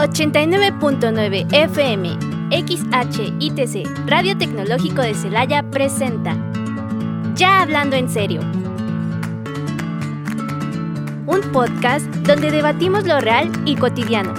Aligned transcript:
89.9 0.00 1.46
FM, 1.52 2.16
XHITC, 2.50 3.86
Radio 4.06 4.38
Tecnológico 4.38 5.02
de 5.02 5.12
Celaya 5.12 5.62
presenta 5.62 6.34
Ya 7.34 7.60
Hablando 7.60 7.96
en 7.96 8.08
Serio. 8.08 8.40
Un 11.26 11.42
podcast 11.52 12.06
donde 12.06 12.50
debatimos 12.50 13.04
lo 13.04 13.20
real 13.20 13.52
y 13.66 13.76
cotidiano. 13.76 14.32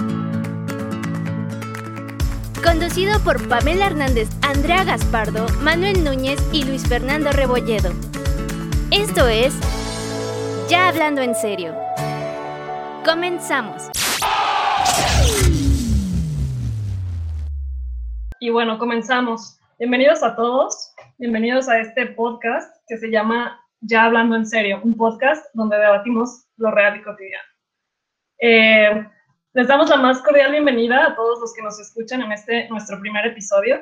Conducido 2.64 3.20
por 3.20 3.46
Pamela 3.46 3.86
Hernández, 3.86 4.30
Andrea 4.42 4.82
Gaspardo, 4.82 5.46
Manuel 5.60 6.02
Núñez 6.02 6.40
y 6.50 6.64
Luis 6.64 6.88
Fernando 6.88 7.30
Rebolledo. 7.30 7.92
Esto 8.90 9.28
es 9.28 9.54
Ya 10.68 10.88
Hablando 10.88 11.22
en 11.22 11.36
Serio. 11.36 11.72
Comenzamos. 13.04 13.91
Y 18.42 18.50
bueno, 18.50 18.76
comenzamos. 18.76 19.60
Bienvenidos 19.78 20.24
a 20.24 20.34
todos, 20.34 20.92
bienvenidos 21.16 21.68
a 21.68 21.78
este 21.78 22.06
podcast 22.06 22.74
que 22.88 22.96
se 22.96 23.08
llama 23.08 23.64
Ya 23.82 24.06
Hablando 24.06 24.34
en 24.34 24.44
Serio, 24.44 24.80
un 24.82 24.96
podcast 24.96 25.46
donde 25.54 25.76
debatimos 25.76 26.48
lo 26.56 26.72
real 26.72 26.96
y 26.96 27.04
cotidiano. 27.04 27.48
Eh, 28.40 29.08
les 29.52 29.68
damos 29.68 29.90
la 29.90 29.96
más 29.96 30.20
cordial 30.22 30.50
bienvenida 30.50 31.06
a 31.06 31.14
todos 31.14 31.38
los 31.38 31.54
que 31.54 31.62
nos 31.62 31.78
escuchan 31.78 32.20
en 32.20 32.32
este 32.32 32.68
nuestro 32.68 32.98
primer 32.98 33.24
episodio. 33.26 33.80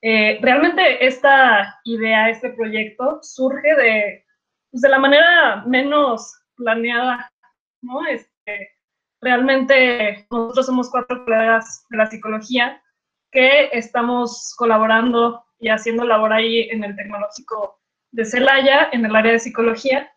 Eh, 0.00 0.38
realmente 0.40 1.04
esta 1.06 1.78
idea, 1.84 2.30
este 2.30 2.54
proyecto, 2.54 3.18
surge 3.20 3.76
de, 3.76 4.24
pues, 4.70 4.80
de 4.80 4.88
la 4.88 4.98
manera 4.98 5.62
menos 5.66 6.40
planeada, 6.56 7.30
¿no? 7.82 8.06
Este, 8.06 8.70
realmente 9.20 10.26
nosotros 10.30 10.64
somos 10.64 10.88
cuatro 10.88 11.22
colegas 11.22 11.84
de 11.90 11.98
la 11.98 12.06
psicología 12.06 12.82
que 13.30 13.68
estamos 13.72 14.54
colaborando 14.56 15.44
y 15.58 15.68
haciendo 15.68 16.04
labor 16.04 16.32
ahí 16.32 16.68
en 16.70 16.84
el 16.84 16.96
tecnológico 16.96 17.80
de 18.12 18.24
Celaya, 18.24 18.88
en 18.92 19.04
el 19.04 19.14
área 19.14 19.32
de 19.32 19.38
psicología, 19.38 20.10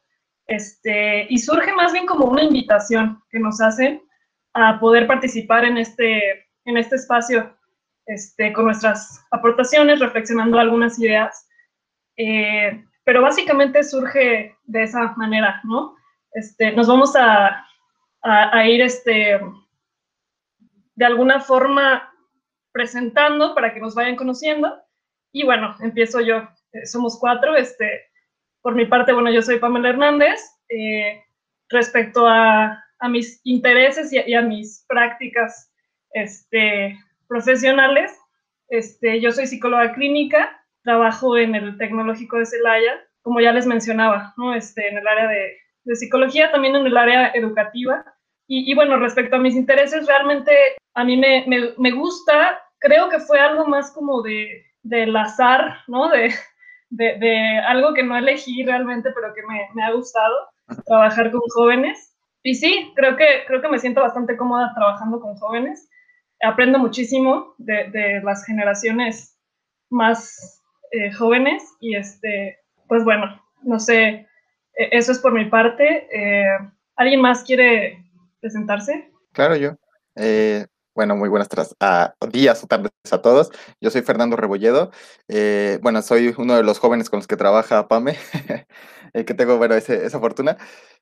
este, 0.48 1.28
y 1.30 1.38
surge 1.38 1.74
más 1.74 1.94
bien 1.94 2.06
como 2.06 2.26
una 2.26 2.44
invitación 2.44 3.22
que 3.30 3.40
nos 3.40 3.62
hacen 3.62 4.02
a 4.54 4.80
poder 4.80 5.08
participar 5.08 5.66
en 5.66 5.78
este, 5.78 6.48
en 6.66 6.78
este 6.78 6.96
espacio 6.96 7.56
este, 8.06 8.52
con 8.52 8.66
nuestras 8.66 9.26
aportaciones, 9.32 10.00
reflexionando 10.00 10.60
algunas 10.60 11.00
ideas. 11.00 11.48
Eh, 12.18 12.84
pero 13.04 13.22
básicamente 13.22 13.84
surge 13.84 14.56
de 14.64 14.84
esa 14.84 15.14
manera, 15.18 15.62
¿no? 15.64 15.96
Este, 16.34 16.72
nos 16.72 16.88
vamos 16.88 17.16
a, 17.16 17.66
a, 18.22 18.58
a 18.58 18.68
ir 18.68 18.82
este, 18.82 19.40
de 20.96 21.06
alguna 21.06 21.40
forma 21.40 22.13
presentando 22.74 23.56
para 23.56 23.74
que 23.74 23.80
nos 23.80 23.96
vayan 23.96 24.18
conociendo. 24.18 24.76
Y 25.32 25.46
bueno, 25.46 25.76
empiezo 25.80 26.20
yo. 26.20 26.50
Eh, 26.74 26.86
somos 26.86 27.18
cuatro. 27.20 27.56
Este, 27.56 28.02
por 28.62 28.76
mi 28.76 28.86
parte, 28.86 29.14
bueno, 29.14 29.32
yo 29.32 29.42
soy 29.42 29.60
Pamela 29.60 29.90
Hernández. 29.90 30.42
Eh, 30.68 31.24
respecto 31.70 32.28
a, 32.28 32.84
a, 33.00 33.10
mis 33.10 33.40
intereses 33.44 34.12
y 34.12 34.18
a, 34.18 34.28
y 34.28 34.34
a, 34.34 34.42
mis 34.42 34.86
prácticas 34.88 35.72
este, 36.12 36.98
profesionales, 37.28 38.18
este, 38.70 39.22
yo 39.22 39.32
soy 39.32 39.48
psicóloga 39.48 39.94
clínica, 39.94 40.64
trabajo 40.84 41.38
en 41.38 41.56
el 41.56 41.78
Tecnológico 41.78 42.38
de 42.38 42.46
Celaya, 42.46 42.94
como 43.22 43.40
ya 43.40 43.52
les 43.52 43.66
mencionaba, 43.66 44.34
¿no? 44.38 44.54
este, 44.54 44.88
en 44.88 44.98
el 44.98 45.08
área 45.08 45.28
de, 45.28 45.58
de 45.84 45.96
psicología, 45.96 46.52
también 46.52 46.76
en 46.76 46.86
el 46.86 46.98
área 46.98 47.32
educativa. 47.34 48.13
Y, 48.48 48.72
y, 48.72 48.76
bueno, 48.76 48.98
respecto 48.98 49.36
a 49.36 49.40
mis 49.40 49.56
intereses, 49.56 50.06
realmente 50.08 50.52
a 50.96 51.04
mí 51.04 51.18
me, 51.18 51.46
me, 51.48 51.74
me 51.78 51.92
gusta 51.92 52.60
creo 52.84 53.10
que 53.10 53.20
fue 53.20 53.40
algo 53.40 53.66
más 53.66 53.92
como 53.92 54.22
de, 54.22 54.66
del 54.84 55.16
azar, 55.16 55.78
¿no? 55.88 56.10
De, 56.10 56.34
de, 56.90 57.18
de, 57.18 57.58
algo 57.60 57.94
que 57.94 58.04
no 58.04 58.16
elegí 58.16 58.64
realmente, 58.64 59.10
pero 59.16 59.34
que 59.34 59.42
me, 59.44 59.68
me, 59.74 59.84
ha 59.84 59.92
gustado, 59.92 60.36
trabajar 60.86 61.32
con 61.32 61.42
jóvenes. 61.56 62.16
Y 62.44 62.56
sí, 62.56 62.92
creo 62.96 63.16
que, 63.16 63.46
creo 63.48 63.62
que 63.62 63.70
me 63.70 63.80
siento 63.80 64.02
bastante 64.02 64.36
cómoda 64.36 64.74
trabajando 64.76 65.20
con 65.20 65.36
jóvenes. 65.38 65.90
Aprendo 66.44 66.78
muchísimo 66.78 67.56
de, 67.58 67.90
de 67.92 68.22
las 68.22 68.46
generaciones 68.46 69.40
más 69.90 70.62
eh, 70.92 71.12
jóvenes 71.14 71.64
y 71.80 71.96
este, 71.96 72.60
pues 72.90 73.06
bueno, 73.06 73.42
no 73.62 73.80
sé, 73.80 74.28
e, 74.76 74.90
eso 74.92 75.14
es 75.14 75.20
por 75.20 75.32
mi 75.32 75.46
parte. 75.46 76.08
Eh, 76.12 76.58
¿Alguien 76.98 77.22
más 77.22 77.44
quiere 77.46 78.03
presentarse? 78.44 79.10
Claro, 79.32 79.56
yo. 79.56 79.78
Eh, 80.16 80.68
bueno, 80.94 81.16
muy 81.16 81.30
buenas 81.30 81.48
uh, 81.80 82.28
días 82.28 82.62
o 82.64 82.68
tardes 82.68 82.92
a 83.10 83.22
todos. 83.22 83.50
Yo 83.82 83.90
soy 83.90 84.02
Fernando 84.02 84.36
Rebolledo. 84.36 84.92
Eh, 85.30 85.80
bueno, 85.82 86.02
soy 86.02 86.36
uno 86.38 86.56
de 86.56 86.64
los 86.64 86.78
jóvenes 86.78 87.10
con 87.10 87.20
los 87.20 87.28
que 87.28 87.38
trabaja 87.38 87.88
PAME, 87.88 88.18
eh, 89.14 89.26
que 89.26 89.34
tengo, 89.34 89.64
esa 89.64 90.20
fortuna. 90.20 90.58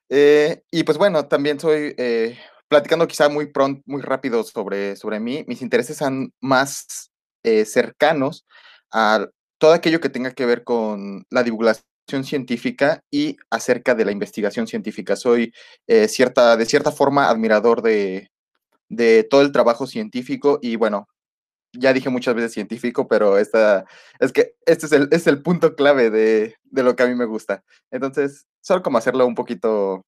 Eh, 0.07 0.61
y 0.71 0.83
pues 0.83 0.97
bueno, 0.99 1.25
también 1.27 1.59
soy, 1.59 1.95
eh, 1.97 2.37
platicando 2.69 3.07
quizá 3.07 3.27
muy 3.27 3.47
pronto, 3.47 3.81
muy 3.85 4.01
rápido 4.01 4.43
sobre, 4.43 4.95
sobre 4.95 5.19
mí, 5.19 5.43
mis 5.47 5.63
intereses 5.63 5.97
son 5.97 6.31
más 6.39 7.11
eh, 7.43 7.65
cercanos 7.65 8.45
a 8.91 9.27
todo 9.57 9.73
aquello 9.73 9.99
que 9.99 10.09
tenga 10.09 10.31
que 10.31 10.45
ver 10.45 10.63
con 10.63 11.25
la 11.31 11.43
divulgación 11.43 11.90
científica 12.23 13.03
y 13.09 13.37
acerca 13.49 13.95
de 13.95 14.05
la 14.05 14.11
investigación 14.11 14.67
científica. 14.67 15.15
Soy 15.15 15.53
eh, 15.87 16.07
cierta, 16.07 16.57
de 16.57 16.65
cierta 16.65 16.91
forma 16.91 17.29
admirador 17.29 17.81
de, 17.81 18.29
de 18.89 19.23
todo 19.23 19.41
el 19.41 19.51
trabajo 19.51 19.87
científico 19.87 20.59
y 20.61 20.75
bueno, 20.75 21.07
ya 21.73 21.93
dije 21.93 22.09
muchas 22.09 22.35
veces 22.35 22.53
científico, 22.53 23.07
pero 23.07 23.37
esta, 23.37 23.85
es 24.19 24.31
que 24.33 24.55
este 24.65 24.85
es 24.85 24.91
el, 24.91 25.07
es 25.11 25.27
el 25.27 25.41
punto 25.41 25.75
clave 25.75 26.09
de, 26.09 26.55
de, 26.63 26.83
lo 26.83 26.95
que 26.95 27.03
a 27.03 27.07
mí 27.07 27.15
me 27.15 27.25
gusta. 27.25 27.63
Entonces, 27.89 28.45
solo 28.59 28.83
como 28.83 28.97
hacerlo 28.97 29.25
un 29.25 29.35
poquito 29.35 30.05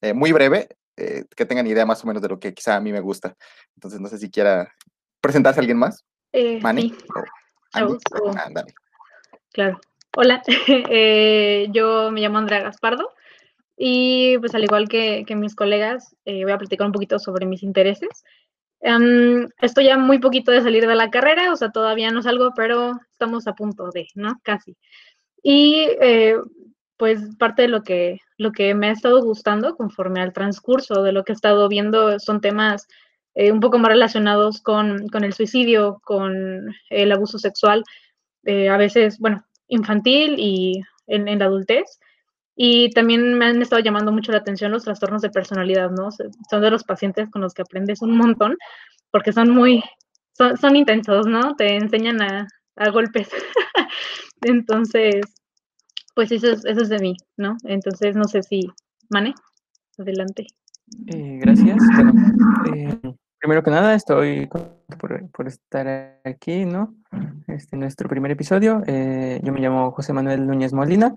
eh, 0.00 0.14
muy 0.14 0.32
breve, 0.32 0.68
eh, 0.96 1.24
que 1.36 1.44
tengan 1.44 1.66
idea 1.66 1.84
más 1.84 2.02
o 2.04 2.06
menos 2.06 2.22
de 2.22 2.28
lo 2.28 2.38
que 2.38 2.54
quizá 2.54 2.76
a 2.76 2.80
mí 2.80 2.92
me 2.92 3.00
gusta. 3.00 3.36
Entonces, 3.74 4.00
no 4.00 4.08
sé 4.08 4.18
si 4.18 4.30
quiera 4.30 4.72
presentarse 5.20 5.60
a 5.60 5.62
alguien 5.62 5.78
más. 5.78 6.04
Eh, 6.32 6.60
Manny. 6.60 6.90
Sí. 6.90 7.82
Oh, 7.82 7.98
oh. 8.22 8.32
Ah, 8.36 8.50
claro. 9.52 9.80
Hola, 10.16 10.42
eh, 10.68 11.66
yo 11.72 12.10
me 12.12 12.20
llamo 12.20 12.38
Andrea 12.38 12.62
Gaspardo. 12.62 13.10
Y 13.76 14.38
pues 14.38 14.54
al 14.54 14.62
igual 14.62 14.88
que, 14.88 15.24
que 15.26 15.34
mis 15.34 15.56
colegas, 15.56 16.16
eh, 16.24 16.44
voy 16.44 16.52
a 16.52 16.58
platicar 16.58 16.86
un 16.86 16.92
poquito 16.92 17.18
sobre 17.18 17.46
mis 17.46 17.62
intereses. 17.64 18.22
Um, 18.80 19.48
estoy 19.60 19.86
ya 19.86 19.98
muy 19.98 20.20
poquito 20.20 20.52
de 20.52 20.62
salir 20.62 20.86
de 20.86 20.94
la 20.94 21.10
carrera, 21.10 21.52
o 21.52 21.56
sea, 21.56 21.70
todavía 21.72 22.10
no 22.10 22.22
salgo, 22.22 22.52
pero 22.54 22.92
estamos 23.10 23.46
a 23.48 23.54
punto 23.54 23.90
de, 23.92 24.06
¿no? 24.14 24.38
Casi. 24.44 24.76
Y 25.42 25.88
eh, 26.00 26.36
pues 26.96 27.20
parte 27.38 27.62
de 27.62 27.68
lo 27.68 27.82
que, 27.82 28.20
lo 28.38 28.52
que 28.52 28.74
me 28.74 28.88
ha 28.88 28.92
estado 28.92 29.22
gustando 29.22 29.76
conforme 29.76 30.20
al 30.20 30.32
transcurso 30.32 31.02
de 31.02 31.12
lo 31.12 31.24
que 31.24 31.32
he 31.32 31.34
estado 31.34 31.68
viendo 31.68 32.20
son 32.20 32.40
temas 32.40 32.86
eh, 33.34 33.50
un 33.52 33.60
poco 33.60 33.78
más 33.78 33.90
relacionados 33.90 34.60
con, 34.62 35.08
con, 35.08 35.24
el 35.24 35.32
suicidio, 35.32 36.00
con 36.04 36.72
el 36.90 37.12
abuso 37.12 37.38
sexual, 37.38 37.84
eh, 38.44 38.68
a 38.68 38.76
veces, 38.76 39.18
bueno, 39.18 39.44
infantil 39.68 40.36
y 40.38 40.82
en, 41.06 41.28
en 41.28 41.38
la 41.38 41.46
adultez. 41.46 41.84
Y 42.56 42.90
también 42.90 43.36
me 43.36 43.46
han 43.46 43.60
estado 43.60 43.82
llamando 43.82 44.12
mucho 44.12 44.30
la 44.30 44.38
atención 44.38 44.70
los 44.70 44.84
trastornos 44.84 45.22
de 45.22 45.30
personalidad, 45.30 45.90
¿no? 45.90 46.10
Son 46.10 46.60
de 46.60 46.70
los 46.70 46.84
pacientes 46.84 47.28
con 47.30 47.42
los 47.42 47.52
que 47.52 47.62
aprendes 47.62 48.00
un 48.00 48.16
montón, 48.16 48.56
porque 49.10 49.32
son 49.32 49.50
muy, 49.50 49.82
son, 50.32 50.56
son 50.56 50.76
intensos, 50.76 51.26
¿no? 51.26 51.56
Te 51.56 51.76
enseñan 51.76 52.22
a, 52.22 52.46
a 52.76 52.90
golpes. 52.90 53.28
Entonces, 54.42 55.20
pues 56.14 56.30
eso 56.30 56.52
es, 56.52 56.64
eso 56.64 56.82
es 56.82 56.88
de 56.88 56.98
mí, 57.00 57.16
¿no? 57.36 57.56
Entonces, 57.64 58.14
no 58.14 58.24
sé 58.24 58.42
si, 58.42 58.68
Mane, 59.10 59.34
adelante. 59.98 60.46
Eh, 61.06 61.38
gracias. 61.40 61.76
Bueno, 61.94 62.12
eh, 62.74 63.14
primero 63.44 63.62
que 63.62 63.70
nada, 63.70 63.94
estoy 63.94 64.46
por, 64.46 65.30
por, 65.30 65.46
estar 65.48 66.18
aquí, 66.24 66.64
¿no? 66.64 66.94
Este 67.46 67.76
nuestro 67.76 68.08
primer 68.08 68.30
episodio. 68.30 68.82
Eh, 68.86 69.38
yo 69.42 69.52
me 69.52 69.60
llamo 69.60 69.90
José 69.90 70.14
Manuel 70.14 70.46
Núñez 70.46 70.72
Molina. 70.72 71.14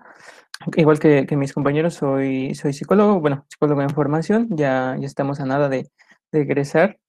Igual 0.75 0.99
que, 0.99 1.25
que, 1.25 1.37
mis 1.37 1.53
compañeros, 1.53 1.93
soy, 1.93 2.53
soy 2.53 2.73
psicólogo, 2.73 3.21
bueno, 3.21 3.45
psicólogo 3.47 3.81
en 3.81 3.91
formación, 3.91 4.49
ya, 4.49 4.97
ya 4.99 5.05
estamos 5.05 5.39
a 5.39 5.45
nada 5.45 5.69
de, 5.69 5.89
de 6.33 6.41
egresar 6.41 6.99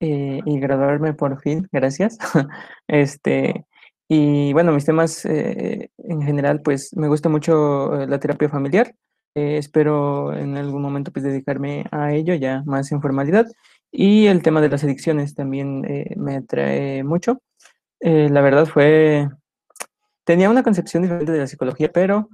eh, 0.00 0.40
y 0.44 0.60
graduarme 0.60 1.14
por 1.14 1.40
fin, 1.40 1.66
gracias. 1.72 2.18
este, 2.88 3.64
y 4.06 4.52
bueno, 4.52 4.72
mis 4.72 4.84
temas 4.84 5.24
eh, 5.24 5.88
en 5.96 6.20
general, 6.20 6.60
pues 6.60 6.94
me 6.94 7.08
gusta 7.08 7.30
mucho 7.30 8.04
la 8.06 8.20
terapia 8.20 8.50
familiar, 8.50 8.94
eh, 9.34 9.56
espero 9.56 10.36
en 10.36 10.58
algún 10.58 10.82
momento 10.82 11.10
pues 11.10 11.24
dedicarme 11.24 11.86
a 11.90 12.12
ello 12.12 12.34
ya 12.34 12.62
más 12.66 12.92
en 12.92 13.00
formalidad. 13.00 13.46
Y 13.92 14.26
el 14.26 14.42
tema 14.42 14.60
de 14.60 14.70
las 14.70 14.84
adicciones 14.84 15.34
también 15.34 15.84
eh, 15.84 16.14
me 16.16 16.36
atrae 16.36 17.04
mucho. 17.04 17.40
la 18.00 18.40
verdad 18.40 18.66
fue, 18.66 19.28
tenía 20.24 20.50
una 20.50 20.62
concepción 20.64 21.02
diferente 21.02 21.32
de 21.32 21.38
la 21.38 21.46
psicología, 21.46 21.90
pero 21.92 22.28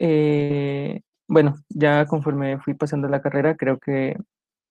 eh, 0.00 1.02
bueno, 1.28 1.56
ya 1.68 2.06
conforme 2.06 2.58
fui 2.58 2.74
pasando 2.74 3.08
la 3.08 3.22
carrera, 3.22 3.56
creo 3.56 3.78
que 3.78 4.16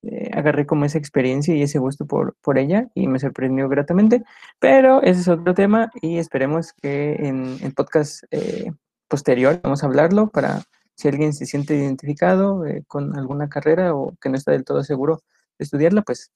eh, 0.08 0.30
agarré 0.34 0.68
como 0.68 0.86
esa 0.86 1.00
experiencia 1.00 1.56
y 1.56 1.64
ese 1.64 1.80
gusto 1.80 2.06
por, 2.06 2.36
por 2.42 2.60
ella 2.60 2.88
y 2.94 3.08
me 3.08 3.20
sorprendió 3.20 3.68
gratamente. 3.68 4.24
Pero 4.60 5.02
ese 5.02 5.22
es 5.22 5.28
otro 5.28 5.54
tema 5.56 5.90
y 6.02 6.18
esperemos 6.20 6.74
que 6.74 7.16
en 7.16 7.58
el 7.62 7.74
podcast 7.74 8.24
eh, 8.30 8.72
posterior 9.08 9.60
vamos 9.64 9.84
a 9.84 9.88
hablarlo 9.88 10.30
para 10.30 10.62
si 10.96 11.08
alguien 11.08 11.34
se 11.34 11.46
siente 11.48 11.76
identificado 11.76 12.66
eh, 12.66 12.84
con 12.88 13.18
alguna 13.18 13.50
carrera 13.50 13.96
o 13.96 14.16
que 14.22 14.30
no 14.30 14.36
está 14.36 14.52
del 14.52 14.64
todo 14.64 14.84
seguro 14.84 15.22
estudiarla, 15.60 16.02
pues 16.02 16.32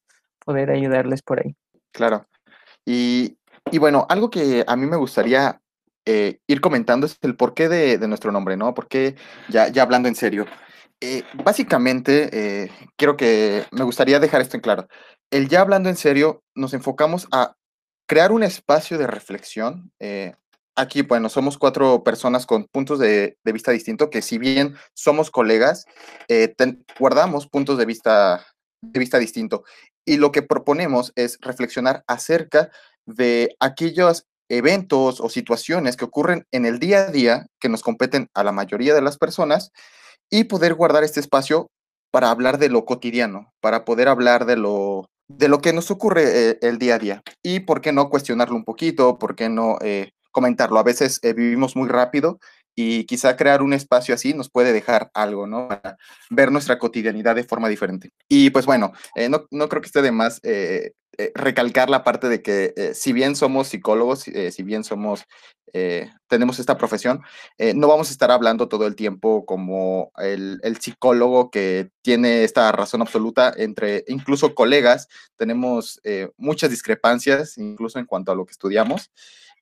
poder 0.45 0.71
ayudarles 0.71 1.21
por 1.21 1.39
ahí. 1.39 1.55
Claro. 1.91 2.27
Y, 2.85 3.37
y 3.71 3.77
bueno, 3.77 4.05
algo 4.09 4.29
que 4.29 4.63
a 4.67 4.75
mí 4.75 4.85
me 4.85 4.97
gustaría 4.97 5.61
ir 6.05 6.59
comentando 6.59 7.05
es 7.05 7.19
el 7.21 7.35
porqué 7.35 7.69
de, 7.69 7.99
de 7.99 8.07
nuestro 8.07 8.31
nombre, 8.31 8.57
¿no? 8.57 8.73
Porque 8.73 9.15
ya, 9.47 9.67
ya 9.67 9.83
hablando 9.83 10.07
en 10.07 10.15
serio, 10.15 10.47
eh, 11.01 11.23
básicamente, 11.33 12.29
eh, 12.33 12.71
quiero 12.97 13.15
que 13.15 13.65
me 13.71 13.85
gustaría 13.85 14.19
dejar 14.19 14.41
esto 14.41 14.57
en 14.57 14.61
claro. 14.61 14.87
El 15.31 15.47
ya 15.47 15.61
hablando 15.61 15.89
en 15.89 15.95
serio, 15.95 16.43
nos 16.55 16.73
enfocamos 16.73 17.27
a 17.31 17.55
crear 18.05 18.31
un 18.31 18.43
espacio 18.43 18.97
de 18.97 19.07
reflexión. 19.07 19.91
Eh, 19.99 20.33
aquí, 20.75 21.03
bueno, 21.03 21.29
somos 21.29 21.57
cuatro 21.57 22.03
personas 22.03 22.45
con 22.45 22.65
puntos 22.65 22.99
de, 22.99 23.37
vista 23.45 23.71
distintos, 23.71 24.09
que 24.09 24.21
si 24.21 24.37
bien 24.37 24.75
somos 24.93 25.31
colegas, 25.31 25.85
guardamos 26.99 27.47
puntos 27.47 27.77
de 27.77 27.85
vista, 27.85 28.45
de 28.81 28.99
vista 28.99 29.19
distinto. 29.19 29.63
Y 30.05 30.17
lo 30.17 30.31
que 30.31 30.41
proponemos 30.41 31.11
es 31.15 31.37
reflexionar 31.41 32.03
acerca 32.07 32.69
de 33.05 33.55
aquellos 33.59 34.25
eventos 34.49 35.21
o 35.21 35.29
situaciones 35.29 35.95
que 35.95 36.05
ocurren 36.05 36.45
en 36.51 36.65
el 36.65 36.79
día 36.79 37.01
a 37.01 37.11
día 37.11 37.47
que 37.59 37.69
nos 37.69 37.83
competen 37.83 38.29
a 38.33 38.43
la 38.43 38.51
mayoría 38.51 38.95
de 38.95 39.01
las 39.01 39.17
personas 39.17 39.71
y 40.31 40.45
poder 40.45 40.73
guardar 40.73 41.03
este 41.03 41.19
espacio 41.19 41.67
para 42.11 42.31
hablar 42.31 42.57
de 42.57 42.69
lo 42.69 42.85
cotidiano, 42.85 43.51
para 43.61 43.85
poder 43.85 44.07
hablar 44.07 44.45
de 44.45 44.57
lo, 44.57 45.05
de 45.27 45.47
lo 45.47 45.59
que 45.61 45.73
nos 45.73 45.91
ocurre 45.91 46.23
eh, 46.25 46.59
el 46.61 46.79
día 46.79 46.95
a 46.95 46.99
día. 46.99 47.21
Y 47.43 47.61
por 47.61 47.81
qué 47.81 47.91
no 47.91 48.09
cuestionarlo 48.09 48.55
un 48.55 48.65
poquito, 48.65 49.19
por 49.19 49.35
qué 49.35 49.49
no 49.49 49.77
eh, 49.81 50.11
comentarlo. 50.31 50.79
A 50.79 50.83
veces 50.83 51.19
eh, 51.21 51.33
vivimos 51.33 51.75
muy 51.75 51.87
rápido 51.87 52.39
y 52.81 53.03
quizá 53.03 53.35
crear 53.35 53.61
un 53.61 53.73
espacio 53.73 54.15
así 54.15 54.33
nos 54.33 54.49
puede 54.49 54.71
dejar 54.71 55.11
algo, 55.13 55.45
¿no? 55.45 55.67
Ver 56.29 56.49
nuestra 56.49 56.79
cotidianidad 56.79 57.35
de 57.35 57.43
forma 57.43 57.67
diferente. 57.67 58.13
Y 58.29 58.51
pues 58.51 58.65
bueno, 58.65 58.93
no, 59.29 59.45
no, 59.51 59.67
creo 59.67 59.81
que 59.81 59.87
esté 59.87 60.01
de 60.01 60.13
más 60.13 60.39
eh, 61.19 61.33
recalcar 61.35 61.89
la 61.89 62.05
parte 62.05 62.29
de 62.29 62.41
que 62.41 62.73
eh, 62.77 62.93
si 62.93 63.11
bien 63.11 63.35
somos 63.35 63.67
psicólogos, 63.67 64.29
eh, 64.29 64.53
si 64.53 64.63
bien 64.63 64.85
somos, 64.85 65.25
tenemos 66.27 66.57
esta 66.57 66.79
profesión, 66.79 67.21
no 67.75 67.87
vamos 67.87 68.09
a 68.09 68.11
estar 68.11 68.31
hablando 68.31 68.67
todo 68.67 68.87
el 68.87 68.95
tiempo 68.95 69.45
como 69.45 70.11
el, 70.17 70.59
el, 70.63 70.77
psicólogo 70.77 71.51
que 71.51 71.91
tiene 72.01 72.43
esta 72.43 72.71
razón 72.71 73.01
absoluta 73.01 73.53
entre 73.55 74.03
incluso 74.07 74.55
colegas, 74.55 75.07
tenemos 75.37 76.01
muchas 76.37 76.71
discrepancias, 76.71 77.59
incluso 77.59 77.99
en 77.99 78.05
cuanto 78.05 78.31
a 78.31 78.35
lo 78.35 78.47
que 78.47 78.53
estudiamos. 78.53 79.11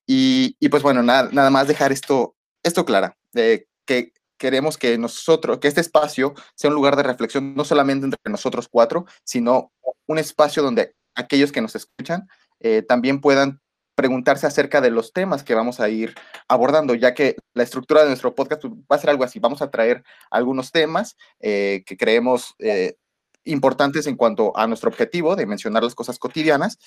Y, 0.05 0.55
y 0.61 0.69
pues 0.69 0.81
bueno, 0.81 1.03
nada, 1.03 1.27
nada 1.33 1.49
más 1.49 1.67
dejar 1.67 1.91
esto, 1.91 2.36
esto 2.67 2.85
clara, 2.85 3.17
que 3.33 4.11
queremos 4.37 4.77
que 4.77 4.97
nosotros, 4.97 5.59
que 5.59 5.67
este 5.67 5.81
espacio 5.81 6.33
sea 6.55 6.69
un 6.69 6.75
lugar 6.75 6.95
de 6.95 7.03
reflexión, 7.03 7.55
no 7.55 7.65
solamente 7.65 8.05
entre 8.05 8.19
nosotros 8.31 8.67
cuatro, 8.69 9.05
sino 9.23 9.71
un 10.05 10.19
espacio 10.19 10.63
donde 10.63 10.95
aquellos 11.15 11.51
que 11.51 11.61
nos 11.61 11.75
escuchan 11.75 12.27
eh, 12.59 12.83
también 12.87 13.21
puedan 13.21 13.59
preguntarse 13.95 14.45
acerca 14.45 14.79
de 14.79 14.91
los 14.91 15.11
temas 15.11 15.43
que 15.43 15.55
vamos 15.55 15.79
a 15.79 15.89
ir 15.89 16.13
abordando, 16.47 16.93
ya 16.93 17.15
que 17.15 17.35
la 17.55 17.63
estructura 17.63 18.01
de 18.03 18.09
nuestro 18.09 18.35
podcast 18.35 18.63
va 18.63 18.95
a 18.95 18.99
ser 18.99 19.09
algo 19.09 19.23
así. 19.23 19.39
Vamos 19.39 19.63
a 19.63 19.71
traer 19.71 20.03
algunos 20.29 20.71
temas 20.71 21.17
eh, 21.39 21.83
que 21.83 21.97
creemos 21.97 22.53
eh, 22.59 22.95
importantes 23.43 24.05
en 24.05 24.15
cuanto 24.15 24.55
a 24.55 24.67
nuestro 24.67 24.89
objetivo 24.89 25.35
de 25.35 25.47
mencionar 25.47 25.83
las 25.83 25.95
cosas 25.95 26.19
cotidianas. 26.19 26.77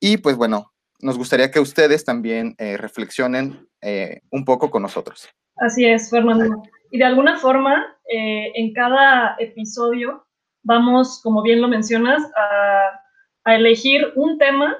Y 0.00 0.16
pues 0.16 0.36
bueno, 0.36 0.72
nos 1.00 1.16
gustaría 1.16 1.50
que 1.50 1.60
ustedes 1.60 2.04
también 2.04 2.54
reflexionen 2.58 3.68
un 4.30 4.44
poco 4.44 4.70
con 4.70 4.82
nosotros. 4.82 5.28
Así 5.56 5.84
es, 5.86 6.10
Fernando. 6.10 6.62
Y 6.90 6.98
de 6.98 7.04
alguna 7.04 7.38
forma, 7.38 7.96
en 8.08 8.72
cada 8.72 9.36
episodio 9.38 10.26
vamos, 10.62 11.20
como 11.22 11.42
bien 11.42 11.60
lo 11.60 11.68
mencionas, 11.68 12.22
a 12.36 12.98
a 13.48 13.56
elegir 13.56 14.12
un 14.14 14.36
tema 14.36 14.76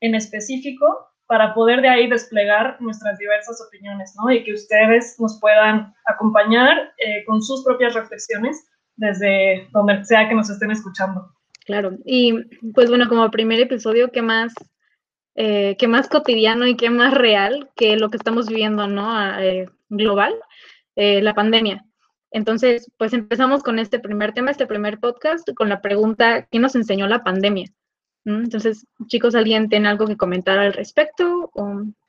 en 0.00 0.14
específico 0.14 0.86
para 1.26 1.52
poder 1.52 1.80
de 1.80 1.88
ahí 1.88 2.08
desplegar 2.08 2.76
nuestras 2.80 3.18
diversas 3.18 3.60
opiniones, 3.66 4.14
¿no? 4.16 4.30
Y 4.30 4.44
que 4.44 4.52
ustedes 4.52 5.16
nos 5.18 5.40
puedan 5.40 5.92
acompañar 6.06 6.92
eh, 6.98 7.24
con 7.26 7.42
sus 7.42 7.64
propias 7.64 7.94
reflexiones 7.94 8.68
desde 8.96 9.68
donde 9.72 10.04
sea 10.04 10.28
que 10.28 10.34
nos 10.34 10.48
estén 10.48 10.70
escuchando. 10.70 11.28
Claro, 11.66 11.96
y 12.04 12.34
pues 12.74 12.88
bueno, 12.88 13.08
como 13.08 13.28
primer 13.30 13.58
episodio, 13.58 14.12
¿qué 14.12 14.22
más, 14.22 14.52
eh, 15.34 15.76
qué 15.78 15.88
más 15.88 16.08
cotidiano 16.08 16.66
y 16.66 16.76
qué 16.76 16.90
más 16.90 17.12
real 17.14 17.70
que 17.76 17.96
lo 17.96 18.10
que 18.10 18.16
estamos 18.16 18.48
viviendo, 18.48 18.86
¿no? 18.86 19.38
Eh, 19.38 19.68
global, 19.88 20.34
la 20.96 21.34
pandemia. 21.34 21.84
Entonces, 22.30 22.90
pues 22.98 23.12
empezamos 23.12 23.62
con 23.62 23.78
este 23.78 24.00
primer 24.00 24.32
tema, 24.32 24.50
este 24.50 24.66
primer 24.66 24.98
podcast, 24.98 25.48
con 25.54 25.68
la 25.68 25.80
pregunta, 25.80 26.46
¿qué 26.50 26.58
nos 26.58 26.74
enseñó 26.74 27.06
la 27.06 27.22
pandemia? 27.22 27.66
Entonces, 28.24 28.86
chicos, 29.06 29.34
¿alguien 29.34 29.68
tiene 29.68 29.88
algo 29.88 30.06
que 30.06 30.16
comentar 30.16 30.58
al 30.58 30.72
respecto? 30.72 31.50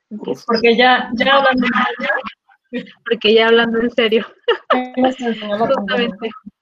Porque 0.08 0.76
ya, 0.76 1.10
ya 1.14 1.36
hablando 1.36 1.66
en 1.66 1.72
serio. 2.70 2.92
Porque 3.08 3.34
ya 3.34 3.46
hablando 3.46 3.80
en 3.80 3.90
serio. 3.90 4.26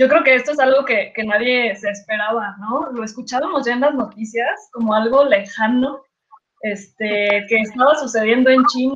Yo 0.00 0.08
creo 0.08 0.24
que 0.24 0.34
esto 0.34 0.52
es 0.52 0.58
algo 0.58 0.86
que, 0.86 1.12
que, 1.14 1.24
nadie 1.24 1.76
se 1.76 1.90
esperaba, 1.90 2.56
¿no? 2.58 2.90
Lo 2.90 3.04
escuchábamos 3.04 3.66
ya 3.66 3.74
en 3.74 3.80
las 3.80 3.94
noticias 3.94 4.70
como 4.72 4.94
algo 4.94 5.26
lejano, 5.26 6.02
este, 6.62 7.44
que 7.48 7.56
estaba 7.60 7.94
sucediendo 7.96 8.48
en 8.48 8.64
China 8.72 8.94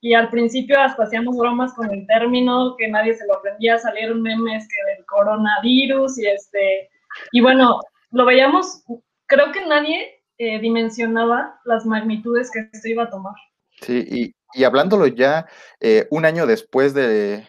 y 0.00 0.14
al 0.14 0.30
principio 0.30 0.80
hasta 0.80 1.02
hacíamos 1.02 1.36
bromas 1.36 1.74
con 1.74 1.90
el 1.90 2.06
término, 2.06 2.74
que 2.78 2.88
nadie 2.88 3.14
se 3.14 3.26
lo 3.26 3.34
aprendía, 3.34 3.78
salieron 3.78 4.22
memes 4.22 4.66
del 4.66 5.04
coronavirus 5.04 6.18
y 6.18 6.26
este, 6.26 6.88
y 7.32 7.42
bueno, 7.42 7.78
lo 8.12 8.24
veíamos 8.24 8.82
creo 9.30 9.52
que 9.52 9.64
nadie 9.66 10.22
eh, 10.38 10.58
dimensionaba 10.58 11.60
las 11.64 11.86
magnitudes 11.86 12.50
que 12.50 12.68
esto 12.72 12.88
iba 12.88 13.04
a 13.04 13.10
tomar. 13.10 13.34
Sí, 13.80 14.34
y, 14.54 14.64
hablándolo 14.64 15.06
ya 15.06 15.46
eh, 15.80 16.08
un 16.10 16.24
año 16.24 16.46
después 16.46 16.92
de, 16.92 17.46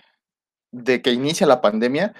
que 0.85 1.11
inicia 1.11 1.47
la 1.47 1.61
pandemia, 1.61 2.13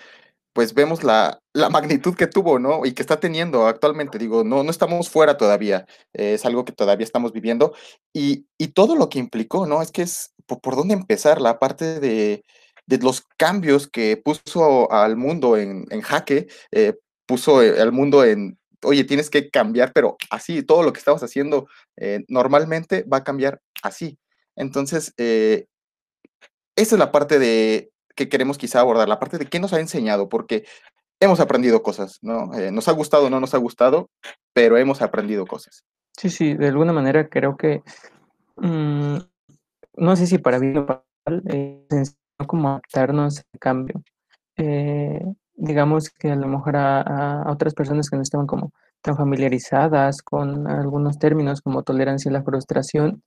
pues 0.53 0.73
vemos 0.73 1.03
la, 1.03 1.41
magnitud 1.71 2.15
que 2.15 2.27
tuvo, 2.27 2.59
¿no? 2.59 2.85
Y 2.85 2.93
que 2.93 3.01
está 3.01 3.19
teniendo 3.19 3.67
actualmente. 3.67 4.17
Digo, 4.17 4.43
no, 4.43 4.63
no 4.63 4.71
estamos 4.71 5.09
fuera 5.09 5.37
todavía, 5.37 5.85
es 6.13 6.45
algo 6.45 6.65
que 6.65 6.73
todavía 6.73 7.05
estamos 7.05 7.31
viviendo. 7.31 7.73
Y, 8.13 8.45
todo 8.73 8.95
lo 8.95 9.09
que 9.09 9.19
implicó, 9.19 9.65
¿no? 9.67 9.81
Es 9.81 9.91
que 9.91 10.03
es 10.03 10.33
por, 10.45 10.75
dónde 10.75 10.93
empezar, 10.93 11.41
la 11.41 11.59
parte 11.59 11.99
de, 11.99 12.43
los 12.87 13.21
cambios 13.37 13.87
que 13.87 14.17
puso 14.17 14.91
al 14.91 15.15
mundo 15.15 15.57
en, 15.57 15.85
jaque, 16.01 16.47
eh, 16.71 16.95
puso 17.25 17.59
al 17.59 17.91
mundo 17.91 18.25
en, 18.25 18.59
oye, 18.83 19.03
tienes 19.03 19.29
que 19.29 19.49
cambiar, 19.49 19.93
pero 19.93 20.17
así, 20.29 20.63
todo 20.63 20.83
lo 20.83 20.93
que 20.93 20.99
estabas 20.99 21.23
haciendo 21.23 21.67
eh, 21.97 22.25
normalmente 22.27 23.03
va 23.03 23.17
a 23.17 23.23
cambiar 23.23 23.61
así. 23.83 24.17
Entonces, 24.55 25.13
eh, 25.17 25.67
esa 26.75 26.95
es 26.95 26.99
la 26.99 27.11
parte 27.11 27.39
de 27.39 27.90
que 28.15 28.29
queremos 28.29 28.57
quizá 28.57 28.79
abordar, 28.79 29.07
la 29.07 29.19
parte 29.19 29.37
de 29.37 29.45
qué 29.45 29.59
nos 29.59 29.73
ha 29.73 29.79
enseñado, 29.79 30.29
porque 30.29 30.65
hemos 31.19 31.39
aprendido 31.39 31.83
cosas, 31.83 32.19
¿no? 32.21 32.53
Eh, 32.53 32.71
nos 32.71 32.87
ha 32.87 32.91
gustado 32.91 33.27
o 33.27 33.29
no 33.29 33.39
nos 33.39 33.53
ha 33.53 33.57
gustado, 33.57 34.09
pero 34.53 34.77
hemos 34.77 35.01
aprendido 35.01 35.45
cosas. 35.45 35.83
Sí, 36.17 36.29
sí, 36.29 36.53
de 36.53 36.67
alguna 36.67 36.93
manera 36.93 37.29
creo 37.29 37.55
que, 37.57 37.83
mm, 38.57 39.17
no 39.95 40.15
sé 40.15 40.27
si 40.27 40.37
para 40.37 40.59
bien 40.59 40.77
o 40.77 40.85
para 40.85 41.03
mal, 41.25 41.43
es 41.89 42.17
como 42.47 42.69
adaptarnos 42.69 43.39
al 43.39 43.59
cambio 43.59 44.03
digamos 45.61 46.09
que 46.09 46.31
a 46.31 46.35
lo 46.35 46.47
mejor 46.47 46.75
a, 46.75 47.45
otras 47.47 47.73
personas 47.75 48.09
que 48.09 48.15
no 48.15 48.23
estaban 48.23 48.47
como 48.47 48.73
tan 49.01 49.15
familiarizadas 49.15 50.21
con 50.21 50.67
algunos 50.67 51.19
términos 51.19 51.61
como 51.61 51.83
tolerancia 51.83 52.29
y 52.29 52.33
la 52.33 52.43
frustración, 52.43 53.23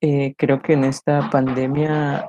eh, 0.00 0.34
creo 0.36 0.60
que 0.62 0.74
en 0.74 0.84
esta 0.84 1.30
pandemia 1.30 2.28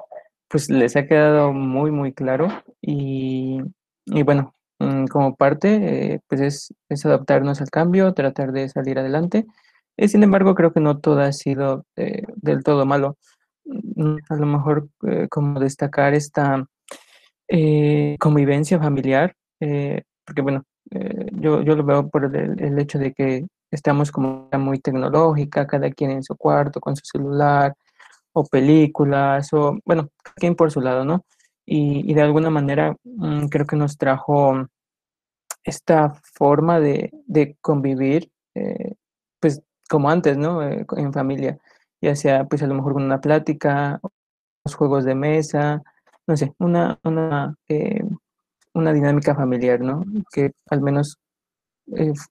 pues 0.51 0.69
les 0.69 0.95
ha 0.95 1.05
quedado 1.07 1.53
muy, 1.53 1.91
muy 1.91 2.13
claro 2.13 2.49
y, 2.81 3.61
y 4.05 4.23
bueno, 4.23 4.55
mm, 4.79 5.05
como 5.05 5.35
parte 5.35 6.13
eh, 6.13 6.19
pues 6.27 6.41
es, 6.41 6.73
es, 6.89 7.05
adaptarnos 7.05 7.61
al 7.61 7.69
cambio, 7.69 8.13
tratar 8.13 8.51
de 8.51 8.69
salir 8.69 8.99
adelante. 8.99 9.45
Eh, 9.97 10.07
sin 10.07 10.23
embargo, 10.23 10.55
creo 10.55 10.73
que 10.73 10.79
no 10.79 10.99
todo 10.99 11.21
ha 11.21 11.31
sido 11.33 11.85
del 11.95 12.63
todo 12.63 12.85
malo. 12.85 13.17
Mm, 13.65 14.17
a 14.29 14.35
lo 14.35 14.45
mejor 14.45 14.89
como 15.29 15.59
destacar 15.59 16.13
esta 16.13 16.65
convivencia 18.19 18.79
familiar 18.79 19.35
eh, 19.61 20.01
porque 20.25 20.41
bueno, 20.41 20.63
eh, 20.89 21.27
yo, 21.33 21.61
yo 21.61 21.75
lo 21.75 21.85
veo 21.85 22.09
por 22.09 22.25
el, 22.25 22.59
el, 22.59 22.79
hecho 22.79 22.99
de 22.99 23.13
que 23.13 23.45
estamos 23.69 24.11
como 24.11 24.49
muy 24.57 24.79
tecnológica, 24.79 25.67
cada 25.67 25.91
quien 25.91 26.11
en 26.11 26.23
su 26.23 26.35
cuarto 26.35 26.81
con 26.81 26.95
su 26.95 27.03
celular 27.05 27.75
o 28.33 28.45
películas, 28.45 29.51
o 29.53 29.77
bueno, 29.85 30.09
quien 30.35 30.55
por 30.55 30.71
su 30.71 30.81
lado, 30.81 31.05
¿no? 31.05 31.25
Y, 31.65 32.09
y 32.09 32.13
de 32.13 32.21
alguna 32.21 32.49
manera 32.49 32.95
mm, 33.03 33.47
creo 33.47 33.65
que 33.65 33.75
nos 33.75 33.97
trajo 33.97 34.67
esta 35.63 36.13
forma 36.33 36.79
de, 36.79 37.11
convivir, 37.61 38.29
eh, 38.55 38.95
pues 39.39 39.61
como 39.89 40.09
antes, 40.09 40.37
¿no? 40.37 40.63
Eh, 40.63 40.85
en 40.97 41.13
familia, 41.13 41.57
ya 42.01 42.15
sea 42.15 42.45
pues 42.45 42.63
a 42.63 42.67
lo 42.67 42.75
mejor 42.75 42.93
con 42.93 43.03
una 43.03 43.21
plática, 43.21 43.99
los 44.65 44.75
juegos 44.75 45.05
de 45.05 45.15
mesa, 45.15 45.81
no 46.27 46.37
sé, 46.37 46.53
una, 46.59 46.99
una, 47.03 47.55
eh, 47.67 48.03
una 48.73 48.93
dinámica 48.93 49.35
familiar, 49.35 49.81
¿no? 49.81 50.03
Que 50.31 50.51
al 50.69 50.81
menos 50.81 51.17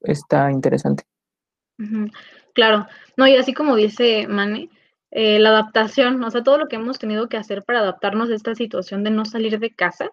está 0.03 0.51
interesante. 0.51 1.05
Claro, 2.55 2.87
no, 3.17 3.27
y 3.27 3.37
así 3.37 3.55
como 3.55 3.75
dice 3.75 4.27
Mane, 4.29 4.69
la 5.13 5.49
adaptación, 5.51 6.23
o 6.23 6.31
sea, 6.31 6.43
todo 6.43 6.59
lo 6.59 6.69
que 6.69 6.77
hemos 6.77 6.99
tenido 6.99 7.29
que 7.29 7.37
hacer 7.37 7.65
para 7.65 7.81
adaptarnos 7.81 8.31
a 8.31 8.35
esta 8.35 8.55
situación 8.55 9.05
de 9.05 9.11
no 9.11 9.25
salir 9.25 9.59
de 9.59 9.75
casa, 9.75 10.11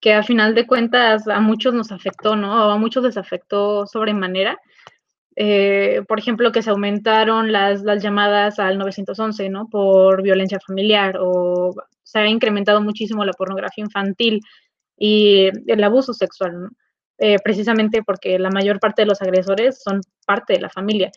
que 0.00 0.14
a 0.14 0.22
final 0.22 0.54
de 0.54 0.66
cuentas 0.66 1.28
a 1.28 1.40
muchos 1.40 1.74
nos 1.74 1.92
afectó, 1.92 2.36
¿no? 2.36 2.70
A 2.70 2.78
muchos 2.78 3.04
les 3.04 3.16
afectó 3.16 3.86
sobremanera. 3.86 4.58
Eh, 5.36 6.02
por 6.08 6.18
ejemplo, 6.18 6.52
que 6.52 6.62
se 6.62 6.70
aumentaron 6.70 7.52
las, 7.52 7.82
las, 7.82 8.02
llamadas 8.02 8.58
al 8.58 8.78
911, 8.78 9.48
¿no? 9.50 9.68
Por 9.68 10.22
violencia 10.22 10.58
familiar 10.66 11.16
o 11.20 11.74
se 12.02 12.18
ha 12.18 12.26
incrementado 12.26 12.80
muchísimo 12.82 13.24
la 13.24 13.32
pornografía 13.32 13.84
infantil 13.84 14.40
y 14.96 15.50
el 15.66 15.84
abuso 15.84 16.12
sexual, 16.14 16.62
¿no? 16.62 16.70
Eh, 17.18 17.36
precisamente 17.44 18.02
porque 18.02 18.38
la 18.38 18.50
mayor 18.50 18.80
parte 18.80 19.02
de 19.02 19.06
los 19.06 19.20
agresores 19.20 19.82
son 19.82 20.00
parte 20.26 20.54
de 20.54 20.60
la 20.60 20.70
familia. 20.70 21.10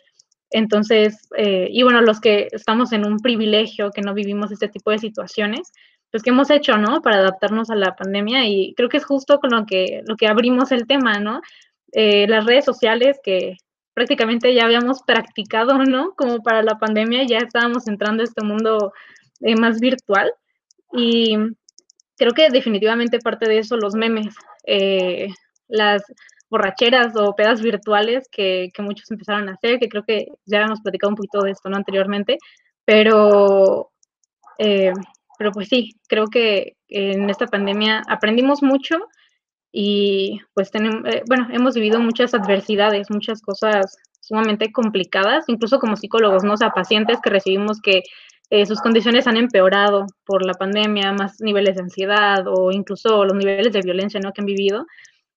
Entonces, 0.50 1.28
eh, 1.36 1.68
y 1.70 1.82
bueno, 1.82 2.00
los 2.02 2.20
que 2.20 2.48
estamos 2.52 2.92
en 2.92 3.06
un 3.06 3.18
privilegio, 3.18 3.90
que 3.90 4.02
no 4.02 4.14
vivimos 4.14 4.52
este 4.52 4.68
tipo 4.68 4.90
de 4.90 4.98
situaciones, 4.98 5.72
pues 6.10 6.22
que 6.22 6.30
hemos 6.30 6.50
hecho, 6.50 6.76
¿no? 6.76 7.02
Para 7.02 7.16
adaptarnos 7.16 7.70
a 7.70 7.74
la 7.74 7.96
pandemia 7.96 8.46
y 8.46 8.72
creo 8.76 8.88
que 8.88 8.98
es 8.98 9.04
justo 9.04 9.40
con 9.40 9.50
lo 9.50 9.66
que, 9.66 10.02
lo 10.06 10.16
que 10.16 10.28
abrimos 10.28 10.70
el 10.70 10.86
tema, 10.86 11.18
¿no? 11.18 11.40
Eh, 11.92 12.26
las 12.28 12.44
redes 12.44 12.64
sociales 12.64 13.18
que 13.22 13.56
prácticamente 13.94 14.54
ya 14.54 14.64
habíamos 14.64 15.02
practicado, 15.02 15.78
¿no? 15.84 16.14
Como 16.16 16.42
para 16.42 16.62
la 16.62 16.78
pandemia, 16.78 17.24
ya 17.24 17.38
estábamos 17.38 17.88
entrando 17.88 18.22
a 18.22 18.26
este 18.26 18.44
mundo 18.44 18.92
eh, 19.40 19.56
más 19.56 19.80
virtual 19.80 20.32
y 20.92 21.36
creo 22.16 22.32
que 22.32 22.48
definitivamente 22.50 23.18
parte 23.18 23.48
de 23.48 23.58
eso 23.58 23.76
los 23.76 23.94
memes, 23.94 24.34
eh, 24.66 25.28
las 25.68 26.02
borracheras 26.54 27.14
o 27.16 27.34
pedas 27.34 27.60
virtuales 27.60 28.28
que, 28.30 28.70
que, 28.74 28.82
muchos 28.82 29.10
empezaron 29.10 29.48
a 29.48 29.52
hacer, 29.52 29.78
que 29.78 29.88
creo 29.88 30.04
que 30.04 30.26
ya 30.46 30.62
hemos 30.62 30.80
platicado 30.80 31.10
un 31.10 31.16
poquito 31.16 31.40
de 31.42 31.50
esto 31.50 31.68
¿no? 31.68 31.76
anteriormente, 31.76 32.38
pero 32.84 33.90
pero 35.38 35.52
pues 35.52 35.68
sí, 35.68 35.94
creo 36.08 36.26
que 36.26 36.76
en 36.88 37.28
esta 37.30 37.46
pandemia 37.46 38.02
aprendimos 38.08 38.62
mucho 38.62 38.96
y 39.72 40.40
pues 40.54 40.70
tenemos, 40.70 41.02
eh, 41.12 41.22
bueno, 41.26 41.48
hemos 41.52 41.74
vivido 41.74 42.00
muchas 42.00 42.34
adversidades, 42.34 43.10
muchas 43.10 43.42
cosas 43.42 43.96
sumamente 44.20 44.72
complicadas, 44.72 45.44
incluso 45.48 45.78
como 45.78 45.96
psicólogos, 45.96 46.44
¿no? 46.44 46.52
O 46.54 46.56
sea, 46.56 46.70
pacientes 46.70 47.18
que 47.22 47.30
recibimos 47.30 47.80
que 47.80 48.02
eh, 48.50 48.66
sus 48.66 48.80
condiciones 48.80 49.26
han 49.26 49.36
empeorado 49.36 50.06
por 50.24 50.46
la 50.46 50.54
pandemia, 50.54 51.12
más 51.12 51.40
niveles 51.40 51.74
de 51.76 51.82
ansiedad 51.82 52.44
o 52.46 52.70
incluso 52.70 53.24
los 53.24 53.34
niveles 53.34 53.72
de 53.72 53.82
violencia, 53.82 54.20
¿no? 54.20 54.32
Que 54.32 54.42
han 54.42 54.46
vivido. 54.46 54.86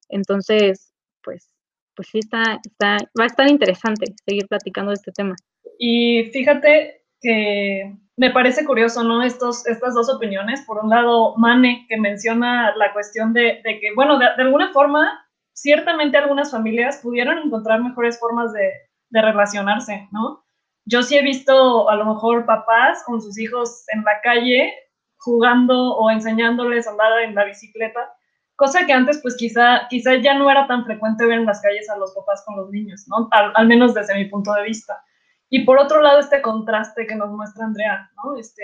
Entonces, 0.10 0.94
pues, 1.28 1.52
pues 1.94 2.08
sí 2.10 2.20
está, 2.20 2.42
está, 2.64 2.98
va 3.20 3.26
a 3.26 3.28
estar 3.28 3.50
interesante 3.50 4.06
seguir 4.26 4.48
platicando 4.48 4.92
de 4.92 4.96
este 4.96 5.12
tema. 5.12 5.36
Y 5.78 6.30
fíjate 6.32 7.04
que 7.20 7.98
me 8.16 8.32
parece 8.32 8.64
curioso, 8.64 9.04
¿no? 9.04 9.22
Estos, 9.24 9.68
estas 9.68 9.94
dos 9.94 10.10
opiniones. 10.10 10.62
Por 10.62 10.82
un 10.82 10.90
lado, 10.90 11.36
Mane, 11.36 11.86
que 11.90 11.98
menciona 11.98 12.74
la 12.78 12.94
cuestión 12.94 13.34
de, 13.34 13.62
que, 13.64 13.94
bueno, 13.94 14.18
de, 14.18 14.28
alguna 14.38 14.72
forma, 14.72 15.28
ciertamente 15.54 16.18
algunas 16.18 16.50
familias 16.50 17.02
pudieron 17.04 17.40
encontrar 17.40 17.82
mejores 17.82 18.18
formas 18.18 18.54
de, 18.54 18.72
relacionarse, 19.10 20.08
¿no? 20.12 20.46
Yo 20.86 21.04
sí 21.04 21.18
he 21.18 21.24
visto 21.24 21.90
a 21.90 21.96
lo 21.96 22.06
mejor 22.06 22.46
papás 22.46 23.04
con 23.06 23.22
sus 23.22 23.38
hijos 23.38 23.84
en 23.94 24.04
la 24.04 24.22
calle 24.22 24.74
jugando 25.18 25.96
o 25.96 26.10
enseñándoles 26.10 26.88
a 26.88 26.92
andar 26.92 27.22
en 27.24 27.36
la 27.36 27.44
bicicleta, 27.44 28.14
cosa 28.58 28.86
que 28.86 28.92
antes 28.92 29.20
pues 29.22 29.38
quizá, 29.38 29.88
quizá 29.90 30.16
ya 30.16 30.34
no 30.34 30.52
era 30.52 30.68
tan 30.68 30.84
frecuente 30.84 31.26
ver 31.26 31.40
en 31.40 31.46
las 31.46 31.62
calles 31.62 31.90
a 31.90 31.98
los 31.98 32.14
papás 32.14 32.44
con 32.46 32.58
los 32.58 32.70
niños, 32.70 33.06
¿no? 33.08 33.30
al 33.32 33.68
menos 33.68 33.94
desde 33.94 34.16
mi 34.16 34.26
punto 34.26 34.52
de 34.54 34.64
vista. 34.64 35.02
Y 35.50 35.64
por 35.64 35.80
otro 35.80 36.02
lado, 36.02 36.20
este 36.20 36.42
contraste 36.42 37.08
que 37.08 37.16
nos 37.16 37.30
muestra 37.30 37.66
Andrea, 37.66 38.12
¿no? 38.18 38.36
Este, 38.38 38.64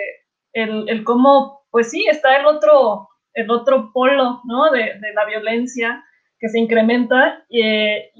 el, 0.52 0.90
el 0.90 1.04
cómo, 1.04 1.66
pues 1.72 1.90
sí, 1.90 2.06
está 2.10 2.36
el 2.36 2.46
otro, 2.46 3.08
el 3.34 3.50
otro 3.50 3.92
polo, 3.94 4.42
¿no? 4.44 4.70
De, 4.70 5.00
de 5.00 5.14
la 5.14 5.26
violencia 5.26 6.04
que 6.40 6.50
se 6.50 6.60
incrementa 6.60 7.46
y, 7.48 7.62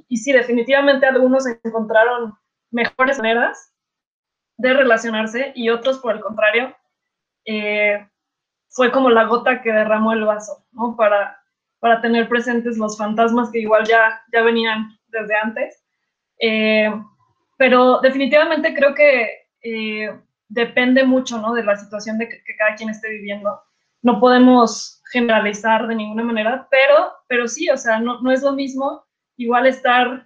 y 0.08 0.18
sí, 0.18 0.32
definitivamente 0.32 1.06
algunos 1.06 1.46
encontraron 1.46 2.34
mejores 2.72 3.18
maneras 3.18 3.74
de 4.58 4.74
relacionarse 4.74 5.52
y 5.56 5.70
otros, 5.70 6.00
por 6.00 6.16
el 6.16 6.22
contrario, 6.22 6.74
eh, 7.46 8.08
fue 8.70 8.92
como 8.92 9.10
la 9.10 9.26
gota 9.26 9.62
que 9.62 9.74
derramó 9.74 10.14
el 10.14 10.24
vaso, 10.24 10.66
¿no? 10.72 10.96
Para, 10.96 11.43
para 11.84 12.00
tener 12.00 12.30
presentes 12.30 12.78
los 12.78 12.98
fantasmas 12.98 13.52
que 13.52 13.60
igual 13.60 13.86
ya, 13.86 14.24
ya 14.32 14.42
venían 14.42 14.98
desde 15.10 15.36
antes. 15.36 15.84
Eh, 16.40 16.90
pero 17.58 18.00
definitivamente 18.00 18.74
creo 18.74 18.96
que 18.96 19.50
eh, 19.64 20.18
depende 20.48 21.04
mucho 21.04 21.42
¿no? 21.42 21.54
de 21.54 21.66
la 21.66 21.76
situación 21.76 22.18
de 22.18 22.30
que, 22.30 22.56
cada 22.58 22.76
quien 22.76 22.90
esté 22.90 23.10
viviendo. 23.10 23.62
No 24.02 24.22
podemos 24.22 25.02
generalizar 25.12 25.86
de 25.88 25.96
ninguna 25.96 26.24
manera, 26.24 26.70
pero, 26.72 27.12
pero 27.28 27.50
sí, 27.50 27.70
o 27.70 27.76
sea, 27.76 28.00
no, 28.00 28.22
no 28.22 28.32
es 28.32 28.44
lo 28.44 28.54
mismo 28.54 29.04
igual 29.36 29.68
estar 29.68 30.26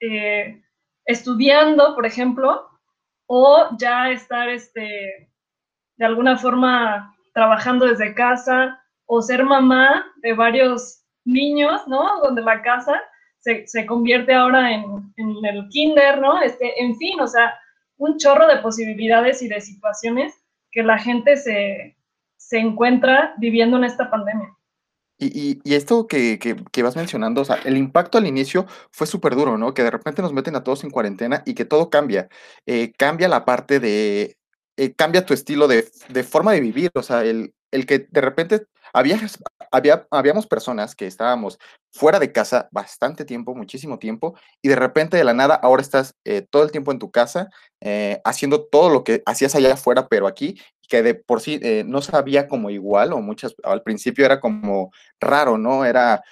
eh, 0.00 0.60
estudiando, 1.04 1.94
por 1.94 2.06
ejemplo, 2.06 2.68
o 3.26 3.68
ya 3.78 4.10
estar 4.10 4.48
este, 4.48 5.30
de 5.96 6.04
alguna 6.04 6.36
forma 6.38 7.14
trabajando 7.34 7.86
desde 7.86 8.16
casa 8.16 8.82
o 9.08 9.22
ser 9.22 9.42
mamá 9.42 10.06
de 10.16 10.34
varios 10.34 11.02
niños, 11.24 11.82
¿no? 11.88 12.20
Donde 12.22 12.42
la 12.42 12.62
casa 12.62 13.00
se, 13.40 13.86
convierte 13.86 14.34
ahora 14.34 14.72
en, 14.72 14.84
el 15.16 15.66
kinder, 15.68 16.20
¿no? 16.20 16.40
Este, 16.42 16.80
en 16.82 16.96
fin, 16.96 17.18
o 17.18 17.26
sea, 17.26 17.58
un 17.96 18.18
chorro 18.18 18.46
de 18.46 18.58
posibilidades 18.58 19.42
y 19.42 19.48
de 19.48 19.60
situaciones 19.60 20.34
que 20.70 20.82
la 20.82 20.98
gente 20.98 21.36
se, 21.36 21.96
encuentra 22.50 23.34
viviendo 23.38 23.78
en 23.78 23.84
esta 23.84 24.10
pandemia. 24.10 24.54
Y, 25.18 25.58
esto 25.64 26.06
que, 26.06 26.38
vas 26.82 26.96
mencionando, 26.96 27.40
o 27.40 27.44
sea, 27.44 27.56
el 27.64 27.78
impacto 27.78 28.18
al 28.18 28.26
inicio 28.26 28.66
fue 28.90 29.06
súper 29.06 29.34
duro, 29.34 29.56
¿no? 29.56 29.72
Que 29.72 29.82
de 29.82 29.90
repente 29.90 30.22
nos 30.22 30.34
meten 30.34 30.54
a 30.54 30.62
todos 30.62 30.84
en 30.84 30.90
cuarentena 30.90 31.42
y 31.46 31.54
que 31.54 31.64
todo 31.64 31.88
cambia. 31.88 32.28
Eh, 32.66 32.92
cambia 32.96 33.26
la 33.26 33.46
parte 33.46 33.80
de, 33.80 34.36
eh, 34.76 34.94
cambia 34.94 35.24
tu 35.24 35.32
estilo 35.32 35.66
de, 35.66 35.88
de, 36.10 36.22
forma 36.24 36.52
de 36.52 36.60
vivir, 36.60 36.90
o 36.94 37.02
sea, 37.02 37.24
el, 37.24 37.54
el 37.70 37.86
que 37.86 38.06
de 38.10 38.20
repente 38.20 38.66
había, 38.92 39.18
había, 39.70 40.06
habíamos 40.10 40.46
personas 40.46 40.94
que 40.94 41.06
estábamos 41.06 41.58
fuera 41.92 42.18
de 42.18 42.32
casa 42.32 42.68
bastante 42.70 43.24
tiempo, 43.24 43.54
muchísimo 43.54 43.98
tiempo, 43.98 44.38
y 44.62 44.68
de 44.68 44.76
repente 44.76 45.16
de 45.16 45.24
la 45.24 45.34
nada 45.34 45.54
ahora 45.54 45.82
estás 45.82 46.14
eh, 46.24 46.46
todo 46.48 46.62
el 46.62 46.70
tiempo 46.70 46.92
en 46.92 46.98
tu 46.98 47.10
casa 47.10 47.48
eh, 47.80 48.20
haciendo 48.24 48.64
todo 48.64 48.90
lo 48.90 49.04
que 49.04 49.22
hacías 49.26 49.54
allá 49.54 49.74
afuera, 49.74 50.08
pero 50.08 50.26
aquí, 50.26 50.60
que 50.88 51.02
de 51.02 51.14
por 51.14 51.40
sí 51.40 51.60
eh, 51.62 51.84
no 51.86 52.02
sabía 52.02 52.48
como 52.48 52.70
igual, 52.70 53.12
o 53.12 53.20
muchas, 53.20 53.54
al 53.62 53.82
principio 53.82 54.24
era 54.24 54.40
como 54.40 54.90
raro, 55.20 55.58
¿no? 55.58 55.84
Era, 55.84 56.22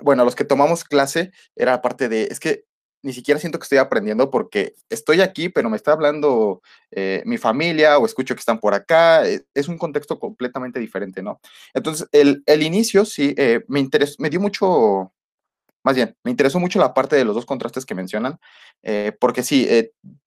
bueno, 0.00 0.24
los 0.24 0.34
que 0.34 0.44
tomamos 0.44 0.84
clase 0.84 1.32
era 1.56 1.80
parte 1.82 2.08
de, 2.08 2.24
es 2.24 2.40
que 2.40 2.64
ni 3.02 3.12
siquiera 3.12 3.40
siento 3.40 3.58
que 3.58 3.64
estoy 3.64 3.78
aprendiendo 3.78 4.30
porque 4.30 4.74
estoy 4.88 5.20
aquí, 5.20 5.48
pero 5.48 5.68
me 5.68 5.76
está 5.76 5.92
hablando 5.92 6.62
eh, 6.90 7.22
mi 7.26 7.36
familia 7.36 7.98
o 7.98 8.06
escucho 8.06 8.34
que 8.34 8.40
están 8.40 8.60
por 8.60 8.74
acá. 8.74 9.28
Eh, 9.28 9.44
es 9.54 9.68
un 9.68 9.76
contexto 9.76 10.18
completamente 10.18 10.78
diferente, 10.78 11.22
¿no? 11.22 11.40
Entonces, 11.74 12.08
el, 12.12 12.42
el 12.46 12.62
inicio 12.62 13.04
sí 13.04 13.34
eh, 13.36 13.64
me 13.68 13.80
interesó, 13.80 14.14
me 14.18 14.30
dio 14.30 14.40
mucho, 14.40 15.12
más 15.82 15.96
bien, 15.96 16.16
me 16.22 16.30
interesó 16.30 16.60
mucho 16.60 16.78
la 16.78 16.94
parte 16.94 17.16
de 17.16 17.24
los 17.24 17.34
dos 17.34 17.46
contrastes 17.46 17.84
que 17.84 17.94
mencionan, 17.94 18.38
porque 19.18 19.42
sí, 19.42 19.68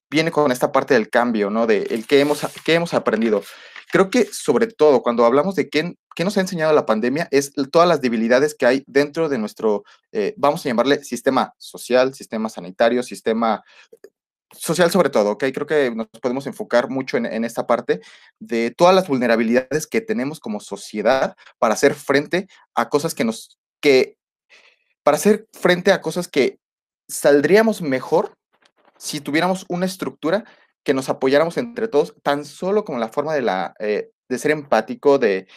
viene 0.09 0.31
con 0.31 0.51
esta 0.51 0.71
parte 0.71 0.93
del 0.93 1.09
cambio, 1.09 1.49
¿no? 1.49 1.67
De 1.67 1.83
el 1.89 2.05
que 2.05 2.19
hemos, 2.19 2.45
que 2.65 2.73
hemos 2.73 2.93
aprendido. 2.93 3.41
Creo 3.95 4.09
que 4.09 4.25
sobre 4.25 4.67
todo 4.67 5.01
cuando 5.01 5.23
hablamos 5.23 5.55
de 5.55 5.69
qué, 5.69 5.95
nos 6.21 6.37
ha 6.37 6.41
enseñado 6.41 6.73
la 6.73 6.85
pandemia 6.85 7.29
es 7.31 7.53
todas 7.71 7.87
las 7.87 8.01
debilidades 8.01 8.53
que 8.53 8.65
hay 8.65 8.83
dentro 8.87 9.29
de 9.29 9.37
nuestro, 9.37 9.85
eh, 10.11 10.33
vamos 10.35 10.65
a 10.65 10.67
llamarle 10.67 11.01
sistema 11.01 11.53
social, 11.57 12.13
sistema 12.13 12.49
sanitario, 12.49 13.03
sistema 13.03 13.63
social 14.51 14.91
sobre 14.91 15.09
todo, 15.09 15.31
¿ok? 15.31 15.45
Creo 15.53 15.65
que 15.65 15.95
nos 15.95 16.07
podemos 16.21 16.45
enfocar 16.45 16.89
mucho 16.89 17.15
en, 17.15 17.25
en, 17.25 17.45
esta 17.45 17.67
parte 17.67 18.01
de 18.37 18.69
todas 18.71 18.93
las 18.93 19.07
vulnerabilidades 19.07 19.87
que 19.87 20.01
tenemos 20.01 20.41
como 20.41 20.59
sociedad 20.59 21.37
para 21.57 21.75
hacer 21.75 21.93
frente 21.93 22.49
a 22.73 22.89
cosas 22.89 23.15
que 23.15 23.23
nos, 23.23 23.57
que, 23.79 24.17
para 25.03 25.15
hacer 25.15 25.47
frente 25.53 25.93
a 25.93 26.01
cosas 26.01 26.27
que 26.27 26.59
saldríamos 27.07 27.81
mejor 27.81 28.35
si 28.97 29.21
tuviéramos 29.21 29.65
una 29.69 29.85
estructura 29.85 30.43
que 30.85 30.93
nos 30.93 31.09
apoyáramos 31.09 31.57
entre 31.57 31.89
todos, 31.89 32.15
tan 32.23 32.45
solo 32.45 32.85
como 32.85 32.99
la 32.99 33.09
forma 33.09 33.35
eh, 33.79 34.11
de 34.29 34.39
ser 34.39 34.51
empático, 34.51 35.19
de, 35.19 35.47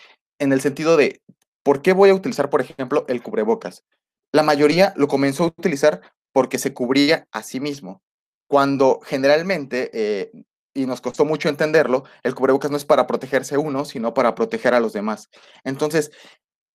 en 0.40 0.52
el 0.52 0.60
sentido 0.60 0.96
de, 0.96 1.22
¿por 1.62 1.82
qué 1.82 1.92
voy 1.92 2.10
a 2.10 2.14
utilizar, 2.14 2.50
por 2.50 2.60
ejemplo, 2.60 3.04
el 3.08 3.22
cubrebocas? 3.22 3.84
la 4.32 4.42
mayoría 4.42 4.92
lo 4.96 5.08
comenzó 5.08 5.44
a 5.44 5.46
utilizar 5.48 6.00
porque 6.32 6.58
se 6.58 6.74
cubría 6.74 7.26
a 7.32 7.42
sí 7.42 7.60
mismo, 7.60 8.02
cuando 8.46 9.00
generalmente, 9.02 9.90
eh, 9.92 10.30
y 10.74 10.86
nos 10.86 11.00
costó 11.00 11.24
mucho 11.24 11.48
entenderlo, 11.48 12.04
el 12.22 12.34
cubrebocas 12.34 12.70
no 12.70 12.76
es 12.76 12.84
para 12.84 13.06
protegerse 13.06 13.56
uno, 13.56 13.84
sino 13.84 14.14
para 14.14 14.34
proteger 14.34 14.74
a 14.74 14.80
los 14.80 14.92
demás. 14.92 15.28
Entonces, 15.64 16.10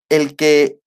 el 0.09 0.35
que 0.35 0.79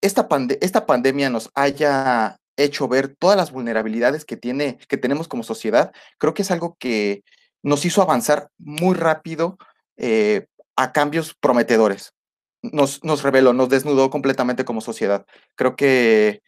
esta, 0.00 0.26
esta 0.60 0.86
pandemia 0.86 1.30
nos 1.30 1.50
haya 1.54 2.38
hecho 2.64 2.88
ver 2.88 3.14
todas 3.16 3.36
las 3.36 3.52
vulnerabilidades 3.52 4.24
que, 4.24 4.36
tiene, 4.36 4.78
que 4.88 4.96
tenemos 4.96 5.28
como 5.28 5.42
sociedad, 5.42 5.92
creo 6.18 6.34
que 6.34 6.42
es 6.42 6.50
algo 6.50 6.76
que 6.78 7.22
nos 7.62 7.84
hizo 7.84 8.02
avanzar 8.02 8.48
muy 8.58 8.94
rápido 8.94 9.58
eh, 9.96 10.46
a 10.76 10.92
cambios 10.92 11.34
prometedores. 11.34 12.14
Nos, 12.62 13.02
nos 13.04 13.22
reveló, 13.22 13.52
nos 13.52 13.68
desnudó 13.68 14.10
completamente 14.10 14.64
como 14.64 14.80
sociedad. 14.80 15.26
Creo 15.56 15.76
que 15.76 16.42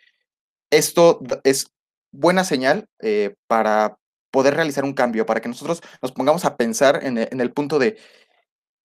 esto 0.71 1.21
es 1.43 1.71
buena 2.13 2.45
señal 2.45 2.87
eh, 3.01 3.35
para 3.47 3.97
poder 4.31 4.55
realizar 4.55 4.85
un 4.85 4.95
cambio, 4.95 5.27
para 5.27 5.41
que 5.41 5.49
nosotros 5.49 5.81
nos 6.03 6.13
pongamos 6.13 6.45
a 6.45 6.57
pensar 6.57 7.01
en, 7.03 7.19
en 7.19 7.41
el 7.41 7.53
punto 7.53 7.79
de 7.79 7.97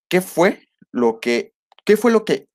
qué 0.09 0.21
fue 0.21 0.67
lo 0.91 1.19
que, 1.19 1.53
qué 1.85 1.97
fue 1.97 2.11
lo 2.11 2.25
que 2.25 2.48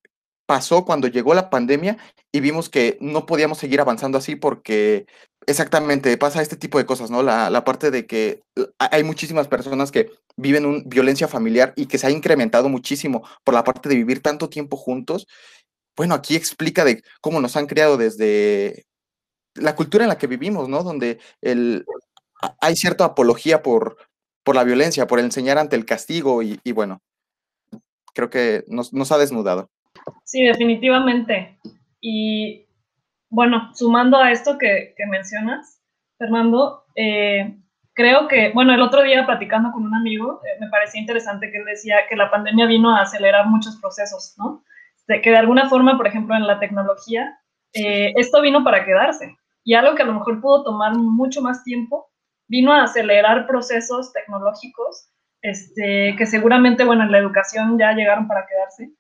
pasó 0.46 0.84
cuando 0.84 1.08
llegó 1.08 1.34
la 1.34 1.50
pandemia 1.50 1.98
y 2.32 2.40
vimos 2.40 2.68
que 2.68 2.98
no 3.00 3.26
podíamos 3.26 3.58
seguir 3.58 3.80
avanzando 3.80 4.18
así 4.18 4.36
porque 4.36 5.06
exactamente 5.46 6.16
pasa 6.16 6.42
este 6.42 6.56
tipo 6.56 6.78
de 6.78 6.86
cosas, 6.86 7.10
¿no? 7.10 7.22
La, 7.22 7.50
la 7.50 7.64
parte 7.64 7.90
de 7.90 8.06
que 8.06 8.42
hay 8.78 9.04
muchísimas 9.04 9.48
personas 9.48 9.90
que 9.92 10.10
viven 10.36 10.66
un, 10.66 10.84
violencia 10.88 11.28
familiar 11.28 11.72
y 11.76 11.86
que 11.86 11.98
se 11.98 12.06
ha 12.06 12.10
incrementado 12.10 12.68
muchísimo 12.68 13.26
por 13.44 13.54
la 13.54 13.64
parte 13.64 13.88
de 13.88 13.96
vivir 13.96 14.22
tanto 14.22 14.48
tiempo 14.48 14.76
juntos. 14.76 15.26
Bueno, 15.96 16.14
aquí 16.14 16.36
explica 16.36 16.84
de 16.84 17.02
cómo 17.20 17.40
nos 17.40 17.56
han 17.56 17.66
creado 17.66 17.96
desde 17.96 18.86
la 19.54 19.76
cultura 19.76 20.04
en 20.04 20.08
la 20.08 20.18
que 20.18 20.26
vivimos, 20.26 20.68
¿no? 20.68 20.82
Donde 20.82 21.20
el, 21.40 21.84
hay 22.60 22.76
cierta 22.76 23.04
apología 23.04 23.62
por, 23.62 23.96
por 24.42 24.56
la 24.56 24.64
violencia, 24.64 25.06
por 25.06 25.20
enseñar 25.20 25.58
ante 25.58 25.76
el 25.76 25.84
castigo 25.86 26.42
y, 26.42 26.60
y 26.64 26.72
bueno, 26.72 27.00
creo 28.14 28.30
que 28.30 28.64
nos, 28.68 28.92
nos 28.92 29.12
ha 29.12 29.18
desnudado. 29.18 29.70
Sí, 30.24 30.44
definitivamente. 30.44 31.58
Y 32.00 32.66
bueno, 33.30 33.70
sumando 33.74 34.18
a 34.18 34.32
esto 34.32 34.58
que, 34.58 34.94
mencionas, 35.08 35.80
Fernando, 36.18 36.84
eh, 36.96 37.56
creo 37.94 38.28
que, 38.28 38.52
bueno, 38.52 38.74
el 38.74 38.82
otro 38.82 39.02
día 39.02 39.26
platicando 39.26 39.72
con 39.72 39.84
un 39.84 39.94
amigo, 39.94 40.40
eh, 40.44 40.60
me 40.60 40.68
parecía 40.68 41.00
interesante 41.00 41.50
que 41.50 41.58
él 41.58 41.64
decía 41.64 42.06
que 42.08 42.16
la 42.16 42.30
pandemia 42.30 42.66
vino 42.66 42.94
a 42.94 43.02
acelerar 43.02 43.46
muchos 43.46 43.76
procesos, 43.80 44.34
¿no? 44.38 44.64
De 45.06 45.20
que 45.20 45.30
de 45.30 45.36
alguna 45.36 45.68
forma, 45.68 45.96
por 45.96 46.06
ejemplo, 46.06 46.34
en 46.34 46.46
la 46.46 46.58
tecnología, 46.58 47.38
eh, 47.72 48.12
esto 48.16 48.40
vino 48.40 48.64
para 48.64 48.84
quedarse. 48.84 49.36
Y 49.64 49.74
algo 49.74 49.94
que 49.94 50.02
a 50.02 50.06
lo 50.06 50.14
mejor 50.14 50.40
pudo 50.40 50.62
tomar 50.62 50.94
mucho 50.94 51.42
más 51.42 51.64
tiempo, 51.64 52.10
vino 52.48 52.72
a 52.72 52.84
acelerar 52.84 53.46
procesos 53.46 54.12
tecnológicos 54.12 55.08
este, 55.42 56.14
que 56.16 56.26
seguramente, 56.26 56.84
bueno, 56.84 57.04
en 57.04 57.12
la 57.12 57.18
educación 57.18 57.78
ya 57.78 57.92
llegaron 57.92 58.26
para 58.28 58.46
quedarse 58.46 58.92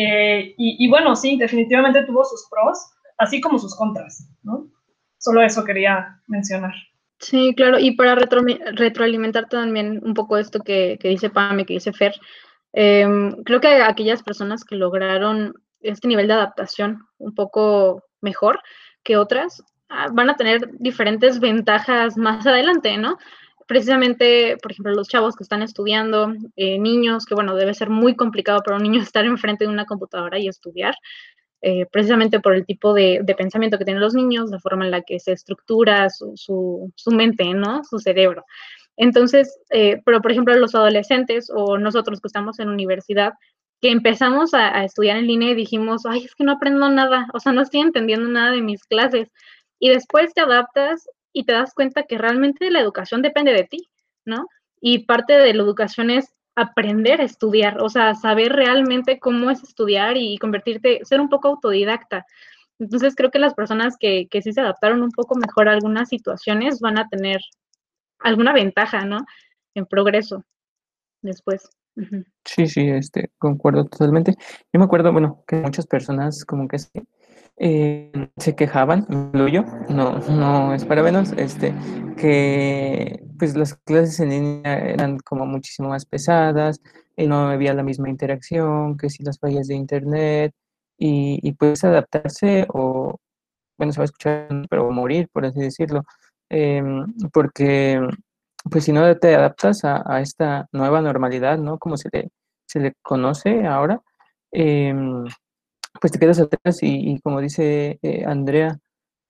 eh, 0.00 0.54
y, 0.56 0.88
bueno, 0.88 1.16
sí, 1.16 1.36
definitivamente 1.36 2.04
tuvo 2.04 2.24
sus 2.24 2.46
pros, 2.48 2.78
así 3.18 3.40
como 3.40 3.58
sus 3.58 3.74
contras, 3.74 4.28
¿no? 4.44 4.68
Solo 5.18 5.42
eso 5.42 5.64
quería 5.64 6.20
mencionar. 6.28 6.72
Sí, 7.18 7.52
claro, 7.56 7.80
y 7.80 7.96
para 7.96 8.14
retroalimentar 8.14 9.48
también 9.48 10.00
un 10.04 10.14
poco 10.14 10.38
esto 10.38 10.60
que, 10.60 10.98
que 11.00 11.08
dice 11.08 11.30
Pame, 11.30 11.66
que 11.66 11.74
dice 11.74 11.92
Fer, 11.92 12.14
em, 12.72 13.42
creo 13.42 13.60
que 13.60 13.82
aquellas 13.82 14.22
personas 14.22 14.64
que 14.64 14.76
lograron 14.76 15.54
este 15.80 16.06
nivel 16.06 16.28
de 16.28 16.34
adaptación 16.34 17.00
un 17.18 17.34
poco 17.34 18.04
mejor 18.20 18.60
que 19.02 19.16
otras, 19.16 19.64
ah, 19.88 20.08
van 20.12 20.30
a 20.30 20.36
tener 20.36 20.70
diferentes 20.78 21.40
ventajas 21.40 22.16
más 22.16 22.46
adelante, 22.46 22.96
¿no? 22.98 23.18
Precisamente, 23.68 24.56
por 24.60 24.72
ejemplo, 24.72 24.92
los 24.94 25.08
chavos 25.08 25.36
que 25.36 25.44
están 25.44 25.62
estudiando, 25.62 26.34
eh, 26.56 26.78
niños, 26.78 27.26
que 27.26 27.34
bueno, 27.34 27.54
debe 27.54 27.74
ser 27.74 27.90
muy 27.90 28.16
complicado 28.16 28.60
para 28.64 28.78
un 28.78 28.82
niño 28.82 29.00
estar 29.12 29.24
enfrente 29.24 29.64
de 29.64 29.70
una 29.70 29.84
computadora 29.84 30.38
y 30.40 30.48
estudiar, 30.48 30.94
eh, 31.60 31.86
precisamente 31.92 32.40
por 32.40 32.54
el 32.54 32.64
tipo 32.64 32.94
de, 32.94 33.22
pensamiento 33.36 33.78
que 33.78 33.84
tienen 33.84 34.00
los 34.00 34.14
niños, 34.14 34.50
la 34.50 34.58
forma 34.58 34.86
en 34.86 34.90
la 34.90 35.02
que 35.02 35.20
se 35.20 35.32
estructura 35.32 36.08
su, 36.08 36.92
mente, 37.06 37.44
¿no? 37.52 37.84
Su 37.84 37.98
cerebro. 37.98 38.44
Entonces, 38.96 39.60
eh, 39.70 40.00
pero 40.04 40.22
por 40.22 40.32
ejemplo, 40.32 40.54
los 40.54 40.74
adolescentes 40.74 41.50
o 41.54 41.78
nosotros 41.78 42.20
que 42.20 42.28
estamos 42.28 42.58
en 42.58 42.68
universidad, 42.70 43.32
que 43.80 43.90
empezamos 43.90 44.54
a, 44.54 44.76
a, 44.76 44.84
estudiar 44.84 45.18
en 45.18 45.26
línea 45.26 45.50
y 45.50 45.54
dijimos, 45.54 46.06
ay, 46.06 46.24
es 46.24 46.34
que 46.34 46.44
no 46.44 46.52
aprendo 46.52 46.88
nada, 46.88 47.28
o 47.34 47.38
sea, 47.38 47.52
no 47.52 47.62
estoy 47.62 47.80
entendiendo 47.80 48.28
nada 48.28 48.52
de 48.52 48.62
mis 48.62 48.82
clases. 48.84 49.28
Y 49.78 49.90
después 49.90 50.32
te 50.34 50.40
adaptas 50.40 51.06
y 51.38 51.44
te 51.44 51.52
das 51.52 51.72
cuenta 51.72 52.02
que 52.02 52.18
realmente 52.18 52.68
la 52.68 52.80
educación 52.80 53.22
depende 53.22 53.52
de 53.52 53.62
ti, 53.62 53.88
¿no? 54.24 54.48
Y 54.80 55.04
parte 55.04 55.34
de 55.34 55.54
la 55.54 55.62
educación 55.62 56.10
es 56.10 56.34
aprender 56.56 57.20
a 57.20 57.24
estudiar, 57.24 57.80
o 57.80 57.88
sea, 57.88 58.16
saber 58.16 58.52
realmente 58.54 59.20
cómo 59.20 59.48
es 59.48 59.62
estudiar 59.62 60.16
y 60.16 60.36
convertirte, 60.38 61.04
ser 61.04 61.20
un 61.20 61.28
poco 61.28 61.46
autodidacta. 61.46 62.26
Entonces 62.80 63.14
creo 63.14 63.30
que 63.30 63.38
las 63.38 63.54
personas 63.54 63.96
que, 64.00 64.26
que 64.28 64.42
sí 64.42 64.52
se 64.52 64.62
adaptaron 64.62 65.00
un 65.00 65.12
poco 65.12 65.36
mejor 65.36 65.68
a 65.68 65.74
algunas 65.74 66.08
situaciones 66.08 66.80
van 66.80 66.98
a 66.98 67.08
tener 67.08 67.40
alguna 68.18 68.52
ventaja, 68.52 69.04
¿no? 69.04 69.24
En 69.76 69.86
progreso 69.86 70.44
después. 71.22 71.70
Sí, 72.44 72.66
sí, 72.66 72.88
este, 72.88 73.30
concuerdo 73.38 73.84
totalmente. 73.84 74.34
Yo 74.72 74.80
me 74.80 74.86
acuerdo, 74.86 75.12
bueno, 75.12 75.44
que 75.46 75.54
muchas 75.54 75.86
personas 75.86 76.44
como 76.44 76.66
que 76.66 76.78
eh, 77.60 78.12
se 78.36 78.54
quejaban, 78.54 79.06
incluyo, 79.08 79.64
no, 79.88 80.18
no 80.30 80.74
es 80.74 80.84
para 80.84 81.02
menos, 81.02 81.32
este, 81.32 81.74
que 82.16 83.22
pues 83.38 83.56
las 83.56 83.74
clases 83.74 84.20
en 84.20 84.30
línea 84.30 84.78
eran 84.78 85.18
como 85.18 85.46
muchísimo 85.46 85.88
más 85.88 86.04
pesadas, 86.06 86.80
y 87.16 87.26
no 87.26 87.48
había 87.48 87.74
la 87.74 87.82
misma 87.82 88.08
interacción, 88.08 88.96
que 88.96 89.10
si 89.10 89.24
las 89.24 89.38
fallas 89.38 89.66
de 89.68 89.74
internet, 89.74 90.52
y, 90.98 91.40
y 91.42 91.52
pues 91.52 91.84
adaptarse 91.84 92.66
o, 92.70 93.16
bueno, 93.78 93.92
se 93.92 94.00
va 94.00 94.04
a 94.04 94.06
escuchar, 94.06 94.48
pero 94.70 94.90
morir, 94.90 95.28
por 95.32 95.46
así 95.46 95.60
decirlo, 95.60 96.04
em, 96.50 97.06
porque 97.32 98.00
pues 98.70 98.84
si 98.84 98.92
no 98.92 99.16
te 99.18 99.34
adaptas 99.34 99.84
a, 99.84 100.20
esta 100.20 100.68
nueva 100.72 101.00
normalidad, 101.00 101.58
¿no? 101.58 101.78
Como 101.78 101.96
se 101.96 102.08
le, 102.12 102.30
se 102.66 102.80
le 102.80 102.94
conoce 103.02 103.66
ahora, 103.66 104.00
eh, 104.52 104.94
pues 106.00 106.12
te 106.12 106.18
quedas 106.18 106.40
atrás 106.40 106.78
y, 106.82 107.20
como 107.20 107.40
dice 107.40 107.98
eh, 108.02 108.24
Andrea, 108.26 108.78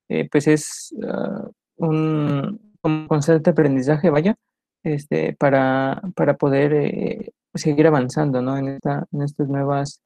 eh, 0.09 0.29
pues 0.31 0.47
es 0.47 0.95
uh, 0.97 1.51
un, 1.77 2.75
constante 3.09 3.51
aprendizaje, 3.51 4.11
vaya, 4.11 4.37
este, 4.83 5.35
para, 5.39 6.01
para 6.15 6.37
poder 6.37 6.73
eh, 6.75 7.33
seguir 7.55 7.87
avanzando 7.87 8.41
¿no? 8.41 8.57
en, 8.57 8.69
esta, 8.69 9.07
en 9.13 9.23
estas 9.23 9.49
nuevas 9.49 10.01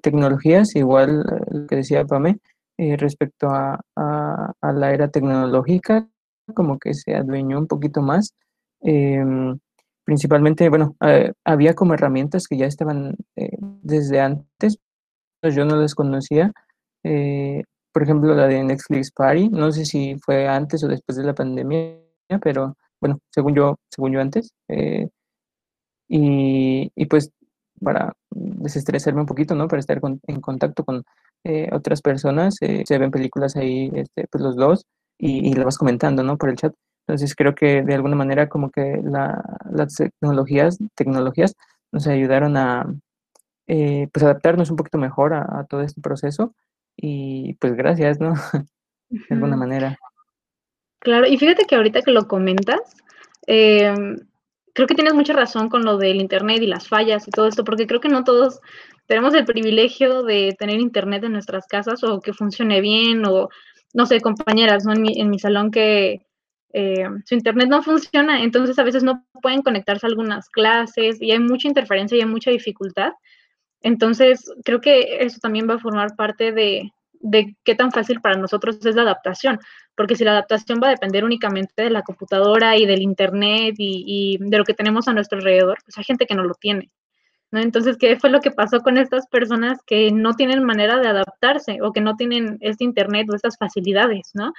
tecnologías, 0.00 0.74
igual 0.74 1.22
lo 1.50 1.66
que 1.66 1.76
decía 1.76 2.06
Pame, 2.06 2.38
respecto 2.78 3.50
a, 3.50 3.78
a, 3.94 4.52
a, 4.58 4.72
la 4.72 4.94
era 4.94 5.08
tecnológica, 5.08 6.08
como 6.54 6.78
que 6.78 6.94
se 6.94 7.14
adueñó 7.14 7.58
un 7.58 7.66
poquito 7.66 8.00
más. 8.00 8.32
Em, 8.80 9.58
principalmente, 10.04 10.70
bueno, 10.70 10.96
había 11.44 11.74
como 11.74 11.92
herramientas 11.92 12.48
que 12.48 12.56
ya 12.56 12.64
estaban 12.64 13.16
desde 13.82 14.20
antes, 14.20 14.78
yo 15.54 15.64
no 15.64 15.76
las 15.76 15.94
conocía. 15.94 16.52
Eh, 17.04 17.62
por 17.92 18.02
ejemplo, 18.02 18.34
la 18.34 18.46
de 18.46 18.62
Netflix 18.62 19.10
Party, 19.10 19.48
no 19.48 19.72
sé 19.72 19.84
si 19.84 20.16
fue 20.18 20.48
antes 20.48 20.84
o 20.84 20.88
después 20.88 21.16
de 21.16 21.24
la 21.24 21.34
pandemia, 21.34 21.98
pero 22.42 22.76
bueno, 23.00 23.18
según 23.30 23.54
yo, 23.54 23.76
según 23.90 24.12
yo 24.12 24.20
antes. 24.20 24.50
Eh, 24.68 25.08
y, 26.08 26.90
y, 26.94 27.06
pues 27.06 27.30
para 27.82 28.12
desestresarme 28.30 29.20
un 29.20 29.26
poquito, 29.26 29.54
¿no? 29.54 29.68
Para 29.68 29.80
estar 29.80 30.00
en 30.26 30.40
contacto 30.40 30.84
con 30.84 31.04
eh, 31.44 31.68
otras 31.72 32.00
personas, 32.02 32.56
se 32.56 32.98
ven 32.98 33.10
películas 33.10 33.56
ahí, 33.56 33.90
este, 33.94 34.26
pues 34.30 34.42
los 34.42 34.56
dos, 34.56 34.84
y, 35.18 35.48
y 35.48 35.54
lo 35.54 35.64
vas 35.64 35.78
comentando, 35.78 36.22
¿no? 36.22 36.36
Por 36.38 36.50
el 36.50 36.56
chat. 36.56 36.74
Entonces 37.06 37.34
creo 37.36 37.54
que 37.54 37.82
de 37.82 37.94
alguna 37.94 38.16
manera 38.16 38.48
como 38.48 38.70
que 38.70 39.00
la, 39.04 39.42
las 39.70 39.94
tecnologías, 39.96 40.78
tecnologías 40.94 41.54
nos 41.92 42.06
ayudaron 42.08 42.56
a, 42.56 42.86
eh, 43.66 44.08
pues 44.12 44.22
adaptarnos 44.22 44.70
un 44.70 44.76
poquito 44.76 44.98
mejor 44.98 45.34
a, 45.34 45.66
todo 45.68 45.80
este 45.82 46.00
proceso 46.00 46.54
y 46.96 47.54
pues 47.54 47.74
gracias, 47.74 48.20
¿no? 48.20 48.34
de 49.08 49.34
alguna 49.34 49.56
manera. 49.56 49.98
Claro, 51.00 51.26
y 51.26 51.36
fíjate 51.36 51.64
que 51.66 51.76
ahorita 51.76 52.02
que 52.02 52.10
lo 52.10 52.26
comentas, 52.26 52.80
em, 53.46 54.16
creo 54.72 54.86
que 54.86 54.94
tienes 54.94 55.14
mucha 55.14 55.32
razón 55.32 55.68
con 55.68 55.84
lo 55.84 55.98
del 55.98 56.20
Internet 56.20 56.62
y 56.62 56.66
las 56.66 56.88
fallas 56.88 57.26
y 57.28 57.30
todo 57.30 57.46
esto, 57.46 57.64
porque 57.64 57.86
creo 57.86 58.00
que 58.00 58.08
no 58.08 58.24
todos 58.24 58.60
tenemos 59.06 59.34
el 59.34 59.44
privilegio 59.44 60.22
de 60.22 60.54
tener 60.58 60.80
Internet 60.80 61.24
en 61.24 61.32
nuestras 61.32 61.66
casas 61.66 62.02
o 62.04 62.20
que 62.20 62.32
funcione 62.32 62.80
bien 62.80 63.24
o, 63.26 63.48
no 63.94 64.06
sé, 64.06 64.20
compañeras 64.20 64.84
¿no? 64.84 64.92
en, 64.92 65.02
mi, 65.02 65.20
en 65.20 65.30
mi 65.30 65.38
salón 65.38 65.70
que 65.70 66.26
eh, 66.72 67.06
su 67.24 67.34
Internet 67.34 67.68
no 67.68 67.82
funciona, 67.82 68.42
entonces 68.42 68.78
a 68.78 68.82
veces 68.82 69.02
no 69.02 69.24
pueden 69.40 69.62
conectarse 69.62 70.06
a 70.06 70.10
algunas 70.10 70.50
clases 70.50 71.20
y 71.22 71.30
hay 71.30 71.38
mucha 71.38 71.68
interferencia 71.68 72.18
y 72.18 72.20
hay 72.20 72.26
mucha 72.26 72.50
dificultad. 72.50 73.12
Entonces, 73.86 74.52
creo 74.64 74.80
que 74.80 75.18
eso 75.24 75.38
también 75.40 75.70
va 75.70 75.74
a 75.74 75.78
formar 75.78 76.16
parte 76.16 76.50
de, 76.50 76.90
de 77.20 77.54
qué 77.62 77.76
tan 77.76 77.92
fácil 77.92 78.20
para 78.20 78.36
nosotros 78.36 78.84
es 78.84 78.96
la 78.96 79.02
adaptación, 79.02 79.60
porque 79.94 80.16
si 80.16 80.24
la 80.24 80.32
adaptación 80.32 80.80
va 80.82 80.88
a 80.88 80.90
depender 80.90 81.22
únicamente 81.22 81.84
de 81.84 81.90
la 81.90 82.02
computadora 82.02 82.76
y 82.76 82.84
del 82.84 83.00
internet 83.00 83.76
y, 83.78 84.38
de 84.40 84.58
lo 84.58 84.64
que 84.64 84.74
tenemos 84.74 85.06
a 85.06 85.12
nuestro 85.12 85.38
alrededor, 85.38 85.78
pues 85.84 85.96
hay 85.98 86.02
gente 86.02 86.26
que 86.26 86.34
no 86.34 86.42
lo 86.42 86.54
tiene. 86.54 86.90
Entonces, 87.52 87.96
¿qué 87.96 88.18
fue 88.18 88.30
lo 88.30 88.40
que 88.40 88.50
pasó 88.50 88.80
con 88.80 88.98
estas 88.98 89.28
personas 89.28 89.78
que 89.86 90.10
no 90.10 90.34
tienen 90.34 90.64
manera 90.64 90.98
de 90.98 91.06
adaptarse 91.06 91.78
o 91.80 91.92
que 91.92 92.00
no 92.00 92.16
tienen 92.16 92.58
este 92.62 92.82
internet 92.82 93.28
o 93.30 93.36
estas 93.36 93.56
facilidades, 93.56 94.32
¿no? 94.34 94.52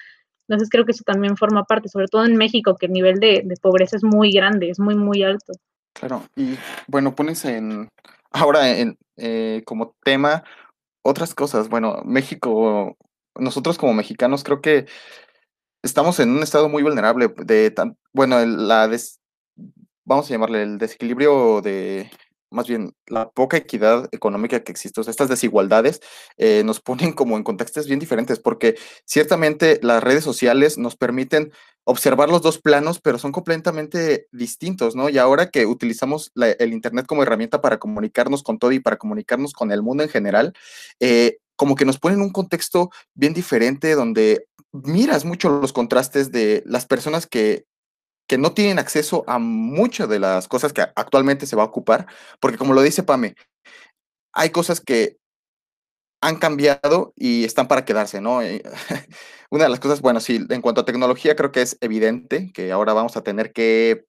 Entonces 0.47 0.69
creo 0.69 0.85
que 0.85 0.93
eso 0.93 1.03
también 1.03 1.35
forma 1.35 1.65
parte, 1.65 1.89
sobre 1.89 2.07
todo 2.07 2.23
en 2.23 2.37
México, 2.37 2.77
que 2.79 2.85
el 2.85 2.93
nivel 2.93 3.19
de, 3.19 3.43
pobreza 3.61 3.97
es 3.97 4.05
muy 4.05 4.31
grande, 4.31 4.69
es 4.69 4.79
muy, 4.79 4.95
muy 4.95 5.21
alto. 5.21 5.51
Claro, 5.91 6.23
y 6.37 6.57
bueno, 6.87 7.13
pones 7.13 7.43
en, 7.43 7.89
ahora 8.31 8.63
eh, 9.17 9.63
como 9.65 9.95
tema 10.03 10.43
otras 11.01 11.33
cosas. 11.33 11.69
Bueno, 11.69 12.01
México, 12.05 12.97
nosotros 13.35 13.77
como 13.77 13.93
mexicanos 13.93 14.43
creo 14.43 14.61
que 14.61 14.85
estamos 15.83 16.19
en 16.19 16.31
un 16.31 16.43
estado 16.43 16.69
muy 16.69 16.83
vulnerable 16.83 17.33
de 17.45 17.71
tan, 17.71 17.97
bueno, 18.13 18.45
la 18.45 18.87
des, 18.87 19.19
vamos 20.05 20.27
a 20.27 20.29
llamarle 20.29 20.63
el 20.63 20.77
desequilibrio 20.77 21.61
de 21.61 22.11
más 22.49 22.67
bien 22.67 22.93
la 23.07 23.29
poca 23.29 23.57
equidad 23.57 24.09
económica 24.11 24.63
que 24.63 24.71
existe, 24.71 24.99
o 25.01 25.03
sea, 25.03 25.11
estas 25.11 25.29
desigualdades 25.29 26.01
eh, 26.37 26.63
nos 26.65 26.79
ponen 26.81 27.13
como 27.13 27.37
en 27.37 27.43
contextos 27.43 27.87
bien 27.87 27.99
diferentes, 27.99 28.39
porque 28.39 28.75
ciertamente 29.05 29.79
las 29.81 30.03
redes 30.03 30.23
sociales 30.23 30.77
nos 30.77 30.95
permiten 30.95 31.51
observar 31.83 32.29
los 32.29 32.41
dos 32.41 32.59
planos, 32.59 32.99
pero 32.99 33.17
son 33.17 33.31
completamente 33.31 34.27
distintos, 34.31 34.95
¿no? 34.95 35.09
Y 35.09 35.17
ahora 35.17 35.49
que 35.49 35.65
utilizamos 35.65 36.31
el 36.35 36.73
Internet 36.73 37.05
como 37.05 37.23
herramienta 37.23 37.61
para 37.61 37.79
comunicarnos 37.79 38.43
con 38.43 38.59
todo 38.59 38.73
y 38.73 38.79
para 38.81 38.97
comunicarnos 38.97 39.53
con 39.53 39.71
el 39.71 39.81
mundo 39.81 40.03
en 40.03 40.09
general, 40.09 40.53
eh, 40.99 41.37
como 41.55 41.75
que 41.75 41.85
nos 41.85 41.97
ponen 41.97 42.21
un 42.21 42.31
contexto 42.31 42.91
bien 43.13 43.33
diferente 43.33 43.95
donde 43.95 44.47
miras 44.71 45.25
mucho 45.25 45.49
los 45.49 45.73
contrastes 45.73 46.31
de 46.31 46.61
las 46.65 46.85
personas 46.85 47.25
que 47.25 47.65
que 48.27 48.37
no 48.37 48.53
tienen 48.53 48.79
acceso 48.79 49.23
a 49.27 49.39
muchas 49.39 50.09
de 50.09 50.19
las 50.19 50.47
cosas 50.47 50.73
que 50.73 50.81
actualmente 50.81 51.47
se 51.47 51.55
va 51.55 51.63
a 51.63 51.67
ocupar, 51.67 52.07
porque 52.39 52.57
como 52.57 52.73
lo 52.73 52.81
dice 52.81 53.03
Pame, 53.03 53.35
hay 54.33 54.49
cosas 54.51 54.81
que 54.81 55.17
han 56.21 56.37
cambiado 56.37 57.13
y 57.15 57.45
están 57.45 57.67
para 57.67 57.85
quedarse, 57.85 58.21
¿no? 58.21 58.39
Una 59.49 59.63
de 59.63 59.69
las 59.69 59.79
cosas, 59.79 60.01
bueno, 60.01 60.19
sí, 60.19 60.45
en 60.49 60.61
cuanto 60.61 60.81
a 60.81 60.85
tecnología, 60.85 61.35
creo 61.35 61.51
que 61.51 61.61
es 61.61 61.77
evidente 61.81 62.51
que 62.53 62.71
ahora 62.71 62.93
vamos 62.93 63.15
a 63.17 63.21
tener 63.23 63.53
que 63.53 64.05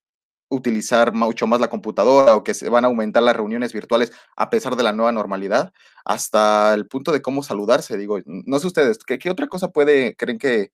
utilizar 0.50 1.12
mucho 1.12 1.46
más 1.46 1.60
la 1.60 1.68
computadora 1.68 2.34
o 2.34 2.42
que 2.42 2.54
se 2.54 2.70
van 2.70 2.84
a 2.84 2.88
aumentar 2.88 3.22
las 3.22 3.36
reuniones 3.36 3.72
virtuales 3.72 4.12
a 4.36 4.48
pesar 4.50 4.76
de 4.76 4.82
la 4.82 4.92
nueva 4.92 5.12
normalidad, 5.12 5.72
hasta 6.04 6.72
el 6.74 6.86
punto 6.88 7.12
de 7.12 7.22
cómo 7.22 7.42
saludarse. 7.42 7.98
Digo, 7.98 8.18
no 8.24 8.58
sé 8.58 8.66
ustedes, 8.66 8.98
¿qué, 8.98 9.18
qué 9.18 9.30
otra 9.30 9.46
cosa 9.46 9.68
puede, 9.68 10.16
creen 10.16 10.38
que, 10.38 10.72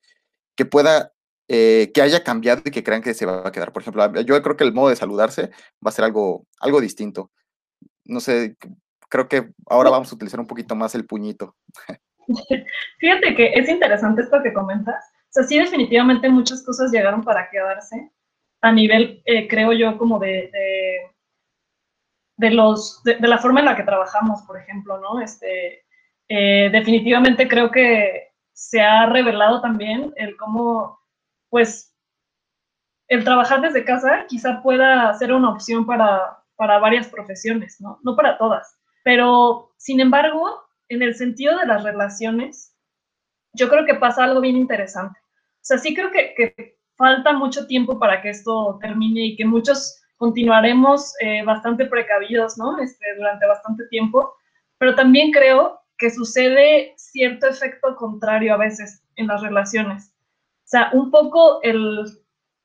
que 0.56 0.64
pueda 0.64 1.13
eh, 1.48 1.90
que 1.92 2.00
haya 2.02 2.24
cambiado 2.24 2.62
y 2.64 2.70
que 2.70 2.82
crean 2.82 3.02
que 3.02 3.14
se 3.14 3.26
va 3.26 3.46
a 3.46 3.52
quedar. 3.52 3.72
Por 3.72 3.82
ejemplo, 3.82 4.20
yo 4.22 4.42
creo 4.42 4.56
que 4.56 4.64
el 4.64 4.72
modo 4.72 4.88
de 4.88 4.96
saludarse 4.96 5.50
va 5.84 5.90
a 5.90 5.92
ser 5.92 6.06
algo, 6.06 6.46
algo 6.60 6.80
distinto. 6.80 7.30
No 8.04 8.20
sé, 8.20 8.56
creo 9.08 9.28
que 9.28 9.50
ahora 9.66 9.90
vamos 9.90 10.10
a 10.10 10.14
utilizar 10.14 10.40
un 10.40 10.46
poquito 10.46 10.74
más 10.74 10.94
el 10.94 11.06
puñito. 11.06 11.56
Fíjate 12.98 13.34
que 13.34 13.52
es 13.54 13.68
interesante 13.68 14.22
esto 14.22 14.42
que 14.42 14.52
comentas. 14.52 15.04
O 15.04 15.32
sea, 15.32 15.44
sí, 15.44 15.58
definitivamente 15.58 16.28
muchas 16.28 16.64
cosas 16.64 16.90
llegaron 16.90 17.22
para 17.22 17.50
quedarse 17.50 18.10
a 18.62 18.72
nivel, 18.72 19.22
eh, 19.26 19.46
creo 19.46 19.72
yo, 19.72 19.98
como 19.98 20.18
de, 20.18 20.50
de, 22.38 22.50
los, 22.50 23.02
de, 23.04 23.18
la 23.20 23.38
forma 23.38 23.60
en 23.60 23.66
la 23.66 23.76
que 23.76 23.82
trabajamos, 23.82 24.42
por 24.42 24.58
ejemplo, 24.58 24.98
¿no? 25.00 25.20
Este, 25.20 25.84
eh, 26.28 26.70
definitivamente 26.72 27.46
creo 27.46 27.70
que 27.70 28.32
se 28.52 28.80
ha 28.80 29.06
revelado 29.06 29.60
también 29.60 30.14
el 30.16 30.36
cómo 30.36 31.03
pues 31.54 31.94
el 33.06 33.22
trabajar 33.22 33.60
desde 33.60 33.84
casa 33.84 34.26
quizá 34.26 34.60
pueda 34.60 35.14
ser 35.14 35.32
una 35.32 35.50
opción 35.50 35.86
para, 35.86 36.42
varias 36.58 37.06
profesiones, 37.06 37.80
¿no? 37.80 38.00
No 38.02 38.16
para 38.16 38.38
todas. 38.38 38.76
Pero, 39.04 39.72
sin 39.76 40.00
embargo, 40.00 40.64
en 40.88 41.00
el 41.00 41.14
sentido 41.14 41.56
de 41.56 41.66
las 41.66 41.84
relaciones, 41.84 42.74
yo 43.52 43.68
creo 43.68 43.86
que 43.86 43.94
pasa 43.94 44.24
algo 44.24 44.40
bien 44.40 44.56
interesante. 44.56 45.16
O 45.20 45.60
sea, 45.60 45.78
sí 45.78 45.94
creo 45.94 46.10
que, 46.10 46.76
falta 46.96 47.32
mucho 47.32 47.68
tiempo 47.68 48.00
para 48.00 48.20
que 48.20 48.30
esto 48.30 48.76
termine 48.80 49.20
y 49.26 49.36
que 49.36 49.44
muchos 49.44 50.02
continuaremos 50.16 51.14
eh, 51.20 51.44
bastante 51.44 51.86
precavidos, 51.86 52.58
¿no? 52.58 52.80
Este, 52.80 53.14
durante 53.16 53.46
bastante 53.46 53.86
tiempo, 53.90 54.34
pero 54.76 54.96
también 54.96 55.30
creo 55.30 55.80
que 55.98 56.10
sucede 56.10 56.94
cierto 56.96 57.46
efecto 57.46 57.94
contrario 57.94 58.54
a 58.54 58.56
veces 58.56 59.04
en 59.14 59.28
las 59.28 59.40
relaciones. 59.40 60.13
O 60.64 60.66
sea, 60.66 60.90
un 60.92 61.10
poco 61.10 61.60
el, 61.62 62.20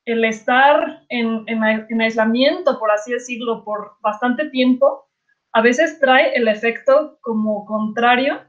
estar 0.06 1.04
en, 1.10 1.44
en, 1.48 2.02
aislamiento, 2.02 2.80
por 2.80 2.92
así 2.92 3.12
decirlo, 3.12 3.64
por 3.64 3.98
bastante 4.02 4.50
tiempo, 4.50 5.10
a 5.52 5.62
veces 5.62 6.00
trae 6.00 6.34
el 6.34 6.48
efecto 6.48 7.20
como 7.22 7.66
contrario 7.66 8.42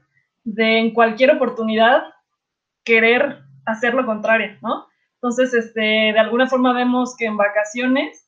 de 0.43 0.79
en 0.79 0.93
cualquier 0.93 1.31
oportunidad 1.31 2.03
querer 2.83 3.39
hacer 3.65 3.93
lo 3.93 4.05
contrario, 4.05 4.57
¿no? 4.61 4.87
Entonces, 5.15 5.53
este, 5.53 5.81
de 5.81 6.19
alguna 6.19 6.47
forma 6.47 6.73
vemos 6.73 7.15
que 7.15 7.25
en 7.25 7.37
vacaciones 7.37 8.27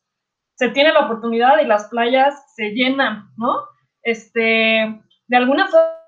se 0.56 0.70
tiene 0.70 0.92
la 0.94 1.06
oportunidad 1.06 1.60
y 1.60 1.66
las 1.66 1.88
playas 1.88 2.54
se 2.56 2.72
llenan, 2.72 3.30
¿no? 3.38 3.56
Este, 4.04 5.02
de 5.28 5.38
alguna 5.38 5.68
forma 5.68 6.03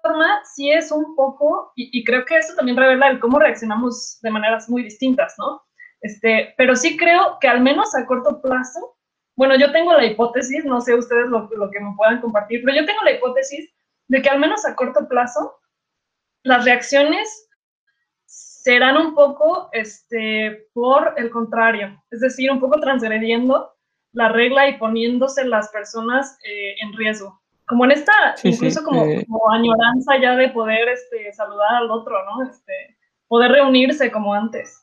sí 0.55 0.71
es 0.71 0.91
un 0.91 1.15
poco, 1.15 1.71
y, 1.75 2.03
creo 2.03 2.25
que 2.25 2.37
eso 2.37 2.55
también 2.55 2.77
revela 2.77 3.09
el 3.09 3.19
cómo 3.19 3.39
reaccionamos 3.39 4.19
de 4.21 4.31
maneras 4.31 4.69
muy 4.69 4.83
distintas, 4.83 5.35
¿no? 5.37 5.61
Este, 6.01 6.53
pero 6.57 6.75
sí 6.75 6.97
creo 6.97 7.37
que 7.39 7.47
al 7.47 7.61
menos 7.61 7.95
a 7.95 8.05
corto 8.05 8.41
plazo, 8.41 8.97
bueno, 9.35 9.55
yo 9.57 9.71
tengo 9.71 9.93
la 9.93 10.05
hipótesis, 10.05 10.63
no 10.65 10.81
sé 10.81 10.93
ustedes 10.95 11.27
lo, 11.27 11.49
lo 11.55 11.69
que 11.71 11.79
me 11.79 11.93
puedan 11.97 12.21
compartir, 12.21 12.61
pero 12.63 12.77
yo 12.77 12.85
tengo 12.85 13.01
la 13.03 13.11
hipótesis 13.13 13.73
de 14.07 14.21
que 14.21 14.29
al 14.29 14.39
menos 14.39 14.65
a 14.65 14.75
corto 14.75 15.07
plazo 15.07 15.57
las 16.43 16.63
reacciones 16.63 17.49
serán 18.25 18.97
un 18.97 19.15
poco 19.15 19.69
este, 19.71 20.67
por 20.73 21.15
el 21.17 21.29
contrario, 21.29 22.01
es 22.11 22.21
decir, 22.21 22.51
un 22.51 22.59
poco 22.59 22.79
transgrediendo 22.79 23.73
la 24.11 24.29
regla 24.29 24.69
y 24.69 24.77
poniéndose 24.77 25.43
las 25.45 25.69
personas 25.69 26.37
eh, 26.43 26.75
en 26.81 26.93
riesgo 26.93 27.41
como 27.67 27.85
en 27.85 27.91
esta, 27.91 28.13
incluso 28.43 28.81
eh, 28.81 29.25
como, 29.27 29.51
añoranza 29.51 30.19
ya 30.21 30.35
de 30.35 30.49
poder 30.49 30.87
este, 30.89 31.33
saludar 31.33 31.75
al 31.75 31.91
otro, 31.91 32.15
¿no? 32.25 32.49
Este, 32.49 32.97
poder 33.27 33.51
reunirse 33.51 34.11
como 34.11 34.33
antes. 34.33 34.81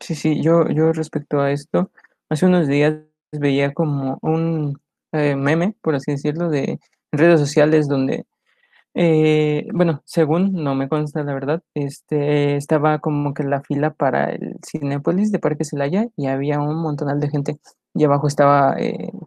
Sí, 0.00 0.14
sí, 0.14 0.42
yo, 0.42 0.68
yo 0.68 0.92
respecto 0.92 1.40
a 1.40 1.52
esto, 1.52 1.90
hace 2.28 2.46
unos 2.46 2.66
días 2.66 2.96
veía 3.32 3.72
como 3.72 4.18
un 4.22 4.80
eh, 5.12 5.36
meme, 5.36 5.74
por 5.80 5.94
así 5.94 6.12
decirlo, 6.12 6.48
de 6.50 6.80
redes 7.12 7.38
sociales 7.38 7.86
donde, 7.86 8.26
eh, 8.94 9.68
bueno, 9.72 10.02
según, 10.04 10.52
no 10.52 10.74
me 10.74 10.88
consta 10.88 11.22
la 11.22 11.34
verdad, 11.34 11.62
este, 11.74 12.56
estaba 12.56 12.98
como 12.98 13.34
que 13.34 13.44
la 13.44 13.62
fila 13.62 13.90
para 13.90 14.30
el 14.30 14.56
Cinepolis 14.66 15.30
de 15.30 15.38
Parque 15.38 15.64
Celaya 15.64 16.08
y 16.16 16.26
había 16.26 16.58
un 16.58 16.76
montonal 16.82 17.20
de 17.20 17.30
gente 17.30 17.58
y 17.94 18.04
abajo 18.04 18.26
estaba 18.26 18.76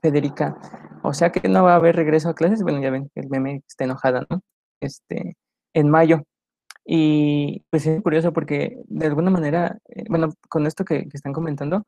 Federica 0.02 0.58
o 1.08 1.14
sea 1.14 1.32
que 1.32 1.48
no 1.48 1.64
va 1.64 1.74
a 1.74 1.76
haber 1.78 1.96
regreso 1.96 2.30
a 2.30 2.36
clases. 2.36 2.64
Bueno, 2.64 2.82
ya 2.82 2.90
ven, 2.90 3.10
el 3.16 3.30
meme 3.30 3.64
está 3.68 3.86
enojada, 3.86 4.26
¿no? 4.30 4.42
Este, 4.82 5.38
en 5.74 5.90
mayo. 5.90 6.24
Y 6.86 7.64
pues 7.70 7.86
es 7.88 8.02
curioso 8.02 8.34
porque 8.34 8.78
de 8.88 9.08
alguna 9.08 9.32
manera, 9.32 9.78
eh, 9.90 10.04
bueno, 10.10 10.30
con 10.50 10.68
esto 10.68 10.86
que, 10.86 11.08
están 11.14 11.34
comentando, 11.34 11.86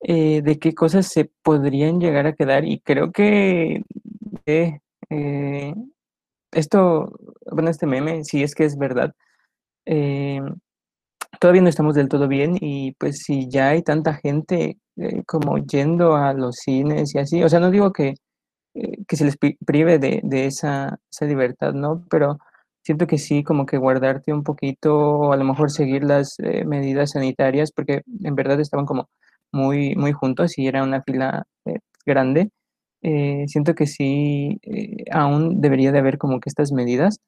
eh, 0.00 0.42
de 0.42 0.58
qué 0.58 0.74
cosas 0.74 1.08
se 1.08 1.30
podrían 1.42 2.00
llegar 2.00 2.26
a 2.26 2.34
quedar 2.34 2.64
y 2.64 2.80
creo 2.80 3.12
que 3.12 3.82
eh, 4.46 5.74
esto, 6.52 7.12
bueno, 7.50 7.70
este 7.70 7.86
meme, 7.86 8.24
si 8.24 8.42
es 8.42 8.54
que 8.54 8.64
es 8.64 8.78
verdad, 8.78 9.14
todavía 11.40 11.62
no 11.62 11.68
estamos 11.68 11.94
del 11.94 12.08
todo 12.08 12.28
bien 12.28 12.56
y 12.60 12.92
pues 12.98 13.22
si 13.24 13.48
ya 13.48 13.70
hay 13.70 13.82
tanta 13.82 14.14
gente 14.14 14.78
como 15.26 15.58
yendo 15.58 16.16
a 16.16 16.32
los 16.34 16.56
cines 16.56 17.14
y 17.14 17.18
así, 17.18 17.42
o 17.42 17.48
sea, 17.48 17.60
no 17.60 17.70
digo 17.70 17.92
que 17.92 18.14
eh, 18.74 19.04
que 19.06 19.16
se 19.16 19.24
les 19.24 19.36
prive 19.36 19.98
de, 20.00 20.20
de 20.24 20.46
esa, 20.46 20.98
esa, 21.10 21.26
libertad, 21.26 21.74
¿no? 21.74 22.04
Pero 22.10 22.38
siento 22.82 23.06
que 23.06 23.18
sí, 23.18 23.44
como 23.44 23.66
que 23.66 23.78
guardarte 23.78 24.32
un 24.32 24.42
poquito 24.42 24.96
o 24.96 25.32
a 25.32 25.36
lo 25.36 25.44
mejor 25.44 25.70
seguir 25.70 26.02
las 26.04 26.36
eh, 26.40 26.64
medidas 26.64 27.12
sanitarias, 27.12 27.70
porque 27.72 28.02
en 28.24 28.34
verdad 28.34 28.60
estaban 28.60 28.84
como 28.86 29.08
muy, 29.52 29.94
muy 29.96 30.12
juntos 30.12 30.58
y 30.58 30.66
era 30.66 30.82
una 30.82 31.02
fila 31.02 31.44
eh, 31.66 31.78
grande. 32.06 32.50
siento 33.46 33.74
que 33.74 33.86
sí, 33.86 34.60
aún 35.12 35.60
debería 35.60 35.92
de 35.92 35.98
haber 36.00 36.18
como 36.18 36.40
que 36.40 36.48
estas 36.50 36.72
medidas 36.72 37.18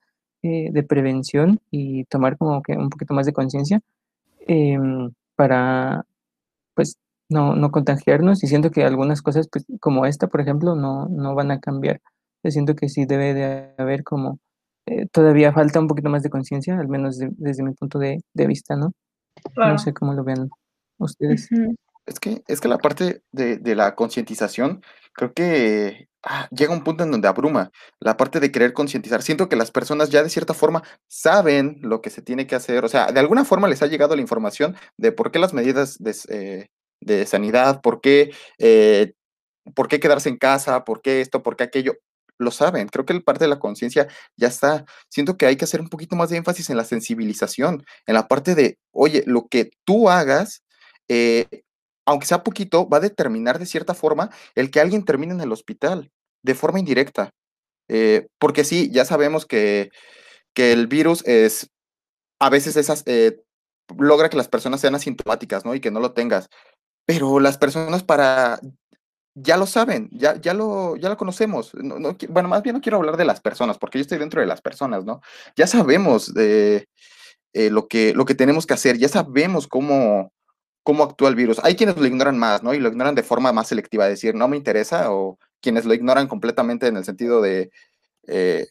de 0.43 0.83
prevención 0.89 1.61
y 1.71 2.05
tomar 2.05 2.39
como 2.39 2.63
que 2.63 2.73
un 2.77 2.91
poquito 2.91 3.15
más 3.15 3.27
de 3.27 3.33
conciencia 3.33 3.81
em, 4.47 5.13
para, 5.37 6.05
pues, 6.75 6.97
no, 7.29 7.57
no 7.57 7.71
contagiarnos 7.71 8.43
y 8.45 8.47
siento 8.47 8.71
que 8.71 8.85
algunas 8.85 9.23
cosas 9.23 9.49
pues, 9.51 9.65
como 9.81 10.07
esta, 10.07 10.29
por 10.29 10.41
ejemplo, 10.41 10.75
no, 10.75 11.09
no 11.09 11.35
van 11.35 11.51
a 11.51 11.61
cambiar. 11.61 12.01
Yo 12.43 12.51
siento 12.51 12.75
que 12.75 12.89
sí 12.89 13.07
debe 13.07 13.35
de 13.35 13.75
haber 13.79 14.05
como 14.05 14.39
eh, 14.87 15.07
todavía 15.11 15.53
falta 15.53 15.81
un 15.81 15.89
poquito 15.89 16.11
más 16.11 16.23
de 16.23 16.31
conciencia, 16.31 16.79
al 16.79 16.89
menos 16.89 17.19
desde 17.19 17.63
mi 17.65 17.73
punto 17.75 17.99
de, 17.99 18.21
vista, 18.35 18.77
¿no? 18.77 18.93
No 19.57 19.79
sé 19.79 19.93
cómo 19.93 20.15
lo 20.15 20.23
ven 20.23 20.49
ustedes. 20.99 21.49
Es 22.07 22.21
que, 22.21 22.43
es 22.47 22.61
que 22.61 22.69
la 22.69 22.79
parte 22.79 23.23
de, 23.33 23.75
la 23.75 23.97
concientización, 23.97 24.83
creo 25.13 25.33
que 25.33 26.09
ah, 26.23 26.47
llega 26.53 26.73
un 26.73 26.85
punto 26.85 27.03
en 27.03 27.11
donde 27.11 27.27
abruma 27.27 27.73
la 27.99 28.17
parte 28.17 28.39
de 28.39 28.53
querer 28.53 28.73
concientizar. 28.73 29.23
Siento 29.23 29.49
que 29.49 29.57
las 29.57 29.73
personas 29.73 30.11
ya 30.11 30.23
de 30.23 30.31
cierta 30.31 30.55
forma 30.55 30.85
saben 31.09 31.81
lo 31.83 32.01
que 32.01 32.11
se 32.11 32.23
tiene 32.23 32.47
que 32.47 32.55
hacer, 32.55 32.85
o 32.85 32.89
sea, 32.89 33.11
de 33.11 33.19
alguna 33.19 33.45
forma 33.45 33.67
les 33.67 33.83
ha 33.83 33.89
llegado 33.89 34.15
la 34.15 34.23
información 34.23 34.77
de 34.97 35.11
por 35.11 35.33
qué 35.33 35.41
las 35.41 35.53
medidas 35.53 35.99
de, 35.99 36.15
eh, 36.29 36.69
sanidad, 37.27 37.81
por 37.83 38.01
qué, 38.01 38.33
eh, 38.59 39.13
por 39.75 39.89
qué 39.89 40.01
quedarse 40.01 40.29
en 40.29 40.39
casa, 40.39 40.85
por 40.85 41.03
qué 41.03 41.21
esto, 41.21 41.43
por 41.43 41.57
qué 41.57 41.65
aquello 41.65 41.95
lo 42.39 42.51
saben. 42.51 42.89
Creo 42.89 43.07
que 43.07 43.13
el 43.13 43.25
parte 43.25 43.45
de 43.45 43.49
la 43.49 43.59
conciencia 43.59 44.09
ya 44.37 44.49
está. 44.49 44.85
Siento 45.09 45.37
que 45.37 45.47
hay 45.47 45.57
que 45.57 45.65
hacer 45.65 45.81
un 45.81 45.89
poquito 45.89 46.17
más 46.17 46.31
de 46.31 46.37
énfasis 46.37 46.71
en 46.71 46.77
la 46.77 46.85
sensibilización, 46.85 47.85
en 48.07 48.15
la 48.15 48.29
parte 48.29 48.55
de, 48.55 48.79
oye, 48.93 49.23
lo 49.27 49.49
que 49.49 49.71
tú 49.85 50.09
hagas, 50.11 50.63
eh, 51.09 51.63
aunque 52.07 52.27
sea 52.27 52.45
poquito, 52.45 52.89
va 52.89 52.99
a 52.99 53.01
determinar 53.01 53.59
de 53.59 53.67
cierta 53.67 53.95
forma 53.95 54.31
el 54.55 54.71
que 54.71 54.81
alguien 54.81 55.05
termine 55.05 55.35
en 55.35 55.41
el 55.41 55.53
hospital, 55.53 56.11
de 56.43 56.55
forma 56.55 56.79
indirecta. 56.79 57.31
Eh, 57.89 58.29
porque 58.39 58.65
sí, 58.65 58.91
ya 58.93 59.05
sabemos 59.05 59.47
que, 59.47 59.91
que, 60.55 60.73
el 60.73 60.89
virus 60.89 61.25
es, 61.27 61.71
a 62.41 62.51
veces 62.51 62.77
esas, 62.77 63.05
logra 63.97 64.29
que 64.29 64.37
las 64.37 64.49
personas 64.49 64.81
sean 64.81 64.95
asintomáticas, 64.95 65.65
¿no? 65.65 65.75
Y 65.75 65.81
que 65.81 65.91
no 65.91 66.01
lo 66.01 66.13
tengas. 66.13 66.49
Pero 67.07 67.41
las 67.41 67.57
personas 67.59 68.03
para 68.03 68.61
ya 69.35 69.57
lo 69.57 69.67
saben, 69.67 70.09
ya, 70.13 70.41
ya, 70.41 70.55
lo, 70.55 70.97
ya 70.97 71.09
lo 71.11 71.17
conocemos. 71.17 71.73
bueno, 72.29 72.49
más 72.49 72.63
bien 72.63 72.75
no 72.75 72.81
quiero 72.81 72.97
hablar 72.97 73.17
de 73.17 73.27
las 73.27 73.41
personas, 73.41 73.79
porque 73.79 73.99
yo 73.99 74.03
estoy 74.03 74.19
dentro 74.19 74.41
de 74.41 74.47
las 74.47 74.63
personas, 74.63 75.05
¿no? 75.05 75.21
Ya 75.57 75.67
sabemos 75.67 76.33
eh, 76.37 76.87
lo, 77.53 77.87
que, 77.87 78.15
lo 78.15 78.25
que 78.25 78.35
tenemos 78.35 78.67
que 78.67 78.75
hacer, 78.75 78.97
ya 78.97 79.09
sabemos 79.09 79.67
cómo, 79.69 80.33
cómo 80.83 81.05
actúa 81.05 81.29
el 81.29 81.35
virus. 81.35 81.61
Hay 81.63 81.77
quienes 81.77 81.97
lo 81.99 82.07
ignoran 82.07 82.39
más, 82.39 82.63
¿no? 82.63 82.73
Y 82.73 82.81
lo 82.81 82.89
ignoran 82.89 83.15
de 83.15 83.23
forma 83.23 83.53
más 83.53 83.69
selectiva, 83.69 84.09
decir, 84.09 84.35
no 84.35 84.49
me 84.49 84.57
interesa, 84.57 85.13
o 85.13 85.39
quienes 85.61 85.85
lo 85.85 85.93
ignoran 85.95 86.29
completamente 86.29 86.87
en 86.87 86.97
el 86.97 87.05
sentido 87.05 87.43
de, 87.43 87.71
eh, 88.27 88.67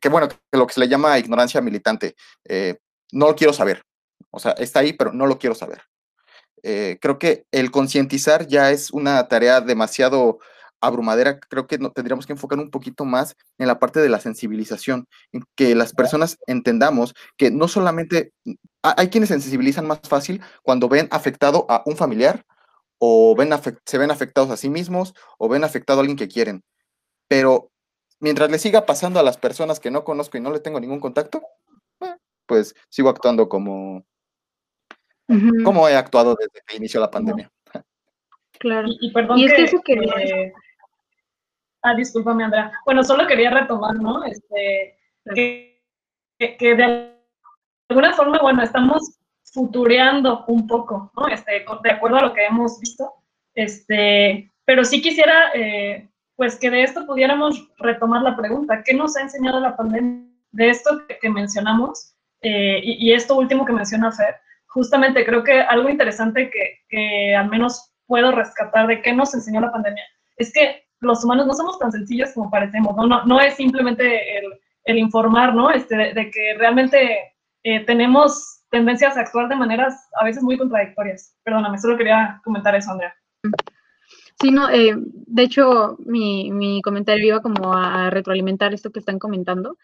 que 0.00 0.08
bueno, 0.08 0.28
lo 0.52 0.66
que 0.66 0.74
se 0.74 0.80
le 0.80 0.88
llama 0.88 1.18
ignorancia 1.18 1.60
militante. 1.60 2.16
Eh, 2.44 2.78
no 3.12 3.28
lo 3.28 3.36
quiero 3.36 3.52
saber. 3.52 3.82
O 4.30 4.38
sea, 4.38 4.52
está 4.52 4.80
ahí, 4.80 4.92
pero 4.92 5.12
no 5.12 5.26
lo 5.26 5.38
quiero 5.38 5.54
saber. 5.54 5.82
Eh, 6.62 6.98
creo 7.00 7.18
que 7.18 7.44
el 7.50 7.70
concientizar 7.70 8.46
ya 8.46 8.70
es 8.70 8.90
una 8.90 9.28
tarea 9.28 9.60
demasiado 9.60 10.38
abrumadera. 10.80 11.38
Creo 11.40 11.66
que 11.66 11.78
no, 11.78 11.90
tendríamos 11.92 12.26
que 12.26 12.32
enfocar 12.32 12.58
un 12.58 12.70
poquito 12.70 13.04
más 13.04 13.36
en 13.58 13.66
la 13.66 13.78
parte 13.78 14.00
de 14.00 14.08
la 14.08 14.20
sensibilización, 14.20 15.06
en 15.32 15.44
que 15.56 15.74
las 15.74 15.92
personas 15.92 16.38
entendamos 16.46 17.14
que 17.36 17.50
no 17.50 17.68
solamente 17.68 18.32
hay 18.82 19.08
quienes 19.08 19.28
se 19.28 19.40
sensibilizan 19.40 19.86
más 19.86 20.00
fácil 20.02 20.40
cuando 20.62 20.88
ven 20.88 21.08
afectado 21.10 21.66
a 21.68 21.82
un 21.86 21.96
familiar 21.96 22.44
o 22.98 23.34
ven 23.36 23.50
se 23.84 23.98
ven 23.98 24.10
afectados 24.10 24.50
a 24.50 24.56
sí 24.56 24.70
mismos 24.70 25.14
o 25.38 25.48
ven 25.48 25.64
afectado 25.64 26.00
a 26.00 26.02
alguien 26.02 26.18
que 26.18 26.28
quieren. 26.28 26.62
Pero 27.28 27.70
mientras 28.20 28.50
le 28.50 28.58
siga 28.58 28.86
pasando 28.86 29.20
a 29.20 29.22
las 29.22 29.38
personas 29.38 29.80
que 29.80 29.90
no 29.90 30.04
conozco 30.04 30.38
y 30.38 30.40
no 30.40 30.50
le 30.50 30.60
tengo 30.60 30.80
ningún 30.80 31.00
contacto, 31.00 31.42
eh, 32.00 32.16
pues 32.46 32.74
sigo 32.88 33.08
actuando 33.08 33.48
como, 33.48 34.04
¿Cómo 35.64 35.88
he 35.88 35.94
actuado 35.94 36.34
desde 36.34 36.62
que 36.66 36.76
inició 36.76 37.00
la 37.00 37.10
pandemia? 37.10 37.50
Claro. 38.58 38.88
Y, 38.88 39.12
perdón 39.12 39.38
es 39.40 39.52
que, 39.52 39.64
eso 39.64 39.80
que... 39.84 40.52
ah, 41.82 41.94
discúlpame, 41.94 42.44
Andrea. 42.44 42.72
Bueno, 42.84 43.04
solo 43.04 43.26
quería 43.26 43.50
retomar, 43.50 43.94
¿no? 43.96 44.24
Este, 44.24 44.98
que, 45.34 45.80
que, 46.38 46.74
de 46.74 47.14
alguna 47.88 48.14
forma, 48.14 48.38
bueno, 48.40 48.62
estamos 48.62 49.18
futureando 49.44 50.44
un 50.48 50.66
poco, 50.66 51.12
¿no? 51.16 51.28
Este, 51.28 51.64
de 51.82 51.90
acuerdo 51.90 52.16
a 52.16 52.22
lo 52.22 52.32
que 52.32 52.46
hemos 52.46 52.80
visto. 52.80 53.12
Este, 53.54 54.50
pero 54.64 54.84
sí 54.84 55.02
quisiera, 55.02 55.50
eh, 55.54 56.08
pues, 56.36 56.56
que 56.56 56.70
de 56.70 56.82
esto 56.82 57.06
pudiéramos 57.06 57.68
retomar 57.78 58.22
la 58.22 58.36
pregunta. 58.36 58.82
¿Qué 58.82 58.94
nos 58.94 59.16
ha 59.16 59.22
enseñado 59.22 59.60
la 59.60 59.76
pandemia 59.76 60.26
de 60.52 60.70
esto 60.70 61.02
que, 61.20 61.30
mencionamos? 61.30 62.14
Eh, 62.40 62.80
y, 62.82 63.08
y, 63.08 63.12
esto 63.12 63.36
último 63.36 63.64
que 63.66 63.72
menciona 63.72 64.12
Fer, 64.12 64.36
justamente 64.68 65.24
creo 65.24 65.42
que 65.42 65.60
algo 65.60 65.88
interesante 65.88 66.50
que, 66.88 67.34
al 67.34 67.48
menos 67.48 67.92
puedo 68.06 68.32
rescatar 68.32 68.86
de 68.86 69.02
qué 69.02 69.12
nos 69.12 69.34
enseñó 69.34 69.60
la 69.60 69.72
pandemia 69.72 70.04
es 70.36 70.52
que 70.52 70.84
los 71.00 71.24
humanos 71.24 71.46
no 71.46 71.54
somos 71.54 71.78
tan 71.78 71.92
sencillos 71.92 72.30
como 72.34 72.50
parecemos, 72.50 72.96
¿no? 72.96 73.06
No, 73.24 73.40
es 73.40 73.54
simplemente 73.54 74.38
el, 74.84 74.98
informar, 74.98 75.54
¿no? 75.54 75.70
Este, 75.70 75.96
de, 75.96 76.30
que 76.30 76.54
realmente 76.58 77.34
eh, 77.62 77.84
tenemos 77.84 78.62
tendencias 78.70 79.16
a 79.16 79.20
actuar 79.20 79.48
de 79.48 79.56
maneras 79.56 80.08
a 80.20 80.24
veces 80.24 80.42
muy 80.42 80.56
contradictorias. 80.56 81.36
Perdóname, 81.44 81.78
solo 81.78 81.96
quería 81.96 82.40
comentar 82.42 82.74
eso, 82.74 82.92
Andrea. 82.92 83.14
Sí, 84.40 84.50
no, 84.50 84.70
eh, 84.70 84.94
de 84.96 85.42
hecho, 85.42 85.96
mi, 86.06 86.50
mi 86.52 86.80
comentario 86.82 87.26
iba 87.26 87.42
como 87.42 87.74
a 87.74 88.08
retroalimentar 88.10 88.72
esto 88.72 88.90
que 88.90 89.00
están 89.00 89.18
comentando. 89.18 89.76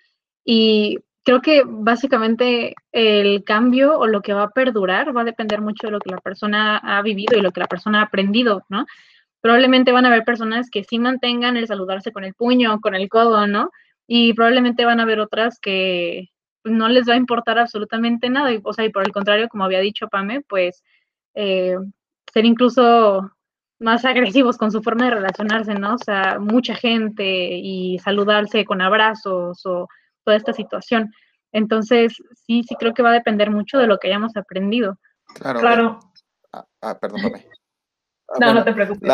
Y 0.44 0.98
creo 1.24 1.40
que 1.40 1.62
básicamente 1.66 2.74
el 2.92 3.44
cambio 3.44 3.98
o 3.98 4.06
lo 4.06 4.20
que 4.20 4.34
va 4.34 4.44
a 4.44 4.50
perdurar 4.50 5.16
va 5.16 5.22
a 5.22 5.24
depender 5.24 5.60
mucho 5.60 5.86
de 5.86 5.92
lo 5.92 6.00
que 6.00 6.10
la 6.10 6.20
persona 6.20 6.76
ha 6.78 7.02
vivido 7.02 7.36
y 7.36 7.40
lo 7.40 7.50
que 7.50 7.60
la 7.60 7.66
persona 7.66 8.00
ha 8.00 8.04
aprendido, 8.04 8.62
¿no? 8.68 8.86
Probablemente 9.40 9.92
van 9.92 10.04
a 10.04 10.08
haber 10.08 10.24
personas 10.24 10.70
que 10.70 10.84
sí 10.84 10.98
mantengan 10.98 11.56
el 11.56 11.66
saludarse 11.66 12.12
con 12.12 12.24
el 12.24 12.34
puño, 12.34 12.80
con 12.80 12.94
el 12.94 13.08
codo, 13.08 13.46
¿no? 13.46 13.70
Y 14.06 14.34
probablemente 14.34 14.84
van 14.84 15.00
a 15.00 15.04
haber 15.04 15.20
otras 15.20 15.58
que 15.58 16.30
no 16.64 16.88
les 16.88 17.08
va 17.08 17.14
a 17.14 17.18
importar 17.18 17.58
absolutamente 17.58 18.28
nada. 18.30 18.50
o 18.62 18.72
sea, 18.72 18.84
y 18.84 18.90
por 18.90 19.04
el 19.04 19.12
contrario, 19.12 19.48
como 19.48 19.64
había 19.64 19.80
dicho 19.80 20.08
Pame, 20.08 20.42
pues 20.48 20.82
eh, 21.34 21.76
ser 22.32 22.44
incluso 22.44 23.30
más 23.78 24.04
agresivos 24.04 24.56
con 24.56 24.70
su 24.72 24.82
forma 24.82 25.06
de 25.06 25.12
relacionarse, 25.12 25.74
¿no? 25.74 25.94
O 25.94 25.98
sea, 25.98 26.38
mucha 26.38 26.74
gente 26.74 27.24
y 27.52 27.98
saludarse 27.98 28.64
con 28.64 28.80
abrazos 28.80 29.64
o 29.66 29.88
toda 30.24 30.36
esta 30.36 30.52
situación. 30.52 31.12
Entonces, 31.52 32.14
sí, 32.46 32.64
sí 32.68 32.74
creo 32.78 32.94
que 32.94 33.02
va 33.02 33.10
a 33.10 33.14
depender 33.14 33.50
mucho 33.50 33.78
de 33.78 33.86
lo 33.86 33.98
que 33.98 34.08
hayamos 34.08 34.36
aprendido. 34.36 34.98
Claro. 35.34 35.60
claro. 35.60 36.00
Ah, 36.52 36.66
ah 36.82 36.98
perdóname. 36.98 37.46
Ah, 38.28 38.38
no, 38.40 38.54
no 38.54 38.64
te 38.64 38.72
preocupes. 38.72 39.08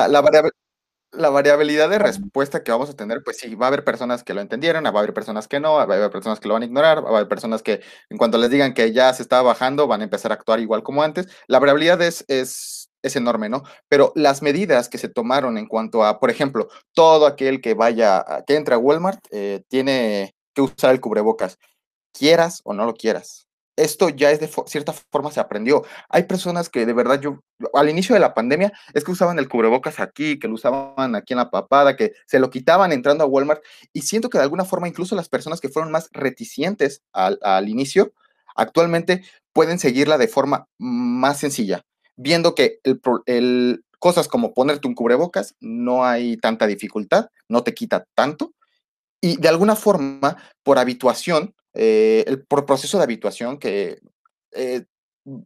La, 1.13 1.29
variabilidad 1.31 1.91
de 1.91 1.99
respuesta 1.99 2.63
que 2.63 2.71
vamos 2.71 2.89
a 2.89 2.95
tener, 2.95 3.23
pues 3.25 3.39
sí, 3.39 3.57
va 3.57 3.67
a 3.67 3.69
haber 3.69 3.83
personas 3.85 4.23
que 4.23 4.33
lo 4.33 4.41
entendieron, 4.41 4.85
va 4.85 4.89
a 4.89 4.99
haber 4.99 5.13
personas 5.13 5.49
que 5.49 5.59
no, 5.59 5.75
va 5.75 5.81
a 5.81 5.85
haber 5.85 6.11
personas 6.11 6.39
que 6.39 6.47
lo 6.47 6.55
van 6.55 6.63
a 6.63 6.67
ignorar, 6.67 7.05
va 7.05 7.09
a 7.09 7.17
haber 7.17 7.29
personas 7.29 7.63
que 7.63 7.81
en 8.09 8.17
cuanto 8.17 8.39
les 8.39 8.49
digan 8.49 8.75
que 8.75 8.93
ya 8.93 9.13
se 9.13 9.23
está 9.23 9.43
bajando, 9.43 9.89
van 9.89 10.03
a 10.03 10.05
empezar 10.05 10.31
a 10.31 10.35
actuar 10.35 10.61
igual 10.61 10.85
como 10.85 11.03
antes. 11.03 11.27
La 11.49 11.59
variabilidad 11.59 12.01
es, 12.01 12.25
es, 12.29 12.91
es 13.03 13.17
enorme, 13.17 13.49
¿no? 13.49 13.65
Pero 13.89 14.13
las 14.15 14.41
medidas 14.41 14.89
que 14.89 14.99
se 14.99 15.09
tomaron 15.09 15.59
en 15.59 15.67
cuanto 15.67 16.05
a, 16.05 16.21
por 16.21 16.31
ejemplo, 16.31 16.69
todo 16.95 17.27
aquel 17.27 17.61
que 17.61 17.75
vaya, 17.75 18.25
que 18.47 18.55
entre 18.55 18.77
a 18.77 18.79
Walmart, 18.79 19.21
eh, 19.33 19.65
tiene 19.69 20.37
que 20.55 20.63
usar 20.63 20.93
el 20.93 21.01
cubrebocas, 21.01 21.59
quieras 22.13 22.61
o 22.65 22.75
no 22.75 22.85
lo 22.85 22.95
quieras. 22.95 23.47
Esto 23.77 24.11
ya 24.11 24.31
es 24.31 24.41
de 24.41 24.51
cierta 24.67 24.93
forma 24.93 25.31
se 25.31 25.41
aprendió. 25.41 25.85
Hay 26.11 26.25
personas 26.25 26.69
que 26.69 26.85
de 26.85 26.93
verdad 26.93 27.19
yo, 27.21 27.41
al 27.73 27.89
inicio 27.89 28.15
de 28.15 28.21
la 28.21 28.35
pandemia, 28.35 28.73
es 28.93 29.05
que 29.05 29.11
usaban 29.11 29.39
el 29.39 29.49
cubrebocas 29.49 30.01
aquí, 30.01 30.39
que 30.39 30.49
lo 30.49 30.55
usaban 30.55 31.15
aquí 31.15 31.33
en 31.33 31.39
la 31.39 31.51
papada, 31.51 31.97
que 31.97 32.13
se 32.27 32.39
lo 32.39 32.51
quitaban 32.51 32.93
entrando 32.93 33.25
a 33.25 33.27
Walmart. 33.27 33.63
Y 33.95 34.03
siento 34.03 34.29
que 34.29 34.37
de 34.37 34.45
alguna 34.45 34.67
forma 34.67 34.89
incluso 34.89 35.17
las 35.17 35.31
personas 35.31 35.61
que 35.61 35.71
fueron 35.71 35.93
más 35.93 36.11
reticentes 36.13 37.03
al, 37.13 37.69
inicio, 37.69 38.13
actualmente 38.55 39.25
pueden 39.55 39.79
seguirla 39.79 40.19
de 40.19 40.29
forma 40.29 40.69
más 40.79 41.39
sencilla, 41.39 41.83
viendo 42.17 42.55
que 42.55 42.81
el, 42.85 43.01
el, 43.25 43.85
cosas 43.99 44.29
como 44.29 44.53
ponerte 44.53 44.89
un 44.89 44.95
cubrebocas 44.95 45.55
no 45.61 46.05
hay 46.05 46.37
tanta 46.37 46.67
dificultad, 46.67 47.31
no 47.49 47.63
te 47.63 47.73
quita 47.73 48.05
tanto 48.15 48.53
y 49.21 49.37
de 49.37 49.49
alguna 49.49 49.77
forma, 49.77 50.37
por 50.63 50.79
habituación, 50.79 51.55
eh, 51.75 52.25
el, 52.27 52.45
por 52.45 52.67
proceso 52.67 52.99
de 52.99 53.05
habituación 53.05 53.59
que 53.59 54.01
eh, 54.53 54.85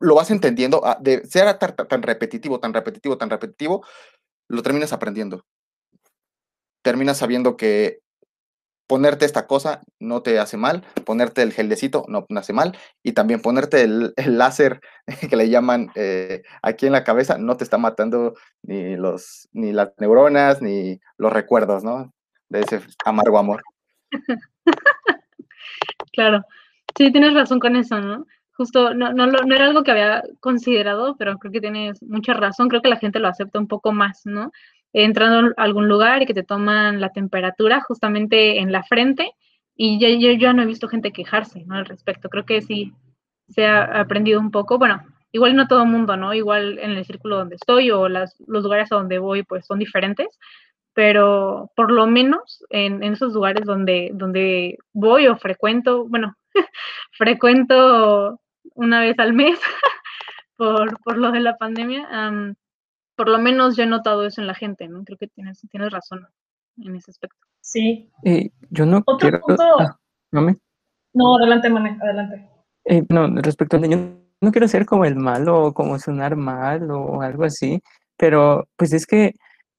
lo 0.01 0.15
vas 0.15 0.31
entendiendo, 0.31 0.81
ah, 0.85 0.99
de 1.01 1.27
ser 1.27 1.59
tan, 1.59 2.03
repetitivo, 2.03 2.61
tan 2.61 2.73
repetitivo, 2.73 3.19
tan 3.19 3.31
repetitivo, 3.31 3.85
lo 4.49 4.63
terminas 4.63 4.93
aprendiendo. 4.93 5.45
Terminas 6.83 7.19
sabiendo 7.19 7.57
que 7.57 8.01
ponerte 8.87 9.25
esta 9.25 9.47
cosa 9.47 9.83
no 9.99 10.23
te 10.23 10.39
hace 10.39 10.57
mal, 10.57 10.85
ponerte 11.05 11.43
el 11.43 11.53
geldecito 11.53 12.05
no 12.09 12.25
te 12.25 12.39
hace 12.39 12.53
mal, 12.53 12.77
y 13.03 13.13
también 13.13 13.41
ponerte 13.41 13.83
el, 13.83 14.13
el 14.17 14.39
láser 14.39 14.81
que 15.31 15.37
le 15.37 15.49
llaman 15.49 15.91
eh, 15.97 16.43
aquí 16.63 16.87
en 16.87 16.93
la 16.93 17.05
cabeza 17.05 17.39
no 17.39 17.57
te 17.57 17.65
está 17.65 17.79
matando 17.79 18.35
ni, 18.63 18.97
los, 18.97 19.49
ni 19.53 19.73
las 19.73 19.93
neuronas 19.99 20.63
ni 20.63 21.01
los 21.19 21.33
recuerdos, 21.33 21.83
¿no? 21.83 22.14
De 22.49 22.61
ese 22.61 22.81
amargo 23.05 23.39
amor. 23.39 23.63
claro, 26.13 26.45
sí, 26.97 27.11
tienes 27.11 27.35
razón 27.35 27.61
con 27.61 27.77
eso, 27.77 28.01
¿no? 28.01 28.27
Justo, 28.57 28.95
no, 28.95 29.13
no, 29.13 29.27
no 29.27 29.55
era 29.55 29.67
algo 29.67 29.83
que 29.83 29.91
había 29.91 30.23
considerado, 30.41 31.17
pero 31.17 31.39
creo 31.39 31.53
que 31.53 31.61
tienes 31.61 32.03
mucha 32.03 32.35
razón, 32.35 32.69
creo 32.69 32.83
que 32.83 32.89
la 32.89 32.99
gente 32.99 33.19
lo 33.19 33.29
acepta 33.29 33.59
un 33.59 33.67
poco 33.67 33.93
más, 33.93 34.23
¿no? 34.25 34.53
Entrando 34.93 35.53
a 35.57 35.63
algún 35.63 35.89
lugar 35.89 36.23
y 36.23 36.27
que 36.27 36.35
te 36.35 36.45
toman 36.45 37.01
la 37.01 37.11
temperatura 37.11 37.81
justamente 37.81 38.61
en 38.61 38.71
la 38.71 38.85
frente, 38.85 39.33
y 39.77 39.99
ya, 39.99 40.09
yo 40.09 40.33
ya 40.39 40.53
no 40.53 40.63
he 40.63 40.67
visto 40.67 40.89
gente 40.89 41.13
quejarse 41.13 41.65
¿no? 41.65 41.75
al 41.75 41.87
respecto. 41.87 42.29
Creo 42.29 42.45
que 42.45 42.63
sí 42.63 42.93
se 43.49 43.67
ha 43.67 44.01
aprendido 44.01 44.41
un 44.41 44.51
poco. 44.51 44.79
Bueno, 44.79 45.03
igual 45.33 45.57
no 45.57 45.67
todo 45.67 45.83
el 45.83 45.89
mundo, 45.89 46.17
¿no? 46.17 46.33
Igual 46.33 46.79
en 46.79 46.93
el 46.93 47.05
círculo 47.05 47.37
donde 47.37 47.57
estoy 47.57 47.91
o 47.91 48.09
las, 48.09 48.37
los 48.47 48.63
lugares 48.63 48.91
a 48.93 48.97
donde 48.97 49.19
voy, 49.19 49.43
pues 49.43 49.67
son 49.67 49.79
diferentes, 49.79 50.39
pero 50.95 51.71
por 51.77 51.91
lo 51.91 52.07
menos 52.07 52.65
en, 52.71 53.03
en 53.03 53.13
esos 53.13 53.33
lugares 53.33 53.65
donde, 53.65 54.11
donde 54.15 54.79
voy 54.93 55.27
o 55.27 55.37
frecuento, 55.37 56.07
bueno, 56.09 56.37
frecuento 57.13 58.41
una 58.75 59.01
vez 59.01 59.19
al 59.19 59.33
mes 59.33 59.59
por, 60.57 60.99
por 61.03 61.19
lo 61.19 61.33
de 61.33 61.41
la 61.41 61.57
pandemia, 61.57 62.09
por 63.17 63.29
lo 63.29 63.39
menos 63.39 63.77
yo 63.77 63.85
he 63.85 63.87
notado 63.87 64.25
eso 64.27 64.41
en 64.41 64.47
la 64.47 64.55
gente, 64.55 64.89
¿no? 64.89 65.05
Creo 65.05 65.19
que 65.19 65.29
tienes, 65.29 65.61
tienes 65.71 65.93
razón 65.93 66.27
en 66.79 66.97
ese 66.97 67.11
aspecto. 67.11 67.39
Sí. 67.61 68.11
Eh, 68.25 68.51
yo 68.71 68.87
no 68.87 69.03
Otro 69.07 69.19
quiero... 69.19 69.41
punto- 69.41 69.79
ah. 69.81 69.99
No, 71.13 71.37
adelante, 71.37 71.71
Mane, 71.71 71.97
adelante. 72.03 72.49
Eh, 72.87 73.05
no, 73.09 73.29
respecto 73.41 73.77
al 73.77 73.89
yo 73.89 73.97
no 74.41 74.51
quiero 74.51 74.67
ser 74.67 74.85
como 74.85 75.05
el 75.05 75.15
malo 75.17 75.67
o 75.67 75.73
como 75.73 75.99
sonar 75.99 76.35
mal 76.37 76.91
o 76.91 77.23
algo 77.23 77.45
así, 77.45 77.81
pero 78.17 78.69
pues 78.77 78.93
es 78.93 79.07
que, 79.07 79.35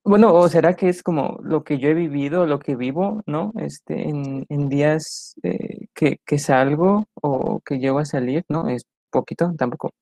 bueno, 0.05 0.33
o 0.33 0.47
será 0.49 0.75
que 0.75 0.89
es 0.89 1.03
como 1.03 1.39
lo 1.43 1.63
que 1.63 1.79
yo 1.79 1.89
he 1.89 1.93
vivido, 1.95 2.45
lo 2.45 2.59
que 2.59 2.75
vivo, 2.75 3.23
¿no? 3.25 3.51
Este, 3.57 4.07
en, 4.09 4.69
días 4.69 5.35
eh, 5.43 5.87
que, 5.93 6.19
que 6.25 6.39
salgo 6.39 7.07
o 7.15 7.61
que 7.61 7.79
llego 7.79 7.99
a 7.99 8.05
salir, 8.05 8.45
¿no? 8.49 8.69
Es 8.69 8.85
poquito, 9.09 9.53
tampoco 9.57 9.93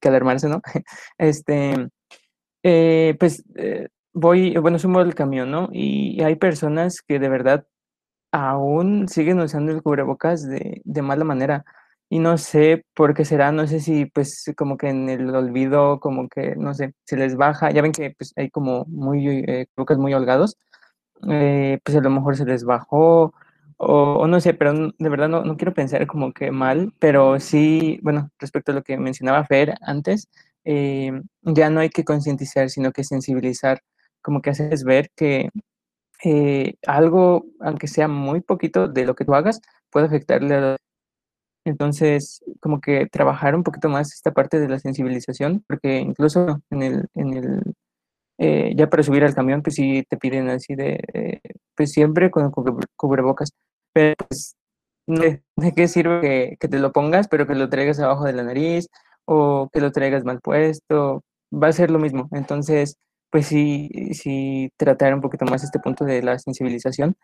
que 0.00 0.08
alarmarse, 0.08 0.48
¿no? 0.48 0.62
Este, 1.18 1.88
eh, 2.62 3.16
pues 3.18 3.44
eh, 3.56 3.88
voy, 4.12 4.56
bueno, 4.56 4.78
sumo 4.78 5.00
el 5.00 5.14
camión, 5.14 5.50
¿no? 5.50 5.68
Y 5.72 6.22
hay 6.22 6.36
personas 6.36 7.02
que 7.06 7.18
de 7.18 7.28
verdad 7.28 7.66
aún 8.32 9.08
siguen 9.08 9.40
usando 9.40 9.72
el 9.72 9.82
cubrebocas 9.82 10.48
de, 10.48 10.82
de 10.84 11.02
mala 11.02 11.24
manera. 11.24 11.64
Y 12.10 12.18
no 12.18 12.38
sé 12.38 12.84
por 12.94 13.14
qué 13.14 13.24
será, 13.24 13.52
no 13.52 13.66
sé 13.68 13.80
si 13.80 14.06
pues 14.06 14.52
como 14.56 14.76
que 14.76 14.88
en 14.90 15.08
el 15.08 15.34
olvido, 15.34 16.00
como 16.00 16.28
que, 16.28 16.56
no 16.56 16.74
sé, 16.74 16.94
se 17.04 17.16
les 17.16 17.36
baja, 17.36 17.70
ya 17.70 17.82
ven 17.82 17.92
que 17.92 18.10
pues 18.18 18.32
hay 18.36 18.50
como 18.50 18.84
muy, 18.86 19.28
eh, 19.28 19.66
cubrebocas 19.74 19.98
muy 19.98 20.12
holgados, 20.14 20.58
eh, 21.30 21.78
pues 21.84 21.96
a 21.96 22.00
lo 22.00 22.10
mejor 22.10 22.36
se 22.36 22.44
les 22.46 22.64
bajó, 22.64 23.32
o, 23.76 24.14
o 24.14 24.26
no 24.26 24.40
sé, 24.40 24.54
pero 24.54 24.72
de 24.74 25.08
verdad 25.08 25.28
no, 25.28 25.44
no 25.44 25.56
quiero 25.56 25.72
pensar 25.74 26.06
como 26.08 26.32
que 26.32 26.50
mal, 26.50 26.92
pero 26.98 27.40
sí, 27.40 28.00
bueno, 28.02 28.30
respecto 28.38 28.72
a 28.72 28.74
lo 28.74 28.82
que 28.82 28.98
mencionaba 28.98 29.44
Fer 29.46 29.74
antes, 29.82 30.28
eh, 30.64 31.12
ya 31.42 31.70
no 31.70 31.80
hay 31.80 31.90
que 31.90 32.04
concientizar, 32.04 32.70
sino 32.70 32.92
que 32.92 33.04
sensibilizar, 33.04 33.82
como 34.22 34.42
que 34.42 34.50
haces 34.50 34.84
ver 34.84 35.10
que 35.16 35.50
eh, 36.24 36.74
algo, 36.86 37.46
aunque 37.60 37.88
sea 37.88 38.08
muy 38.08 38.40
poquito 38.42 38.88
de 38.88 39.06
lo 39.06 39.14
que 39.14 39.24
tú 39.24 39.34
hagas, 39.34 39.60
puede 39.90 40.06
afectarle 40.06 40.54
a 40.56 40.60
los 40.60 40.78
entonces, 41.64 42.42
como 42.60 42.80
que 42.80 43.06
trabajar 43.06 43.54
un 43.54 43.62
poquito 43.64 43.88
más 43.88 44.12
esta 44.14 44.32
parte 44.32 44.58
de 44.60 44.68
la 44.68 44.78
sensibilización, 44.78 45.64
porque 45.68 45.98
incluso 45.98 46.60
en 46.70 46.82
el, 46.82 47.08
en 47.14 47.34
el 47.36 47.62
eh, 48.38 48.72
ya 48.76 48.88
para 48.88 49.02
subir 49.02 49.24
al 49.24 49.34
camión, 49.34 49.62
pues 49.62 49.76
sí 49.76 50.04
te 50.08 50.16
piden 50.16 50.48
así 50.50 50.74
de, 50.74 51.00
eh, 51.14 51.40
pues 51.76 51.92
siempre 51.92 52.30
con 52.30 52.50
cubre- 52.52 52.86
cubrebocas, 52.96 53.50
pero 53.92 54.14
pues, 54.28 54.56
¿de 55.56 55.72
qué 55.74 55.88
sirve 55.88 56.20
que, 56.20 56.56
que 56.60 56.68
te 56.68 56.78
lo 56.78 56.92
pongas, 56.92 57.28
pero 57.28 57.46
que 57.46 57.54
lo 57.54 57.68
traigas 57.68 58.00
abajo 58.00 58.24
de 58.24 58.32
la 58.34 58.42
nariz 58.44 58.88
o 59.26 59.68
que 59.72 59.80
lo 59.80 59.92
traigas 59.92 60.24
mal 60.24 60.40
puesto? 60.40 61.24
Va 61.52 61.68
a 61.68 61.72
ser 61.72 61.90
lo 61.90 61.98
mismo. 61.98 62.28
Entonces, 62.32 62.96
pues 63.30 63.46
sí, 63.46 63.88
sí 64.14 64.70
tratar 64.76 65.14
un 65.14 65.20
poquito 65.20 65.44
más 65.46 65.64
este 65.64 65.78
punto 65.80 66.04
de 66.04 66.22
la 66.22 66.38
sensibilización 66.38 67.16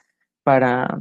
para, 0.44 1.00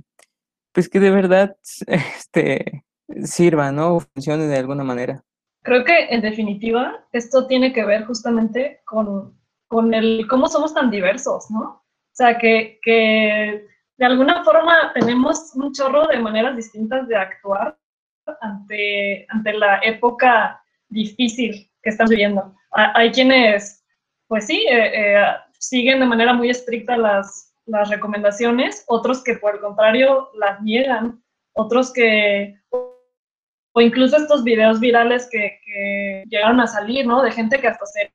pues 0.74 0.90
que 0.90 1.00
de 1.02 1.12
verdad, 1.12 1.58
este, 1.88 2.85
sirva, 3.24 3.72
¿no? 3.72 3.96
O 3.96 4.00
funcione 4.00 4.46
de 4.48 4.58
alguna 4.58 4.84
manera. 4.84 5.24
Creo 5.64 5.84
que 5.84 6.06
en 6.10 6.22
definitiva 6.22 7.06
esto 7.12 7.48
tiene 7.48 7.74
que 7.74 7.86
ver 7.86 8.06
justamente 8.06 8.82
con, 8.86 9.34
con 9.68 9.94
el 9.94 10.28
cómo 10.30 10.48
somos 10.48 10.74
tan 10.74 10.92
diversos, 10.92 11.50
¿no? 11.50 11.62
O 11.62 11.84
sea, 12.18 12.38
que, 12.38 12.80
que 12.82 13.66
de 13.98 14.06
alguna 14.06 14.44
forma 14.44 14.92
tenemos 14.94 15.54
un 15.56 15.74
chorro 15.74 16.08
de 16.08 16.20
maneras 16.20 16.56
distintas 16.56 17.08
de 17.08 17.16
actuar 17.16 17.78
ante, 18.42 19.26
ante 19.30 19.54
la 19.54 19.80
época 19.84 20.62
difícil 20.90 21.70
que 21.82 21.90
estamos 21.90 22.12
viviendo. 22.12 22.54
Ha- 22.72 22.98
Hay 22.98 23.12
quienes, 23.12 23.84
pues 24.28 24.46
sí, 24.48 24.66
eh, 24.70 24.92
eh, 24.94 25.26
siguen 25.60 26.00
de 26.00 26.06
manera 26.06 26.34
muy 26.34 26.50
estricta 26.50 26.96
las, 26.96 27.54
las 27.66 27.90
recomendaciones, 27.90 28.84
otros 28.88 29.24
que 29.24 29.36
por 29.36 29.56
el 29.56 29.62
contrario 29.62 30.30
las 30.36 30.62
niegan, 30.62 31.24
otros 31.54 31.92
que, 31.92 32.56
o 33.76 33.82
incluso 33.82 34.16
estos 34.16 34.44
videos 34.44 34.80
virales 34.80 35.28
que, 35.30 35.60
que 35.66 36.24
llegaron 36.30 36.62
a 36.62 36.68
salir, 36.68 37.06
¿no? 37.06 37.22
De 37.22 37.32
gente 37.32 37.60
que 37.60 37.68
hasta 37.68 37.86
se 37.86 38.14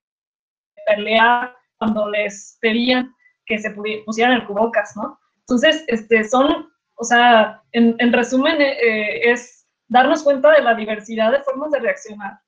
pelea 0.86 1.54
cuando 1.76 2.08
les 2.08 2.56
pedían 2.62 3.14
que 3.44 3.58
se 3.58 3.70
pusieran 4.06 4.32
el 4.32 4.46
cubocas, 4.46 4.96
¿no? 4.96 5.20
Entonces, 5.40 5.84
este, 5.88 6.24
son, 6.24 6.70
o 6.94 7.04
sea, 7.04 7.62
en, 7.72 7.94
en 7.98 8.12
resumen, 8.12 8.58
eh, 8.60 8.72
eh, 8.72 9.32
es 9.32 9.66
darnos 9.88 10.22
cuenta 10.22 10.50
de 10.52 10.62
la 10.62 10.74
diversidad 10.74 11.30
de 11.30 11.42
formas 11.42 11.70
de 11.72 11.80
reaccionar 11.80 12.40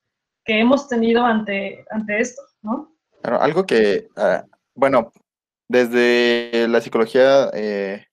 que 0.43 0.59
hemos 0.59 0.87
tenido 0.87 1.23
ante, 1.23 1.85
ante 1.91 2.19
esto, 2.19 2.41
¿no? 2.63 2.95
Claro, 3.21 3.41
algo 3.41 3.65
que, 3.65 4.07
ah, 4.17 4.43
bueno, 4.73 5.11
desde 5.67 6.67
la 6.67 6.81
psicología 6.81 7.51
eh, 7.53 8.07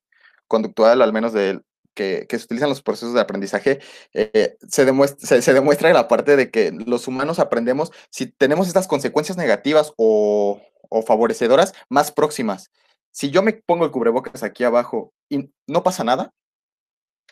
conductual, 0.46 1.00
al 1.00 1.12
menos 1.12 1.32
de 1.32 1.60
que, 1.94 2.26
se 2.31 2.44
utilizan 2.44 2.68
los 2.68 2.83
procesos 2.83 3.14
de 3.14 3.20
aprendizaje, 3.20 3.81
eh, 4.14 4.57
se, 4.68 4.85
demuestra, 4.85 5.26
se, 5.26 5.42
se 5.42 5.55
demuestra 5.55 5.92
la 5.92 6.09
parte 6.09 6.37
de 6.37 6.50
que 6.50 6.72
los 6.72 7.09
humanos 7.09 7.38
aprendemos 7.38 7.92
si 8.11 8.26
tenemos 8.26 8.68
estas 8.68 8.87
consecuencias 8.87 9.37
negativas 9.37 9.92
o, 9.96 10.61
o 10.88 11.03
favorecedoras 11.03 11.74
más 11.88 12.12
próximas. 12.12 12.70
Si 13.12 13.31
yo 13.31 13.42
me 13.42 13.53
pongo 13.53 13.85
el 13.85 13.90
cubrebocas 13.90 14.42
aquí 14.42 14.64
abajo 14.64 15.12
y 15.29 15.50
no 15.66 15.83
pasa 15.83 16.05
nada, 16.05 16.33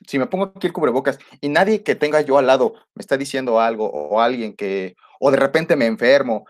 si 0.07 0.18
me 0.18 0.27
pongo 0.27 0.53
aquí 0.55 0.66
el 0.66 0.73
cubrebocas 0.73 1.18
y 1.40 1.49
nadie 1.49 1.83
que 1.83 1.94
tenga 1.94 2.21
yo 2.21 2.38
al 2.38 2.47
lado 2.47 2.75
me 2.94 3.01
está 3.01 3.16
diciendo 3.16 3.61
algo 3.61 3.90
o 3.90 4.21
alguien 4.21 4.55
que, 4.55 4.97
o 5.21 5.31
de 5.31 5.37
repente 5.37 5.77
me 5.77 5.87
enfermo, 5.87 6.47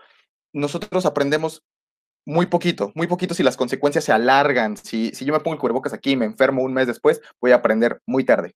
nosotros 0.53 1.05
aprendemos 1.05 1.63
muy 2.29 2.45
poquito, 2.45 2.91
muy 2.93 3.07
poquito 3.07 3.33
si 3.33 3.41
las 3.41 3.57
consecuencias 3.57 4.03
se 4.03 4.11
alargan. 4.11 4.77
Si, 4.77 5.09
si 5.15 5.25
yo 5.25 5.33
me 5.33 5.39
pongo 5.39 5.55
el 5.55 5.59
cubrebocas 5.59 5.93
aquí 5.93 6.11
y 6.11 6.15
me 6.15 6.25
enfermo 6.25 6.61
un 6.61 6.73
mes 6.73 6.85
después, 6.85 7.21
voy 7.41 7.51
a 7.51 7.55
aprender 7.55 8.01
muy 8.05 8.23
tarde. 8.23 8.53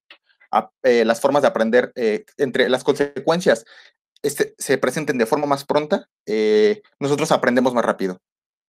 Eh, 0.83 1.03
las 1.03 1.19
formas 1.19 1.41
de 1.41 1.47
aprender, 1.47 1.91
eh, 1.95 2.23
entre 2.37 2.69
las 2.69 2.83
consecuencias 2.83 3.65
este, 4.21 4.53
se 4.59 4.77
presenten 4.77 5.17
de 5.17 5.25
forma 5.25 5.47
más 5.47 5.65
pronta, 5.65 6.07
eh, 6.27 6.83
nosotros 6.99 7.31
aprendemos 7.31 7.73
más 7.73 7.83
rápido. 7.83 8.19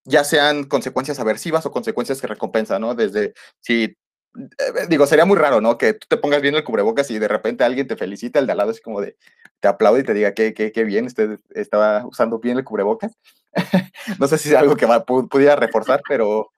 Ya 0.07 0.25
sean 0.25 0.65
consecuencias 0.65 1.19
aversivas 1.21 1.67
o 1.67 1.71
consecuencias 1.71 2.23
que 2.23 2.27
recompensan, 2.27 2.81
¿no? 2.81 2.95
Desde 2.95 3.35
si 3.61 3.95
digo, 4.89 5.07
sería 5.07 5.25
muy 5.25 5.37
raro, 5.37 5.61
¿no? 5.61 5.79
Que 5.79 5.95
tú 5.95 6.07
te 6.09 6.17
pongas 6.17 6.43
bien 6.43 6.55
el 6.55 6.65
cubrebocas 6.65 7.11
y 7.11 7.19
de 7.19 7.29
repente 7.29 7.65
alguien 7.65 7.87
te 7.87 7.97
felicita, 7.97 8.39
el 8.39 8.47
de 8.47 8.53
al 8.53 8.59
lado 8.59 8.71
es 8.71 8.81
como 8.81 9.01
de, 9.01 9.17
te 9.61 9.69
aplaude 9.69 10.01
y 10.01 10.05
te 10.05 10.15
diga 10.15 10.35
que 10.35 10.55
qué, 10.55 10.73
qué 10.73 10.85
bien, 10.85 11.07
usted 11.07 11.39
estaba 11.51 12.05
usando 12.07 12.39
bien 12.39 12.59
el 12.59 12.65
cubrebocas. 12.65 13.13
no 14.19 14.27
sé 14.27 14.39
si 14.39 14.49
es 14.51 14.55
algo 14.57 14.77
que 14.77 14.87
va, 14.87 15.05
pu- 15.07 15.29
pudiera 15.29 15.57
reforzar, 15.57 16.01
pero, 16.09 16.51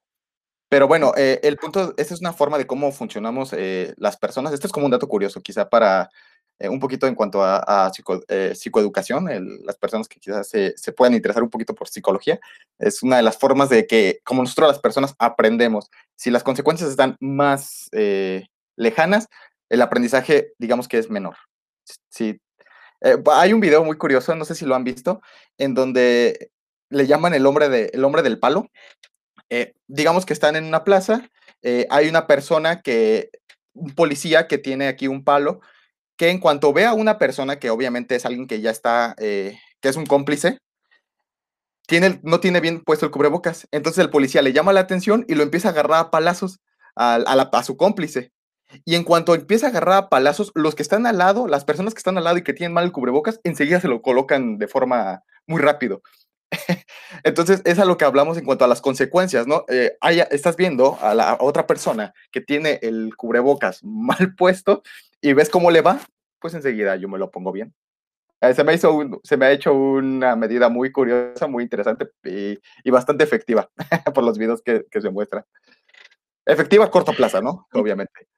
pero 0.68 0.88
bueno, 0.88 1.12
eh, 1.16 1.40
el 1.42 1.56
punto, 1.58 1.94
esta 1.96 2.14
es 2.14 2.20
una 2.20 2.32
forma 2.32 2.58
de 2.58 2.66
cómo 2.66 2.92
funcionamos 2.92 3.52
eh, 3.52 3.94
las 3.98 4.16
personas. 4.16 4.52
Esto 4.52 4.66
es 4.66 4.72
como 4.72 4.86
un 4.86 4.92
dato 4.92 5.08
curioso, 5.08 5.40
quizá 5.40 5.68
para 5.68 6.08
eh, 6.58 6.68
un 6.68 6.80
poquito 6.80 7.06
en 7.06 7.14
cuanto 7.14 7.42
a, 7.42 7.58
a 7.86 7.90
psico- 7.92 8.24
eh, 8.28 8.54
psicoeducación, 8.54 9.28
las 9.64 9.76
personas 9.76 10.08
que 10.08 10.18
quizás 10.20 10.48
se, 10.48 10.76
se 10.76 10.92
puedan 10.92 11.14
interesar 11.14 11.42
un 11.42 11.50
poquito 11.50 11.74
por 11.74 11.88
psicología, 11.88 12.40
es 12.78 13.02
una 13.02 13.16
de 13.16 13.22
las 13.22 13.38
formas 13.38 13.68
de 13.68 13.86
que, 13.86 14.20
como 14.24 14.42
nosotros 14.42 14.68
las 14.68 14.78
personas 14.78 15.14
aprendemos, 15.18 15.90
si 16.14 16.30
las 16.30 16.42
consecuencias 16.42 16.90
están 16.90 17.16
más 17.20 17.88
eh, 17.92 18.46
lejanas, 18.76 19.28
el 19.68 19.82
aprendizaje, 19.82 20.52
digamos 20.58 20.88
que 20.88 20.98
es 20.98 21.10
menor. 21.10 21.36
Pa- 23.24 23.40
hay 23.40 23.52
un 23.52 23.60
video 23.60 23.84
muy 23.84 23.98
curioso, 23.98 24.34
no 24.34 24.44
sé 24.44 24.54
si 24.54 24.64
lo 24.64 24.74
han 24.74 24.84
visto, 24.84 25.20
en 25.58 25.74
donde 25.74 26.50
le 26.88 27.06
llaman 27.06 27.34
el 27.34 27.46
hombre, 27.46 27.68
de, 27.68 27.90
el 27.92 28.04
hombre 28.04 28.22
del 28.22 28.38
palo. 28.38 28.70
Digamos 29.86 30.24
que 30.24 30.32
están 30.32 30.56
en 30.56 30.64
una 30.64 30.82
plaza, 30.84 31.28
hay 31.90 32.08
una 32.08 32.26
persona 32.26 32.80
que, 32.80 33.30
un 33.74 33.94
policía 33.94 34.48
que 34.48 34.58
tiene 34.58 34.88
aquí 34.88 35.08
un 35.08 35.22
palo, 35.22 35.60
que 36.16 36.30
en 36.30 36.40
cuanto 36.40 36.72
ve 36.72 36.84
a 36.86 36.94
una 36.94 37.18
persona 37.18 37.58
que 37.58 37.70
obviamente 37.70 38.16
es 38.16 38.26
alguien 38.26 38.46
que 38.46 38.60
ya 38.60 38.70
está, 38.70 39.14
eh, 39.18 39.58
que 39.80 39.88
es 39.88 39.96
un 39.96 40.06
cómplice, 40.06 40.58
tiene, 41.86 42.20
no 42.22 42.40
tiene 42.40 42.60
bien 42.60 42.80
puesto 42.82 43.06
el 43.06 43.12
cubrebocas. 43.12 43.68
Entonces 43.70 44.02
el 44.04 44.10
policía 44.10 44.42
le 44.42 44.52
llama 44.52 44.72
la 44.72 44.80
atención 44.80 45.24
y 45.28 45.34
lo 45.34 45.42
empieza 45.42 45.68
a 45.68 45.70
agarrar 45.72 46.00
a 46.00 46.10
palazos 46.10 46.60
al- 46.94 47.24
a, 47.26 47.36
la- 47.36 47.50
a 47.52 47.62
su 47.62 47.76
cómplice. 47.76 48.32
Y 48.84 48.96
en 48.96 49.04
cuanto 49.04 49.34
empieza 49.34 49.66
a 49.66 49.70
agarrar 49.70 49.96
a 49.96 50.08
palazos, 50.08 50.52
los 50.54 50.74
que 50.74 50.82
están 50.82 51.06
al 51.06 51.18
lado, 51.18 51.48
las 51.48 51.64
personas 51.64 51.94
que 51.94 51.98
están 51.98 52.18
al 52.18 52.24
lado 52.24 52.38
y 52.38 52.44
que 52.44 52.52
tienen 52.54 52.74
mal 52.74 52.84
el 52.84 52.92
cubrebocas, 52.92 53.40
enseguida 53.44 53.80
se 53.80 53.88
lo 53.88 54.02
colocan 54.02 54.58
de 54.58 54.68
forma 54.68 55.22
muy 55.46 55.60
rápido. 55.62 56.02
Entonces, 57.24 57.62
es 57.64 57.78
a 57.78 57.84
lo 57.84 57.96
que 57.98 58.04
hablamos 58.04 58.38
en 58.38 58.44
cuanto 58.44 58.64
a 58.64 58.68
las 58.68 58.80
consecuencias, 58.80 59.46
¿no? 59.46 59.64
Eh, 59.68 59.96
estás 60.30 60.56
viendo 60.56 60.98
a 61.00 61.14
la 61.14 61.36
otra 61.40 61.66
persona 61.66 62.14
que 62.32 62.40
tiene 62.40 62.78
el 62.82 63.14
cubrebocas 63.16 63.80
mal 63.84 64.34
puesto 64.36 64.82
y 65.20 65.32
ves 65.32 65.50
cómo 65.50 65.70
le 65.70 65.80
va, 65.80 66.00
pues 66.40 66.54
enseguida 66.54 66.96
yo 66.96 67.08
me 67.08 67.18
lo 67.18 67.30
pongo 67.30 67.52
bien. 67.52 67.74
Eh, 68.40 68.52
se, 68.54 68.64
me 68.64 68.74
hizo 68.74 69.00
se 69.22 69.36
me 69.36 69.46
ha 69.46 69.52
hecho 69.52 69.72
una 69.72 70.36
medida 70.36 70.68
muy 70.68 70.92
curiosa, 70.92 71.46
muy 71.46 71.62
interesante 71.62 72.10
y, 72.24 72.90
bastante 72.90 73.24
efectiva 73.24 73.68
por 74.14 74.24
los 74.24 74.38
videos 74.38 74.62
que, 74.62 74.84
que 74.90 75.00
se 75.00 75.10
muestran. 75.10 75.44
Efectiva 76.44 76.84
a 76.84 76.90
corto 76.90 77.12
plazo, 77.12 77.40
¿no? 77.42 77.66
Obviamente. 77.72 78.28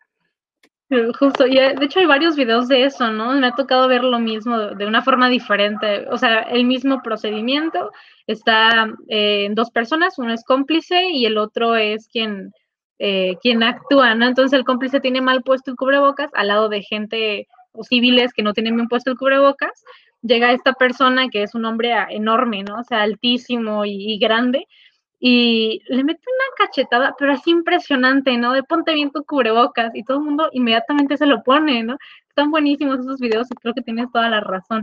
Justo, 1.18 1.46
y 1.46 1.58
eh, 1.58 1.74
de 1.78 1.84
hecho 1.84 2.00
hay 2.00 2.06
varios 2.06 2.34
videos 2.34 2.66
de 2.66 2.84
eso, 2.84 3.10
¿no? 3.12 3.34
Me 3.34 3.48
ha 3.48 3.52
tocado 3.52 3.88
ver 3.88 4.02
lo 4.02 4.18
mismo 4.18 4.56
de 4.58 4.86
una 4.86 5.02
forma 5.02 5.28
diferente, 5.28 6.06
o 6.10 6.16
sea, 6.16 6.40
el 6.40 6.64
mismo 6.64 7.02
procedimiento, 7.02 7.90
está 8.26 8.84
en 8.84 8.96
eh, 9.08 9.48
dos 9.52 9.70
personas, 9.70 10.18
uno 10.18 10.32
es 10.32 10.42
cómplice 10.44 11.10
y 11.10 11.26
el 11.26 11.36
otro 11.36 11.76
es 11.76 12.08
quien, 12.08 12.52
eh, 12.98 13.36
quien 13.42 13.62
actúa, 13.62 14.14
¿no? 14.14 14.26
Entonces 14.26 14.58
el 14.58 14.64
cómplice 14.64 15.00
tiene 15.00 15.20
mal 15.20 15.42
puesto 15.42 15.70
el 15.70 15.76
cubrebocas 15.76 16.30
al 16.34 16.48
lado 16.48 16.68
de 16.68 16.82
gente 16.82 17.46
o 17.72 17.84
civiles 17.84 18.32
que 18.32 18.42
no 18.42 18.52
tienen 18.54 18.76
bien 18.76 18.88
puesto 18.88 19.10
el 19.10 19.16
cubrebocas, 19.16 19.84
llega 20.22 20.52
esta 20.52 20.72
persona 20.72 21.28
que 21.28 21.42
es 21.42 21.54
un 21.54 21.64
hombre 21.64 21.94
enorme, 22.10 22.64
¿no? 22.64 22.80
O 22.80 22.84
sea, 22.84 23.02
altísimo 23.02 23.84
y 23.84 24.18
grande, 24.18 24.66
y 25.20 25.82
le 25.88 26.04
mete 26.04 26.20
una 26.26 26.66
cachetada, 26.66 27.14
pero 27.18 27.32
así 27.32 27.50
impresionante, 27.50 28.36
¿no? 28.38 28.52
De 28.52 28.62
ponte 28.62 28.94
bien 28.94 29.10
tu 29.10 29.24
cubrebocas 29.24 29.94
y 29.94 30.04
todo 30.04 30.18
el 30.18 30.24
mundo 30.24 30.48
inmediatamente 30.52 31.16
se 31.16 31.26
lo 31.26 31.42
pone, 31.42 31.82
¿no? 31.82 31.96
Están 32.28 32.50
buenísimos 32.50 33.00
esos 33.00 33.18
videos 33.18 33.48
y 33.50 33.54
creo 33.56 33.74
que 33.74 33.82
tienes 33.82 34.10
toda 34.12 34.28
la 34.28 34.40
razón. 34.40 34.82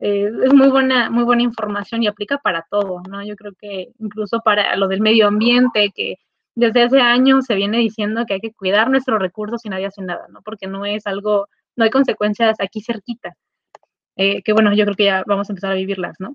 Eh, 0.00 0.30
es 0.44 0.54
muy 0.54 0.68
buena, 0.68 1.10
muy 1.10 1.24
buena 1.24 1.42
información 1.42 2.02
y 2.02 2.08
aplica 2.08 2.38
para 2.38 2.66
todo, 2.70 3.02
¿no? 3.08 3.24
Yo 3.24 3.36
creo 3.36 3.52
que 3.58 3.88
incluso 4.00 4.40
para 4.40 4.74
lo 4.76 4.88
del 4.88 5.00
medio 5.00 5.28
ambiente, 5.28 5.92
que 5.94 6.16
desde 6.58 6.82
hace 6.82 7.00
años 7.00 7.44
se 7.44 7.54
viene 7.54 7.78
diciendo 7.78 8.24
que 8.26 8.34
hay 8.34 8.40
que 8.40 8.52
cuidar 8.52 8.90
nuestros 8.90 9.20
recursos 9.20 9.64
y 9.64 9.68
nadie 9.68 9.86
hace 9.86 10.02
nada, 10.02 10.26
¿no? 10.28 10.42
Porque 10.42 10.66
no 10.66 10.84
es 10.84 11.06
algo, 11.06 11.46
no 11.76 11.84
hay 11.84 11.90
consecuencias 11.90 12.56
aquí 12.58 12.82
cerquita. 12.82 13.36
Eh, 14.16 14.42
que 14.42 14.52
bueno, 14.52 14.74
yo 14.74 14.84
creo 14.84 14.96
que 14.96 15.04
ya 15.04 15.22
vamos 15.24 15.48
a 15.48 15.52
empezar 15.52 15.70
a 15.70 15.76
vivirlas, 15.76 16.16
¿no? 16.18 16.34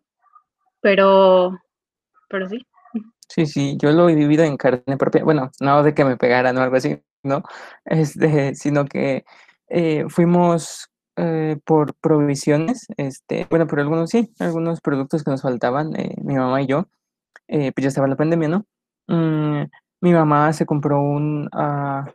Pero, 0.79 1.59
pero 2.29 2.47
sí. 2.47 2.65
Sí, 3.27 3.45
sí, 3.47 3.77
yo 3.77 3.91
lo 3.91 4.07
he 4.07 4.15
vivido 4.15 4.45
en 4.45 4.55
carne 4.55 4.95
propia. 4.97 5.25
Bueno, 5.25 5.51
no 5.59 5.83
de 5.83 5.93
que 5.93 6.05
me 6.05 6.15
pegaran 6.15 6.57
o 6.57 6.61
algo 6.61 6.77
así, 6.77 7.01
¿no? 7.23 7.43
Este, 7.83 8.55
sino 8.55 8.85
que 8.85 9.25
eh, 9.67 10.05
fuimos 10.07 10.89
eh, 11.17 11.57
por 11.65 11.95
provisiones, 11.95 12.87
este, 12.95 13.45
bueno, 13.49 13.67
por 13.67 13.81
algunos 13.81 14.09
sí, 14.09 14.33
algunos 14.39 14.79
productos 14.79 15.21
que 15.21 15.31
nos 15.31 15.41
faltaban, 15.41 15.91
mi 16.23 16.35
mamá 16.35 16.61
y 16.61 16.67
yo, 16.67 16.87
pues 17.45 17.73
ya 17.75 17.89
estaba 17.89 18.07
la 18.07 18.15
pandemia, 18.15 18.47
¿no? 18.47 18.65
Mm, 19.07 19.65
mi 20.03 20.11
mamá 20.11 20.51
se 20.51 20.65
compró 20.65 21.01
un 21.01 21.47
ah, 21.53 22.11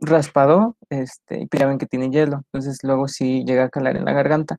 raspado, 0.00 0.76
este, 0.90 1.42
y 1.42 1.46
pues 1.46 1.64
ven 1.64 1.78
que 1.78 1.86
tiene 1.86 2.10
hielo, 2.10 2.42
entonces 2.52 2.80
luego 2.82 3.06
sí 3.06 3.44
llega 3.46 3.64
a 3.64 3.68
calar 3.70 3.96
en 3.96 4.04
la 4.04 4.12
garganta. 4.12 4.58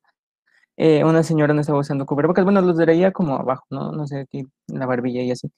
Eh, 0.78 1.04
una 1.04 1.24
señora 1.24 1.54
no 1.54 1.62
estaba 1.62 1.80
usando 1.80 2.06
cubrebocas, 2.06 2.46
bueno, 2.46 2.62
los 2.62 2.78
traía 2.78 3.12
como 3.12 3.36
abajo, 3.36 3.66
¿no? 3.70 3.92
No 3.92 4.08
sé, 4.08 4.22
aquí 4.22 4.40
en 4.70 4.80
la 4.80 4.86
barbilla 4.86 5.22
y 5.22 5.32
así. 5.32 5.52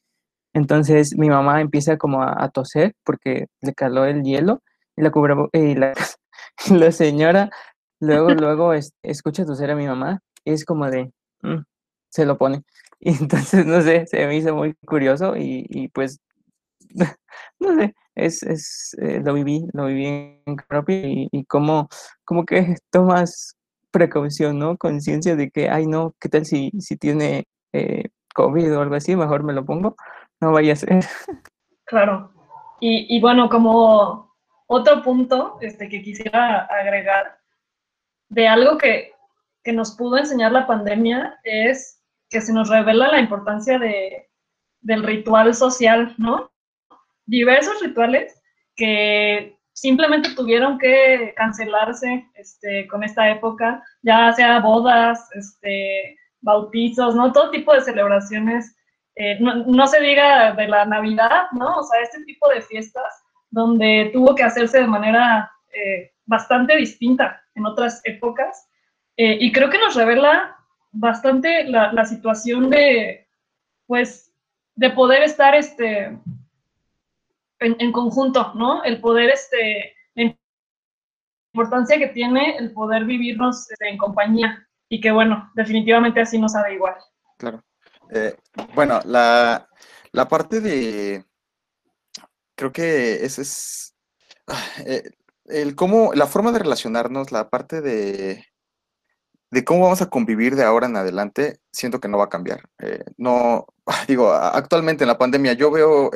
Entonces 0.54 1.16
mi 1.18 1.30
mamá 1.30 1.62
empieza 1.62 1.98
como 1.98 2.24
a, 2.24 2.50
toser 2.50 2.96
porque 3.06 3.48
le 3.62 3.74
caló 3.76 4.06
el 4.06 4.24
hielo 4.24 4.64
y 4.98 5.04
la 5.04 5.12
y 5.54 5.76
la, 5.76 5.94
la 6.72 6.92
señora 6.92 7.52
luego, 8.00 8.30
luego 8.36 8.74
escucha 9.04 9.46
toser 9.46 9.72
a 9.72 9.76
mi 9.76 9.88
mamá 9.88 10.22
y 10.46 10.54
es 10.54 10.66
como 10.66 10.90
de, 10.90 11.12
mm", 11.44 11.62
se 12.10 12.26
lo 12.26 12.38
pone. 12.38 12.64
Y 13.04 13.12
entonces, 13.18 13.66
no 13.66 13.82
sé, 13.82 14.06
se 14.08 14.28
me 14.28 14.38
hizo 14.38 14.56
muy 14.56 14.76
curioso 14.86 15.36
y, 15.36 15.90
pues, 15.94 16.20
no 17.60 17.76
sé, 17.76 17.94
es, 18.16 18.44
es 18.44 18.96
eh, 19.02 19.22
lo 19.24 19.34
viví, 19.34 19.66
lo 19.74 19.86
viví 19.86 20.06
en 20.06 20.56
propio 20.68 20.96
y, 20.96 21.30
y 21.32 21.46
como, 21.46 21.90
como 22.26 22.46
que 22.46 22.76
tomas 22.92 23.56
precaución, 23.92 24.58
¿no? 24.58 24.78
Conciencia 24.78 25.36
de 25.36 25.52
que, 25.52 25.70
ay, 25.70 25.86
no, 25.86 26.16
¿qué 26.20 26.30
tal 26.30 26.46
si, 26.46 26.72
si 26.80 26.98
tiene 26.98 27.46
eh, 27.74 28.06
COVID 28.34 28.76
o 28.76 28.82
algo 28.82 28.96
así? 28.96 29.16
Mejor 29.16 29.44
me 29.44 29.54
lo 29.54 29.66
pongo, 29.66 29.96
no 30.40 30.52
vaya 30.52 30.74
a 30.74 30.78
ser. 30.78 30.90
Claro. 31.86 32.32
Y, 32.80 33.20
bueno, 33.20 33.50
como 33.50 34.34
otro 34.66 35.04
punto 35.04 35.58
este, 35.60 35.90
que 35.90 36.02
quisiera 36.02 36.62
agregar 36.68 37.38
de 38.30 38.48
algo 38.48 38.78
que, 38.78 39.12
que 39.62 39.74
nos 39.74 39.98
pudo 39.98 40.18
enseñar 40.18 40.54
la 40.54 40.66
pandemia 40.66 41.38
es 41.44 42.02
que 42.30 42.40
se 42.40 42.54
nos 42.54 42.70
revela 42.70 43.12
la 43.12 43.20
importancia 43.20 43.78
de, 43.78 44.30
del 44.80 45.04
ritual 45.04 45.54
social, 45.54 46.16
¿no? 46.18 46.51
Diversos 47.26 47.82
rituales 47.82 48.42
que 48.76 49.58
simplemente 49.74 50.30
tuvieron 50.36 50.78
que 50.78 51.34
cancelarse 51.36 52.26
este, 52.36 52.88
con 52.88 53.04
esta 53.04 53.30
época, 53.30 53.84
ya 54.02 54.32
sea 54.34 54.60
bodas, 54.60 55.30
este, 55.34 56.18
bautizos, 56.42 57.16
¿no? 57.16 57.32
Todo 57.32 57.52
tipo 57.52 57.74
de 57.74 57.82
celebraciones, 57.82 58.76
eh, 59.16 59.38
no, 59.40 59.88
se 59.88 60.02
diga 60.02 60.54
de 60.54 60.68
la 60.68 60.86
Navidad, 60.86 61.48
¿no? 61.52 61.78
O 61.78 61.84
sea, 61.84 62.02
este 62.02 62.24
tipo 62.26 62.50
de 62.50 62.62
fiestas 62.62 63.24
donde 63.50 64.10
tuvo 64.14 64.36
que 64.36 64.44
hacerse 64.44 64.80
de 64.80 64.88
manera 64.88 65.52
eh, 65.74 66.12
bastante 66.26 66.76
distinta 66.78 67.44
en 67.56 67.66
otras 67.66 68.02
épocas. 68.06 68.70
Eh, 69.18 69.38
y 69.40 69.52
creo 69.52 69.70
que 69.70 69.78
nos 69.80 69.96
revela 69.96 70.56
bastante 70.92 71.66
la, 71.66 71.92
la 71.92 72.06
situación 72.06 72.70
de, 72.70 73.28
pues, 73.86 74.34
de 74.76 74.90
poder 74.90 75.24
estar, 75.24 75.54
este, 75.56 76.18
en, 77.62 77.92
conjunto, 77.92 78.54
¿no? 78.56 78.84
El 78.84 79.00
poder, 79.00 79.30
este, 79.30 79.96
la 80.16 80.36
importancia 81.54 81.98
que 81.98 82.08
tiene 82.08 82.58
el 82.58 82.74
poder 82.74 83.06
vivirnos 83.06 83.70
este, 83.70 83.90
en 83.90 83.98
compañía 83.98 84.68
y 84.90 85.00
que, 85.00 85.12
bueno, 85.12 85.50
definitivamente 85.56 86.22
así 86.22 86.40
nos 86.40 86.54
sabe 86.54 86.74
igual. 86.74 86.96
Claro. 87.38 87.64
Eh, 88.10 88.36
bueno, 88.74 89.00
la, 89.06 89.68
la, 90.12 90.28
parte 90.28 90.60
de, 90.60 91.24
creo 92.56 92.72
que 92.72 93.24
ese 93.24 93.44
es, 93.44 93.96
ah, 94.48 94.66
eh, 94.86 95.12
el 95.46 95.76
cómo, 95.76 96.14
la 96.14 96.28
forma 96.28 96.52
de 96.52 96.60
relacionarnos, 96.60 97.32
la 97.32 97.50
parte 97.50 97.80
de, 97.80 98.44
de 99.52 99.64
cómo 99.64 99.84
vamos 99.84 100.02
a 100.02 100.10
convivir 100.10 100.56
de 100.56 100.64
ahora 100.64 100.88
en 100.88 100.98
adelante, 100.98 101.60
siento 101.72 102.00
que 102.00 102.10
no 102.10 102.18
va 102.18 102.26
a 102.26 102.30
cambiar. 102.30 102.70
Eh, 102.80 103.04
no, 103.18 103.68
digo, 104.08 104.34
actualmente 104.34 105.04
en 105.04 105.10
la 105.10 105.18
pandemia 105.18 105.54
yo 105.54 105.72
veo 105.72 106.12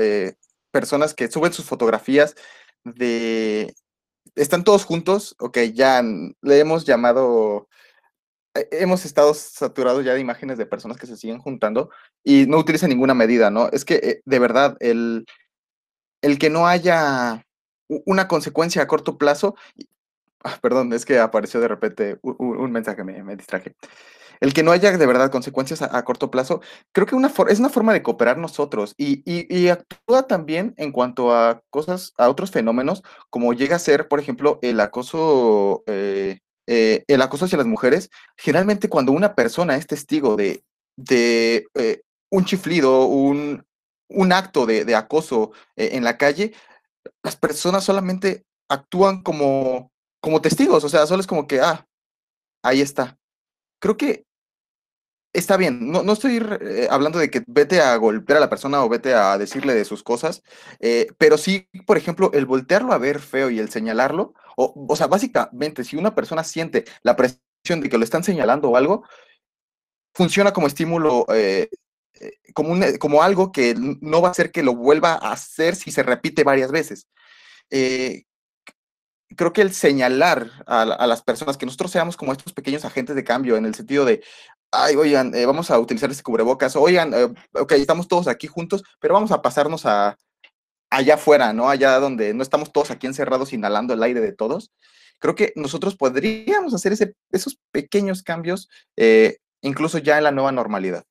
personas 0.75 1.13
que 1.13 1.31
suben 1.31 1.53
sus 1.53 1.63
fotografías 1.63 2.35
de... 2.83 3.73
Están 4.35 4.65
todos 4.65 4.83
juntos, 4.83 5.33
ok, 5.39 5.57
ya 5.73 6.03
le 6.41 6.59
hemos 6.59 6.83
llamado 6.83 7.69
eh, 8.55 8.67
hemos 8.71 9.05
estado 9.05 9.33
saturados 9.33 10.03
ya 10.03 10.13
de 10.13 10.19
imágenes 10.19 10.57
de 10.57 10.65
personas 10.65 10.97
que 10.97 11.07
se 11.07 11.15
siguen 11.15 11.39
juntando 11.39 11.91
y 12.25 12.45
no 12.45 12.57
utilizan 12.57 12.89
ninguna 12.89 13.13
medida, 13.13 13.49
¿no? 13.49 13.69
Es 13.69 13.85
que 13.85 13.95
eh, 13.95 14.21
de 14.25 14.39
verdad, 14.39 14.75
el, 14.81 15.25
el 16.21 16.37
que 16.37 16.49
no 16.49 16.67
haya 16.67 17.45
una 17.87 18.27
consecuencia 18.27 18.81
a 18.81 18.87
corto 18.87 19.17
plazo, 19.17 19.55
ah, 20.43 20.59
perdón, 20.61 20.91
es 20.91 21.05
que 21.05 21.19
apareció 21.19 21.61
de 21.61 21.69
repente 21.69 22.19
un, 22.21 22.69
mensaje, 22.73 23.05
me, 23.05 23.23
me 23.23 23.37
distraje 23.37 23.75
el 24.39 24.53
que 24.53 24.63
no 24.63 24.71
haya 24.71 24.97
de 24.97 25.05
verdad 25.05 25.31
consecuencias 25.31 25.81
a, 25.81 26.03
corto 26.03 26.31
plazo, 26.31 26.61
creo 26.91 27.07
que 27.07 27.15
una 27.15 27.31
es 27.49 27.59
una 27.59 27.69
forma 27.69 27.93
de 27.93 28.03
cooperar 28.03 28.37
nosotros 28.37 28.93
y, 28.97 29.67
actúa 29.69 30.27
también 30.27 30.73
en 30.77 30.91
cuanto 30.91 31.33
a 31.33 31.61
cosas, 31.69 32.13
a 32.17 32.29
otros 32.29 32.51
fenómenos, 32.51 33.03
como 33.29 33.53
llega 33.53 33.75
a 33.75 33.79
ser, 33.79 34.07
por 34.07 34.19
ejemplo, 34.19 34.59
el 34.61 34.79
acoso, 34.79 35.83
eh, 35.87 36.39
eh, 36.67 37.03
el 37.07 37.21
acoso 37.21 37.45
hacia 37.45 37.57
las 37.57 37.67
mujeres. 37.67 38.09
Generalmente 38.37 38.89
cuando 38.89 39.11
una 39.11 39.35
persona 39.35 39.75
es 39.75 39.87
testigo 39.87 40.35
de, 40.35 40.63
de 40.95 41.67
eh, 41.73 42.01
un 42.29 42.45
chiflido, 42.45 43.05
un, 43.05 43.65
acto 44.31 44.65
de, 44.65 44.95
acoso 44.95 45.51
en 45.75 46.03
la 46.03 46.17
calle, 46.17 46.53
las 47.23 47.35
personas 47.35 47.83
solamente 47.83 48.45
actúan 48.69 49.23
como, 49.23 49.91
como 50.21 50.41
testigos, 50.41 50.83
o 50.83 50.89
sea, 50.89 51.05
solo 51.07 51.21
es 51.21 51.27
como 51.27 51.47
que, 51.47 51.59
ah, 51.61 51.87
ahí 52.63 52.81
está 52.81 53.17
creo 53.79 53.97
que 53.97 54.25
está 55.33 55.57
bien, 55.57 55.91
no, 55.91 56.03
no 56.03 56.13
estoy 56.13 56.37
eh, 56.61 56.87
hablando 56.89 57.19
de 57.19 57.29
que 57.29 57.43
vete 57.47 57.81
a 57.81 57.95
golpear 57.97 58.37
a 58.37 58.39
la 58.39 58.49
persona 58.49 58.83
o 58.83 58.89
vete 58.89 59.13
a 59.13 59.37
decirle 59.37 59.73
de 59.73 59.85
sus 59.85 60.01
cosas, 60.03 60.43
eh, 60.79 61.07
pero 61.17 61.37
sí, 61.37 61.67
por 61.85 61.97
ejemplo, 61.97 62.31
el 62.33 62.45
voltearlo 62.45 62.93
a 62.93 62.97
ver 62.97 63.19
feo 63.19 63.49
y 63.49 63.59
el 63.59 63.69
señalarlo, 63.69 64.33
o, 64.55 64.85
o 64.87 64.95
sea, 64.95 65.07
básicamente, 65.07 65.83
si 65.83 65.97
una 65.97 66.15
persona 66.15 66.43
siente 66.43 66.85
la 67.03 67.15
presión 67.15 67.81
de 67.81 67.89
que 67.89 67.97
lo 67.97 68.03
están 68.03 68.23
señalando 68.23 68.69
o 68.69 68.77
algo, 68.77 69.03
funciona 70.13 70.53
como 70.53 70.67
estímulo, 70.67 71.25
eh, 71.33 71.69
como, 72.53 72.71
un, 72.71 72.97
como 72.97 73.21
algo 73.21 73.51
que 73.51 73.75
no 73.77 74.21
va 74.21 74.29
a 74.29 74.31
hacer 74.31 74.51
que 74.51 74.63
lo 74.63 74.75
vuelva 74.75 75.13
a 75.13 75.33
hacer 75.33 75.75
si 75.75 75.91
se 75.91 76.03
repite 76.03 76.43
varias 76.43 76.71
veces 76.71 77.07
creo 79.35 79.53
que 79.53 79.61
el 79.61 79.73
señalar 79.73 80.51
a, 80.65 81.07
las 81.07 81.21
personas 81.21 81.57
que 81.57 81.65
nosotros 81.65 81.91
seamos 81.91 82.17
como 82.17 82.31
estos 82.31 82.53
pequeños 82.53 82.85
agentes 82.85 83.15
de 83.15 83.23
cambio 83.23 83.57
en 83.57 83.65
el 83.65 83.75
sentido 83.75 84.05
de, 84.05 84.23
ay, 84.71 84.95
oigan, 84.95 85.33
eh, 85.35 85.45
vamos 85.45 85.71
a 85.71 85.79
utilizar 85.79 86.09
este 86.09 86.23
cubrebocas, 86.23 86.75
oigan, 86.75 87.13
eh, 87.13 87.33
ok, 87.53 87.71
estamos 87.73 88.07
todos 88.07 88.27
aquí 88.27 88.47
juntos, 88.47 88.83
pero 88.99 89.13
vamos 89.13 89.31
a 89.31 89.41
pasarnos 89.41 89.85
a 89.85 90.17
allá 90.89 91.15
afuera, 91.15 91.53
¿no? 91.53 91.69
Allá 91.69 91.99
donde 91.99 92.33
no 92.33 92.43
estamos 92.43 92.71
todos 92.71 92.91
aquí 92.91 93.07
encerrados 93.07 93.53
inhalando 93.53 93.93
el 93.93 94.03
aire 94.03 94.21
de 94.21 94.33
todos. 94.33 94.71
Creo 95.19 95.35
que 95.35 95.53
nosotros 95.55 95.95
podríamos 95.95 96.73
hacer 96.73 96.93
ese, 96.93 97.15
esos 97.31 97.57
pequeños 97.71 98.23
cambios, 98.23 98.69
eh, 98.97 99.37
incluso 99.61 99.97
ya 99.97 100.17
en 100.17 100.23
la 100.25 100.31
nueva 100.31 100.51
normalidad. 100.51 101.03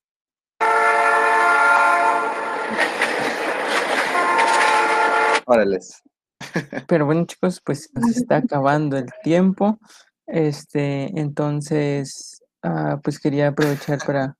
Órales. 5.45 6.01
Pero 6.87 7.05
bueno, 7.05 7.25
chicos, 7.25 7.61
pues 7.63 7.89
nos 7.93 8.15
está 8.15 8.37
acabando 8.37 8.97
el 8.97 9.07
tiempo. 9.23 9.79
Este, 10.27 11.19
entonces, 11.19 12.41
ah, 12.63 12.99
pues 13.03 13.19
quería 13.19 13.49
aprovechar 13.49 13.99
para, 14.05 14.37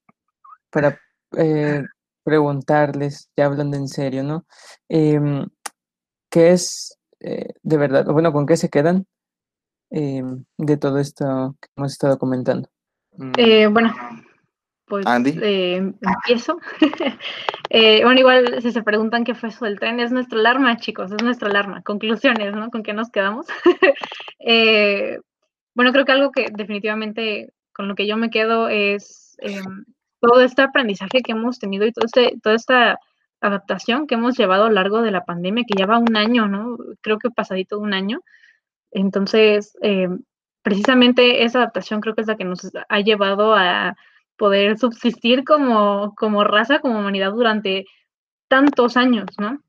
para 0.69 0.99
eh, 1.37 1.83
preguntarles, 2.23 3.29
ya 3.37 3.45
hablando 3.45 3.77
en 3.77 3.87
serio, 3.87 4.23
¿no? 4.23 4.45
Em, 4.89 5.45
¿Qué 6.29 6.51
es 6.51 6.97
eh, 7.19 7.53
de 7.63 7.77
verdad, 7.77 8.05
bueno, 8.05 8.31
con 8.33 8.45
qué 8.45 8.57
se 8.57 8.69
quedan 8.69 9.07
em, 9.89 10.43
de 10.57 10.77
todo 10.77 10.99
esto 10.99 11.55
que 11.61 11.69
hemos 11.75 11.93
estado 11.93 12.19
comentando? 12.19 12.69
Eh, 13.37 13.67
bueno, 13.67 13.95
pues 14.85 15.07
Andy. 15.07 15.39
eh, 15.41 15.93
empiezo. 16.01 16.59
Eh, 17.69 18.03
bueno, 18.03 18.19
igual 18.19 18.61
si 18.61 18.71
se 18.71 18.83
preguntan 18.83 19.23
qué 19.23 19.35
fue 19.35 19.49
eso 19.49 19.65
del 19.65 19.79
tren, 19.79 19.99
es 19.99 20.11
nuestra 20.11 20.39
alarma, 20.39 20.77
chicos, 20.77 21.11
es 21.11 21.23
nuestra 21.23 21.49
alarma. 21.49 21.81
Conclusiones, 21.81 22.53
¿no? 22.55 22.69
¿Con 22.69 22.83
qué 22.83 22.93
nos 22.93 23.09
quedamos? 23.09 23.47
Eh, 24.47 25.17
bueno, 25.73 25.91
creo 25.91 26.05
que 26.05 26.11
algo 26.11 26.31
que 26.31 26.49
definitivamente 26.53 27.51
con 27.73 27.87
lo 27.87 27.95
que 27.95 28.05
yo 28.05 28.15
me 28.15 28.29
quedo 28.29 28.69
es 28.69 29.35
em, 29.39 29.85
todo 30.19 30.41
este 30.41 30.61
aprendizaje 30.61 31.23
que 31.23 31.31
hemos 31.31 31.57
tenido 31.57 31.87
y 31.87 31.91
todo 31.91 32.05
este, 32.05 32.37
toda 32.43 32.55
esta 32.55 32.99
adaptación 33.41 34.05
que 34.05 34.13
hemos 34.13 34.37
llevado 34.37 34.65
a 34.65 34.67
lo 34.67 34.75
largo 34.75 35.01
de 35.01 35.09
la 35.09 35.25
pandemia, 35.25 35.65
que 35.67 35.75
lleva 35.75 35.97
un 35.97 36.15
año, 36.15 36.47
¿no? 36.47 36.77
Creo 37.01 37.17
que 37.17 37.31
pasadito 37.31 37.79
un 37.79 37.95
año. 37.95 38.21
Entonces, 38.91 39.75
em, 39.81 40.21
precisamente 40.61 41.43
esa 41.43 41.59
adaptación 41.59 42.01
creo 42.01 42.15
que 42.15 42.21
es 42.21 42.27
la 42.27 42.37
que 42.37 42.45
nos 42.45 42.71
ha 42.87 42.99
llevado 43.01 43.55
a 43.55 43.95
poder 44.37 44.77
subsistir 44.77 45.43
como, 45.43 46.13
como 46.15 46.43
raza, 46.43 46.79
como 46.79 46.99
humanidad 46.99 47.31
durante 47.33 47.85
tantos 48.49 48.97
años, 48.97 49.27
¿no? 49.39 49.59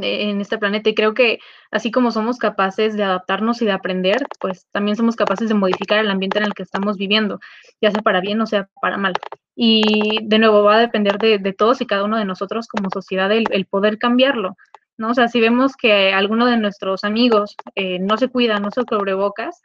E- 0.00 0.30
En 0.30 0.40
este 0.40 0.58
planeta. 0.58 0.90
Y 0.90 0.94
creo 0.94 1.14
que 1.14 1.38
así 1.70 1.90
como 1.90 2.10
somos 2.12 2.38
capaces 2.38 2.96
de 2.96 3.04
adaptarnos 3.04 3.62
y 3.62 3.66
de 3.66 3.72
aprender, 3.72 4.26
pues 4.40 4.66
también 4.72 4.96
somos 4.96 5.16
capaces 5.16 5.48
de 5.48 5.54
modificar 5.54 5.98
el 5.98 6.10
ambiente 6.10 6.38
en 6.38 6.44
el 6.44 6.54
que 6.54 6.62
estamos 6.62 6.96
viviendo, 6.96 7.40
ya 7.80 7.90
sea 7.90 8.02
para 8.02 8.20
bien 8.20 8.40
o 8.40 8.46
sea 8.46 8.68
para 8.80 8.96
mal. 8.98 9.14
Y 9.56 10.20
de 10.22 10.38
nuevo 10.38 10.62
va 10.62 10.76
a 10.76 10.80
depender 10.80 11.18
de, 11.18 11.38
de 11.38 11.52
todos 11.52 11.80
y 11.80 11.86
cada 11.86 12.04
uno 12.04 12.16
de 12.18 12.24
nosotros 12.24 12.68
como 12.68 12.90
sociedad 12.90 13.32
el, 13.32 13.66
poder 13.66 13.98
cambiarlo. 13.98 14.56
¿no? 14.96 15.10
O 15.10 15.14
sea, 15.14 15.28
si 15.28 15.40
vemos 15.40 15.76
que 15.76 16.12
alguno 16.12 16.46
de 16.46 16.56
nuestros 16.56 17.04
amigos 17.04 17.56
eh, 17.74 17.98
no 18.00 18.16
se 18.16 18.28
cuida, 18.28 18.58
no 18.60 18.70
se 18.70 18.84
cubrebocas, 18.84 19.60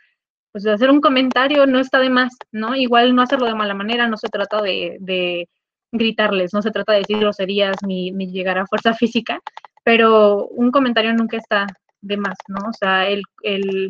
pues 0.54 0.68
hacer 0.68 0.92
un 0.92 1.02
comentario 1.02 1.66
no 1.66 1.80
está 1.80 2.00
de 2.00 2.12
más, 2.12 2.38
¿no? 2.52 2.76
Igual 2.76 3.16
no 3.16 3.24
hacerlo 3.24 3.48
de 3.48 3.56
mala 3.56 3.74
manera, 3.74 4.08
no 4.08 4.18
se 4.18 4.30
trata 4.30 4.62
de, 4.62 5.50
gritarles, 5.92 6.54
no 6.54 6.62
se 6.62 6.72
trata 6.72 6.94
de 6.94 7.00
decir 7.00 7.18
groserías 7.18 7.76
ni, 7.86 8.12
ni, 8.12 8.32
llegar 8.32 8.58
a 8.58 8.68
fuerza 8.68 8.94
física, 8.94 9.40
pero 9.84 10.48
un 10.48 10.72
comentario 10.72 11.14
nunca 11.14 11.38
está 11.38 11.68
de 12.02 12.18
más, 12.18 12.38
¿no? 12.48 12.70
O 12.70 12.74
sea, 12.74 13.08
el, 13.08 13.24
el, 13.42 13.90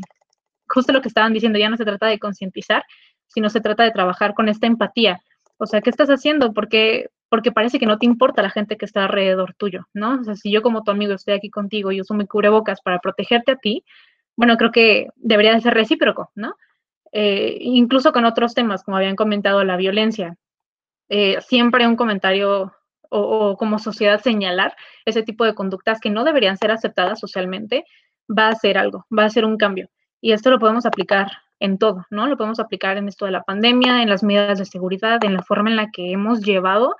justo 0.67 0.93
lo 0.93 1.01
que 1.01 1.09
estaban 1.09 1.33
diciendo, 1.33 1.59
ya 1.59 1.69
no 1.69 1.77
se 1.77 1.85
trata 1.85 2.07
de 2.07 2.19
concientizar, 2.19 2.83
sino 3.27 3.49
se 3.49 3.61
trata 3.61 3.83
de 3.83 3.91
trabajar 3.91 4.33
con 4.33 4.47
esta 4.47 4.67
empatía. 4.67 5.21
O 5.57 5.65
sea, 5.65 5.81
¿qué 5.81 5.89
estás 5.89 6.09
haciendo? 6.09 6.53
Porque, 6.53 7.09
porque 7.29 7.51
parece 7.51 7.77
que 7.79 7.85
no 7.85 7.97
te 7.97 8.05
importa 8.05 8.41
la 8.41 8.49
gente 8.49 8.77
que 8.77 8.85
está 8.85 9.03
alrededor 9.03 9.53
tuyo, 9.55 9.87
¿no? 9.93 10.19
O 10.21 10.23
sea, 10.23 10.35
si 10.35 10.51
yo 10.51 10.61
como 10.61 10.83
tu 10.83 10.91
amigo 10.91 11.13
estoy 11.13 11.33
aquí 11.33 11.49
contigo 11.49 11.91
y 11.91 12.01
uso 12.01 12.13
mi 12.13 12.25
cubrebocas 12.25 12.81
para 12.81 12.99
protegerte 12.99 13.51
a 13.51 13.57
ti, 13.57 13.83
bueno, 14.35 14.57
creo 14.57 14.71
que 14.71 15.09
debería 15.15 15.53
de 15.53 15.61
ser 15.61 15.73
recíproco, 15.73 16.31
¿no? 16.35 16.55
Eh, 17.11 17.57
incluso 17.61 18.11
con 18.11 18.25
otros 18.25 18.53
temas, 18.53 18.83
como 18.83 18.97
habían 18.97 19.15
comentado, 19.15 19.63
la 19.63 19.77
violencia. 19.77 20.35
Eh, 21.09 21.39
siempre 21.41 21.87
un 21.87 21.95
comentario 21.95 22.73
o, 23.09 23.19
o, 23.19 23.57
como 23.57 23.77
sociedad 23.77 24.21
señalar 24.21 24.75
ese 25.05 25.21
tipo 25.21 25.45
de 25.45 25.53
conductas 25.53 25.99
que 25.99 26.09
no 26.09 26.23
deberían 26.23 26.57
ser 26.57 26.71
aceptadas 26.71 27.19
socialmente, 27.19 27.85
va 28.29 28.47
a 28.47 28.51
hacer 28.51 28.77
algo, 28.77 29.05
va 29.15 29.23
a 29.23 29.27
hacer 29.27 29.45
un 29.45 29.57
cambio. 29.57 29.89
Y 30.21 30.31
esto 30.31 30.49
lo 30.49 30.59
podemos 30.59 30.85
aplicar 30.85 31.27
en 31.59 31.77
todo, 31.77 32.05
¿no? 32.09 32.27
Lo 32.27 32.37
podemos 32.37 32.59
aplicar 32.59 32.97
en 32.97 33.07
esto 33.07 33.25
de 33.25 33.31
la 33.31 33.43
pandemia, 33.43 34.01
en 34.01 34.09
las 34.09 34.23
medidas 34.23 34.59
de 34.59 34.65
seguridad, 34.65 35.23
en 35.23 35.33
la 35.33 35.43
forma 35.43 35.69
en 35.69 35.75
la 35.75 35.91
que 35.91 36.11
hemos 36.11 36.41
llevado 36.41 36.95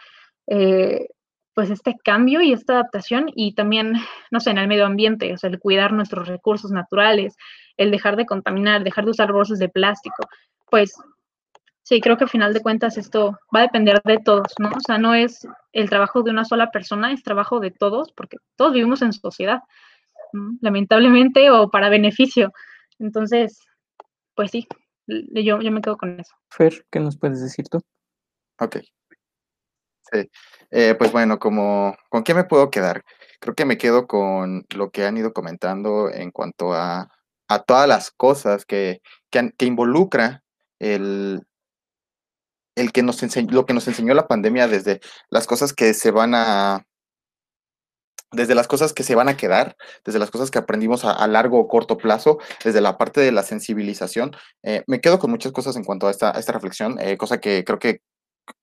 eh, 0.47 1.07
pues 1.53 1.69
este 1.69 1.95
cambio 2.03 2.41
y 2.41 2.51
esta 2.53 2.73
adaptación 2.73 3.27
y 3.35 3.53
también, 3.53 3.93
no 4.31 4.39
sé, 4.39 4.51
en 4.51 4.57
el 4.57 4.67
medio 4.67 4.85
ambiente, 4.85 5.33
o 5.33 5.37
sea, 5.37 5.49
el 5.49 5.59
cuidar 5.59 5.93
nuestros 5.93 6.27
recursos 6.27 6.71
naturales, 6.71 7.35
el 7.77 7.91
dejar 7.91 8.15
de 8.15 8.25
contaminar, 8.25 8.83
dejar 8.83 9.05
de 9.05 9.11
usar 9.11 9.31
bolsas 9.31 9.59
de 9.59 9.69
plástico, 9.69 10.27
pues 10.69 10.95
sí, 11.83 12.01
creo 12.01 12.17
que 12.17 12.23
al 12.23 12.29
final 12.29 12.53
de 12.53 12.61
cuentas 12.61 12.97
esto 12.97 13.37
va 13.55 13.59
a 13.59 13.63
depender 13.63 14.01
de 14.03 14.17
todos, 14.17 14.53
¿no? 14.59 14.69
O 14.69 14.79
sea, 14.85 14.97
no 14.97 15.13
es 15.13 15.47
el 15.73 15.89
trabajo 15.89 16.23
de 16.23 16.31
una 16.31 16.45
sola 16.45 16.71
persona, 16.71 17.11
es 17.11 17.23
trabajo 17.23 17.59
de 17.59 17.71
todos, 17.71 18.11
porque 18.13 18.37
todos 18.55 18.73
vivimos 18.73 19.01
en 19.01 19.13
sociedad, 19.13 19.59
¿no? 20.33 20.57
lamentablemente 20.61 21.51
o 21.51 21.69
para 21.69 21.89
beneficio. 21.89 22.51
Entonces, 22.99 23.59
pues 24.35 24.51
sí, 24.51 24.67
yo, 25.07 25.61
yo 25.61 25.71
me 25.71 25.81
quedo 25.81 25.97
con 25.97 26.19
eso. 26.19 26.33
Fer, 26.49 26.85
¿qué 26.91 26.99
nos 26.99 27.17
puedes 27.17 27.41
decir 27.41 27.65
tú? 27.69 27.79
Ok. 28.59 28.77
Sí. 30.13 30.29
Eh, 30.71 30.95
pues 30.97 31.11
bueno, 31.11 31.39
como, 31.39 31.95
¿con 32.09 32.23
qué 32.23 32.33
me 32.33 32.43
puedo 32.43 32.69
quedar? 32.69 33.03
Creo 33.39 33.55
que 33.55 33.65
me 33.65 33.77
quedo 33.77 34.07
con 34.07 34.65
lo 34.75 34.91
que 34.91 35.05
han 35.05 35.17
ido 35.17 35.33
comentando 35.33 36.09
en 36.11 36.31
cuanto 36.31 36.73
a, 36.73 37.09
a 37.47 37.59
todas 37.63 37.87
las 37.87 38.11
cosas 38.11 38.65
que, 38.65 39.01
que, 39.31 39.51
que 39.57 39.65
involucra 39.65 40.43
el, 40.79 41.41
el 42.75 42.91
que 42.91 43.03
nos 43.03 43.21
enseñó, 43.23 43.51
lo 43.51 43.65
que 43.65 43.73
nos 43.73 43.87
enseñó 43.87 44.13
la 44.13 44.27
pandemia 44.27 44.67
desde 44.67 44.99
las 45.29 45.47
cosas 45.47 45.73
que 45.73 45.93
se 45.93 46.11
van 46.11 46.35
a, 46.35 46.85
desde 48.31 48.55
las 48.55 48.67
cosas 48.67 48.93
que 48.93 49.03
se 49.03 49.15
van 49.15 49.29
a 49.29 49.37
quedar, 49.37 49.75
desde 50.03 50.19
las 50.19 50.31
cosas 50.31 50.51
que 50.51 50.59
aprendimos 50.59 51.05
a, 51.05 51.25
largo 51.27 51.59
o 51.59 51.67
corto 51.67 51.97
plazo, 51.97 52.39
desde 52.63 52.81
la 52.81 52.97
parte 52.97 53.21
de 53.21 53.31
la 53.31 53.43
sensibilización. 53.43 54.35
Eh, 54.63 54.83
me 54.87 55.01
quedo 55.01 55.19
con 55.19 55.31
muchas 55.31 55.51
cosas 55.51 55.75
en 55.75 55.83
cuanto 55.83 56.07
a 56.07 56.11
esta, 56.11 56.31
esta 56.31 56.51
reflexión, 56.51 56.99
eh, 56.99 57.17
cosa 57.17 57.39
que 57.39 57.63
creo 57.63 57.79
que 57.79 58.01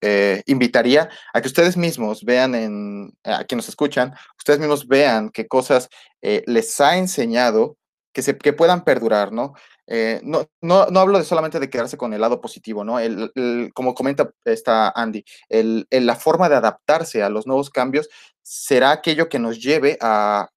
eh, 0.03 0.43
invitaría 0.47 1.09
a 1.33 1.41
que 1.41 1.49
ustedes 1.49 1.77
mismos 1.77 2.25
vean 2.25 2.55
en, 2.55 3.13
a 3.25 3.45
quienes 3.45 3.69
escuchan, 3.69 4.15
ustedes 4.39 4.59
mismos 4.59 4.87
vean 4.87 5.31
qué 5.31 5.47
cosas 5.47 5.89
eh, 6.23 6.43
les 6.47 6.81
ha 6.81 6.97
enseñado 6.97 7.77
que, 8.13 8.23
se, 8.23 8.37
que 8.37 8.53
puedan 8.53 8.85
perdurar, 8.85 9.33
¿no? 9.33 9.55
Eh, 9.87 10.21
no, 10.23 10.47
no, 10.61 10.87
no, 10.87 11.01
hablo 11.01 11.19
de 11.19 11.25
solamente 11.25 11.59
de 11.59 11.69
quedarse 11.71 11.97
con 11.97 12.13
el 12.13 12.21
lado 12.21 12.41
positivo, 12.41 12.85
¿no? 12.85 12.99
El, 12.99 13.31
como 13.75 13.95
comenta 13.95 14.31
esta 14.45 14.91
Andy, 14.91 15.25
el, 15.49 15.87
la 15.91 16.17
forma 16.17 16.49
de 16.49 16.57
adaptarse 16.57 17.23
a 17.23 17.29
los 17.31 17.47
nuevos 17.47 17.71
cambios 17.71 18.09
será 18.43 18.93
aquello 18.93 19.29
que 19.29 19.39
nos 19.39 19.61
lleve 19.61 19.99
a, 20.01 20.49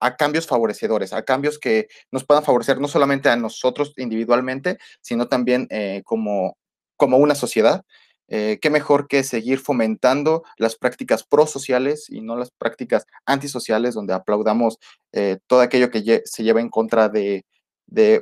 a 0.00 0.16
cambios 0.16 0.46
favorecedores, 0.46 1.12
a 1.12 1.24
cambios 1.24 1.58
que 1.58 1.88
nos 2.10 2.24
puedan 2.24 2.44
favorecer 2.44 2.80
no 2.80 2.88
solamente 2.88 3.28
a 3.28 3.36
nosotros 3.36 3.92
individualmente, 3.96 4.78
sino 5.00 5.28
también 5.28 5.68
como, 6.04 6.56
como 6.96 7.18
una 7.18 7.34
sociedad. 7.34 7.84
Eh, 8.28 8.58
qué 8.60 8.70
mejor 8.70 9.06
que 9.06 9.22
seguir 9.22 9.60
fomentando 9.60 10.42
las 10.58 10.76
prácticas 10.76 11.22
prosociales 11.24 12.10
y 12.10 12.22
no 12.22 12.36
las 12.36 12.50
prácticas 12.50 13.06
antisociales, 13.24 13.94
donde 13.94 14.14
aplaudamos 14.14 14.78
eh, 15.12 15.38
todo 15.46 15.60
aquello 15.60 15.90
que 15.90 16.22
se 16.24 16.42
lleva 16.42 16.60
en 16.60 16.68
contra 16.68 17.08
de, 17.08 17.44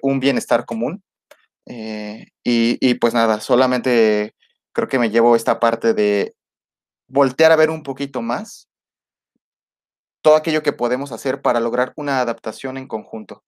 un 0.02 0.20
bienestar 0.20 0.66
común. 0.66 1.02
Eh, 1.66 2.26
y, 2.44 2.76
y, 2.86 2.94
pues 2.94 3.14
nada, 3.14 3.40
solamente 3.40 4.34
creo 4.72 4.88
que 4.88 4.98
me 4.98 5.11
llevo 5.11 5.36
esta 5.36 5.59
parte 5.59 5.94
de 5.94 6.34
voltear 7.09 7.52
a 7.52 7.57
ver 7.57 7.70
un 7.70 7.82
poquito 7.82 8.20
más 8.22 8.68
todo 10.22 10.36
aquello 10.36 10.62
que 10.62 10.72
podemos 10.72 11.12
hacer 11.12 11.42
para 11.42 11.61
lograr 11.61 11.92
una 11.96 12.20
adaptación 12.20 12.76
en 12.76 12.88
conjunto. 12.88 13.42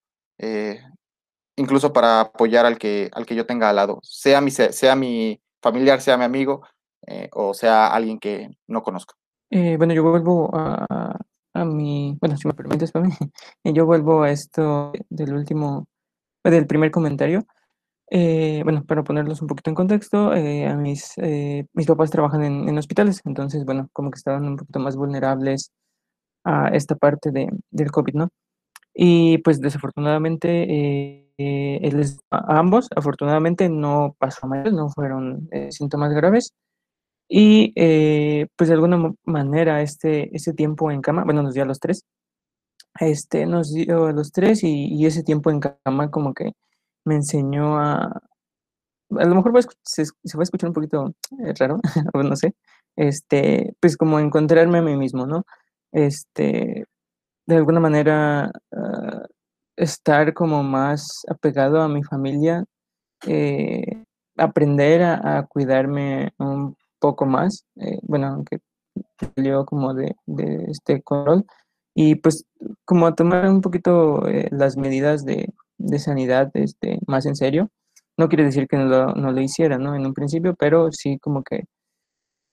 Incluso 1.59 1.93
para 1.93 2.21
apoyar 2.21 2.67
al 2.67 2.79
que, 2.79 3.11
al 3.13 3.25
que 3.25 3.35
yo 3.35 3.47
tenga 3.47 3.71
al 3.71 3.77
lado, 3.77 3.99
sea 4.03 4.43
mi, 4.43 4.51
sea 4.51 4.95
mi 4.95 5.41
familiar, 5.67 6.01
sea 6.01 6.17
mi 6.17 6.25
amigo 6.25 6.63
eh, 7.07 7.29
o 7.33 7.55
sea 7.55 7.89
alguien 7.89 8.19
que 8.19 8.51
no 8.67 8.83
conozco. 8.83 9.15
Eh, 9.51 9.77
bueno, 9.77 9.95
yo 9.95 10.03
vuelvo 10.03 10.51
a, 10.55 11.17
a, 11.55 11.65
mi, 11.65 12.17
bueno, 12.21 12.37
si 12.37 12.49
me 12.49 12.55
permites, 12.55 12.93
para 12.93 13.07
mí, 13.07 13.15
yo 13.65 13.87
vuelvo 13.87 14.23
a 14.23 14.31
esto 14.31 14.93
del 15.09 15.35
último, 15.35 15.87
del 16.45 16.67
primer 16.67 16.91
comentario. 16.91 17.47
Eh, 18.11 18.61
bueno, 18.63 18.85
para 18.85 19.03
ponerlos 19.03 19.43
un 19.43 19.49
poquito 19.49 19.71
en 19.71 19.75
contexto, 19.75 20.33
eh, 20.33 20.67
a 20.67 20.77
mis, 20.77 21.13
eh, 21.19 21.67
mis 21.73 21.87
papás 21.87 22.11
trabajan 22.11 22.45
en, 22.45 22.69
en, 22.69 22.79
hospitales, 22.79 23.21
entonces, 23.25 23.65
bueno, 23.65 23.89
como 23.93 24.11
que 24.11 24.19
estaban 24.19 24.45
un 24.47 24.57
poquito 24.57 24.79
más 24.79 24.97
vulnerables 24.97 25.73
a 26.45 26.69
esta 26.69 26.95
parte 26.95 27.33
de, 27.33 27.49
del 27.71 27.91
COVID, 27.91 28.15
¿no? 28.15 28.29
Y 28.95 29.39
pues 29.39 29.61
desafortunadamente 29.61 31.26
a 32.31 32.59
ambos, 32.59 32.89
afortunadamente 32.97 33.69
no 33.69 34.17
pasó 34.19 34.47
mal, 34.47 34.75
no 34.75 34.89
fueron 34.91 35.49
síntomas 35.71 36.13
graves, 36.15 36.55
Y 37.29 37.73
eh, 37.77 38.49
pues 38.57 38.69
de 38.69 38.75
alguna 38.75 39.13
manera 39.25 39.83
este, 39.83 40.35
ese 40.37 40.55
tiempo 40.55 40.91
en 40.91 41.03
cama, 41.03 41.25
bueno, 41.25 41.43
nos 41.43 41.55
dio 41.55 41.65
a 41.65 41.67
los 41.67 41.81
tres, 41.81 42.05
este, 43.01 43.47
nos 43.47 43.73
dio 43.73 44.07
a 44.07 44.13
los 44.13 44.33
tres 44.33 44.63
y, 44.65 45.05
ese 45.07 45.23
tiempo 45.23 45.51
en 45.51 45.61
cama 45.61 46.11
como 46.11 46.35
que 46.35 46.53
me 47.05 47.17
enseñó 47.17 47.79
a, 47.79 48.23
a 49.11 49.25
lo 49.27 49.35
mejor 49.35 49.53
se, 49.85 50.05
se, 50.05 50.37
va 50.37 50.43
a 50.43 50.45
escuchar 50.45 50.71
un 50.71 50.75
poquito 50.75 51.15
eh, 51.45 51.53
raro, 51.59 51.81
o 52.15 52.23
no 52.23 52.37
sé, 52.37 52.55
este, 52.97 53.75
pues 53.81 53.97
como 53.97 54.21
encontrarme 54.21 54.79
a 54.79 54.83
mí 54.83 54.97
mismo, 54.97 55.27
¿no? 55.27 55.45
Este, 55.93 56.87
de 57.47 57.57
alguna 57.57 57.81
manera 57.81 58.51
ah, 58.73 59.16
estar 59.77 60.35
como 60.35 60.63
más 60.63 61.25
apegado 61.29 61.81
a 61.81 61.89
mi 61.89 62.03
familia, 62.03 62.65
eh, 63.27 64.05
aprender 64.37 65.03
a, 65.03 65.47
cuidarme 65.49 66.33
un 66.39 66.77
poco 66.99 67.27
más, 67.27 67.65
eh, 67.77 67.99
bueno, 68.03 68.29
aunque 68.29 68.59
salió 69.35 69.65
como 69.67 69.95
de, 69.95 70.17
de, 70.27 70.65
este 70.71 71.03
control, 71.03 71.45
y 71.95 72.17
pues 72.17 72.45
como 72.85 73.15
tomar 73.15 73.49
un 73.49 73.61
poquito 73.61 74.27
eh, 74.29 74.49
las 74.51 74.77
medidas 74.77 75.25
de, 75.25 75.53
de, 75.79 75.99
sanidad 75.99 76.51
este, 76.55 76.99
más 77.07 77.27
en 77.27 77.37
serio. 77.37 77.71
No 78.19 78.29
quiere 78.29 78.45
decir 78.45 78.67
que 78.69 78.77
no 78.77 78.87
lo, 78.87 79.15
no 79.15 79.33
lo 79.33 79.41
hiciera, 79.41 79.79
¿no? 79.79 79.95
En 79.95 80.07
un 80.07 80.15
principio, 80.15 80.55
pero 80.55 80.91
sí 80.93 81.19
como 81.19 81.43
que 81.43 81.65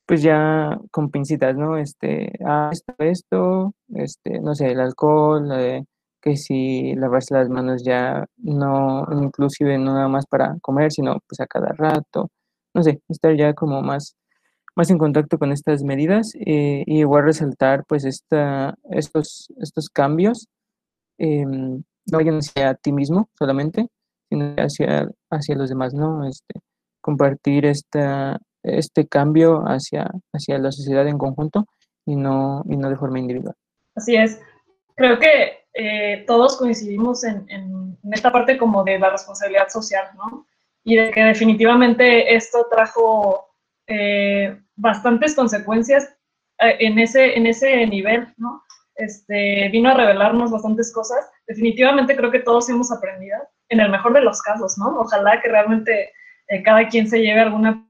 pues 0.05 0.21
ya 0.21 0.80
con 0.91 1.09
pincitas, 1.11 1.55
¿no? 1.55 1.78
Este, 1.78 2.34
ah, 2.45 2.69
esto, 2.71 2.93
esto, 2.99 3.74
este, 3.95 4.39
no 4.39 4.55
sé, 4.55 4.71
el 4.71 4.80
alcohol, 4.82 5.49
eh, 5.53 5.86
que 6.24 6.38
si 6.38 6.95
lavarse 6.95 7.34
las 7.34 7.49
manos 7.49 7.84
ya 7.84 8.26
no, 8.38 9.05
inclusive 9.11 9.78
no 9.78 9.93
nada 9.93 10.07
más 10.07 10.26
para 10.26 10.55
comer, 10.61 10.89
sino 10.89 11.19
pues 11.28 11.41
a 11.41 11.47
cada 11.47 11.74
rato, 11.74 12.32
no 12.74 12.82
sé, 12.82 13.01
estar 13.09 13.36
ya 13.36 13.53
como 13.53 13.82
más, 13.82 14.15
más 14.74 14.89
en 14.89 14.97
contacto 14.97 15.38
con 15.38 15.51
estas 15.51 15.84
medidas 15.84 16.32
eh, 16.36 16.84
y 16.86 16.99
igual 16.99 17.26
resaltar 17.26 17.84
pues 17.86 18.05
esta, 18.05 18.74
estos, 18.89 19.49
estos 19.57 19.89
cambios, 19.89 20.47
em, 21.17 21.84
no 22.05 22.17
vayan 22.17 22.38
hacia 22.38 22.74
ti 22.76 22.93
mismo 22.93 23.30
solamente, 23.38 23.88
sino 24.30 24.55
hacia, 24.57 25.09
hacia 25.30 25.55
los 25.55 25.69
demás, 25.69 25.93
¿no? 25.93 26.26
Este, 26.26 26.61
compartir 27.01 27.65
esta, 27.65 28.39
este 28.63 29.07
cambio 29.07 29.63
hacia, 29.65 30.09
hacia 30.32 30.57
la 30.57 30.71
sociedad 30.71 31.05
en 31.05 31.17
conjunto 31.17 31.65
y 32.05 32.15
no, 32.15 32.63
y 32.69 32.78
no 32.78 32.89
de 32.89 32.95
forma 32.95 33.19
individual. 33.19 33.55
Así 33.93 34.15
es. 34.15 34.39
Creo 34.95 35.19
que 35.19 35.62
eh, 35.74 36.24
todos 36.28 36.57
coincidimos 36.57 37.24
en, 37.24 37.97
esta 38.11 38.32
parte 38.32 38.57
como 38.57 38.84
de 38.84 38.99
la 38.99 39.09
responsabilidad 39.09 39.69
social, 39.69 40.07
¿no? 40.15 40.45
Y 40.84 40.97
de 40.97 41.11
que 41.11 41.24
definitivamente 41.24 42.36
esto 42.36 42.67
trajo 42.69 43.55
eh, 43.88 44.59
bastantes 44.76 45.34
consecuencias 45.36 46.13
eh, 46.59 46.78
en, 46.80 46.99
ese, 46.99 47.36
en 47.38 47.47
ese 47.47 47.88
nivel, 47.88 48.28
¿no? 48.38 48.61
Este, 48.95 49.69
vino 49.69 49.89
a 49.89 49.95
revelarnos 49.95 50.51
bastantes 50.51 50.93
cosas. 50.93 51.32
Definitivamente 51.47 52.15
creo 52.15 52.30
que 52.30 52.39
todos 52.39 52.69
hemos 52.69 52.91
aprendido, 52.91 53.38
en 53.69 53.80
el 53.80 53.89
mejor 53.89 54.13
de 54.13 54.21
los 54.21 54.41
casos, 54.41 54.78
¿no? 54.78 54.99
Ojalá 54.99 55.41
que 55.41 55.49
realmente 55.49 56.11
cada 56.63 56.88
quien 56.88 57.09
se 57.09 57.19
lleve 57.19 57.39
alguna 57.39 57.89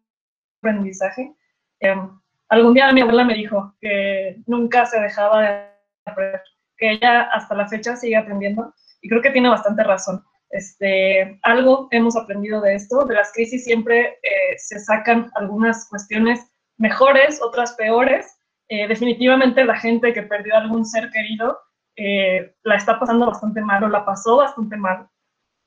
aprendizaje. 0.60 1.34
Em, 1.82 2.10
algún 2.48 2.74
día 2.74 2.94
mi 2.94 3.02
abuela 3.02 3.26
me 3.26 3.34
dijo 3.34 3.76
que 3.82 4.38
nunca 4.46 4.86
se 4.86 5.02
dejaba 5.02 5.42
de 5.42 5.66
aprender, 6.06 6.42
que 6.84 6.92
ella 6.92 7.22
hasta 7.32 7.56
la 7.56 7.66
fecha 7.70 7.96
sigue 7.96 8.18
aprendiendo 8.18 8.74
y 9.02 9.08
creo 9.08 9.22
que 9.22 9.32
tiene 9.32 9.48
bastante 9.48 9.84
razón. 9.84 10.22
Este, 10.50 11.40
algo 11.44 11.88
hemos 11.92 12.18
aprendido 12.18 12.60
de 12.60 12.76
esto, 12.76 13.06
de 13.06 13.16
las 13.16 13.32
crisis 13.32 13.64
siempre 13.64 14.20
eh, 14.22 14.58
se 14.58 14.78
sacan 14.80 15.32
algunas 15.36 15.88
cuestiones 15.88 16.46
mejores, 16.78 17.42
otras 17.42 17.72
peores. 17.76 18.38
Eh, 18.68 18.86
definitivamente 18.90 19.64
la 19.64 19.78
gente 19.78 20.12
que 20.12 20.24
perdió 20.24 20.58
algún 20.58 20.86
ser 20.86 21.10
querido 21.12 21.58
eh, 21.96 22.54
la 22.64 22.76
está 22.76 23.00
pasando 23.00 23.28
bastante 23.28 23.62
mal 23.62 23.86
o 23.86 23.88
la 23.88 24.04
pasó 24.04 24.38
bastante 24.38 24.76
mal. 24.76 25.08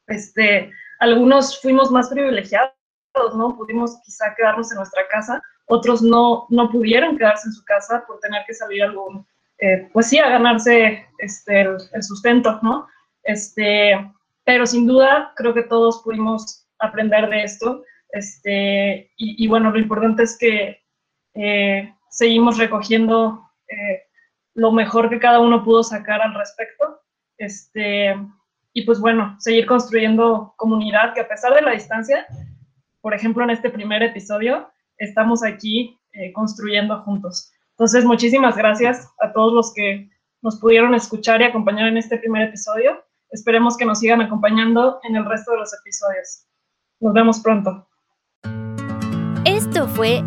Este, 0.09 0.71
algunos 0.99 1.63
fuimos 1.63 1.91
más 1.91 2.11
privilegiados 2.11 2.75
¿no? 3.35 3.57
Pudimos 3.57 3.99
quizá 4.05 4.35
quedarnos 4.37 4.71
en 4.71 4.77
nuestra 4.77 5.09
casa, 5.09 5.41
otros 5.69 6.03
no, 6.03 6.47
no 6.51 6.71
pudieron 6.71 7.17
quedarse 7.17 7.49
en 7.49 7.55
su 7.55 7.65
casa 7.65 8.05
por 8.07 8.21
tener 8.21 8.45
que 8.47 8.53
salir 8.53 8.83
algún, 8.83 9.27
eh, 9.59 9.89
pues 9.93 10.09
sí, 10.09 10.19
a 10.19 10.29
ganarse 10.29 11.07
este, 11.19 11.61
el, 11.63 12.03
sustento, 12.03 12.59
¿no? 12.63 12.87
Este, 13.23 13.93
pero 14.45 14.67
sin 14.67 14.87
duda 14.87 15.33
creo 15.37 15.55
que 15.55 15.63
todos 15.63 16.03
pudimos 16.03 16.67
aprender 16.79 17.29
de 17.29 17.43
esto, 17.43 17.83
este, 18.11 19.11
y, 19.17 19.47
bueno, 19.49 19.71
lo 19.71 19.79
importante 19.79 20.23
es 20.23 20.39
que 20.39 20.81
eh, 21.35 21.95
seguimos 22.09 22.57
recogiendo 22.57 23.43
eh, 23.69 24.03
lo 24.55 24.73
mejor 24.73 25.11
que 25.11 25.19
cada 25.19 25.41
uno 25.41 25.65
pudo 25.65 25.83
sacar 25.83 26.23
al 26.23 26.35
respecto, 26.35 27.01
este, 27.37 28.15
y 28.73 28.83
pues 28.83 29.01
bueno, 29.01 29.37
seguir 29.39 29.67
construyendo 29.67 30.55
comunidad 30.57 31.15
que 31.15 31.21
a 31.21 31.29
pesar 31.29 31.55
de 31.55 31.63
la 31.63 31.73
distancia, 31.73 32.27
por 33.01 33.15
ejemplo, 33.15 33.43
en 33.45 33.51
este 33.51 33.71
primer 33.71 34.03
episodio, 34.03 34.71
estamos 34.99 35.43
aquí 35.45 35.99
eh, 36.13 36.33
construyendo 36.33 37.01
juntos. 37.03 37.53
Entonces, 37.77 38.05
muchísimas 38.05 38.57
gracias 38.57 39.09
a 39.21 39.33
todos 39.33 39.53
los 39.53 39.73
que 39.75 40.09
nos 40.43 40.57
pudieron 40.57 40.95
escuchar 40.95 41.41
y 41.41 41.45
acompañar 41.45 41.89
en 41.89 41.99
este 41.99 42.19
primer 42.19 42.49
episodio. 42.49 43.05
Esperemos 43.31 43.77
que 43.77 43.85
nos 43.85 43.99
sigan 43.99 44.21
acompañando 44.21 44.99
en 45.03 45.17
el 45.17 45.25
resto 45.25 45.53
de 45.53 45.59
los 45.59 45.73
episodios. 45.75 46.47
Nos 47.01 47.13
vemos 47.13 47.41
pronto. 47.41 47.87
Esto 49.45 49.89
fue 49.89 50.23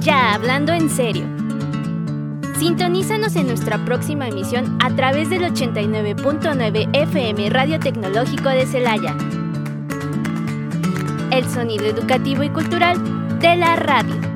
Ya 0.00 0.34
Hablando 0.34 0.72
en 0.72 0.90
Serio. 0.90 1.26
Sintonízanos 2.58 3.36
en 3.36 3.48
nuestra 3.48 3.84
próxima 3.84 4.28
emisión 4.28 4.78
a 4.82 4.94
través 4.96 5.30
del 5.30 5.42
89.9 5.42 6.88
FM 6.92 7.50
Radio 7.50 7.78
Tecnológico 7.78 8.48
de 8.48 8.66
Celaya 8.66 9.14
el 11.36 11.44
sonido 11.50 11.84
educativo 11.86 12.42
y 12.42 12.50
cultural 12.50 12.98
de 13.40 13.56
la 13.56 13.76
radio. 13.76 14.35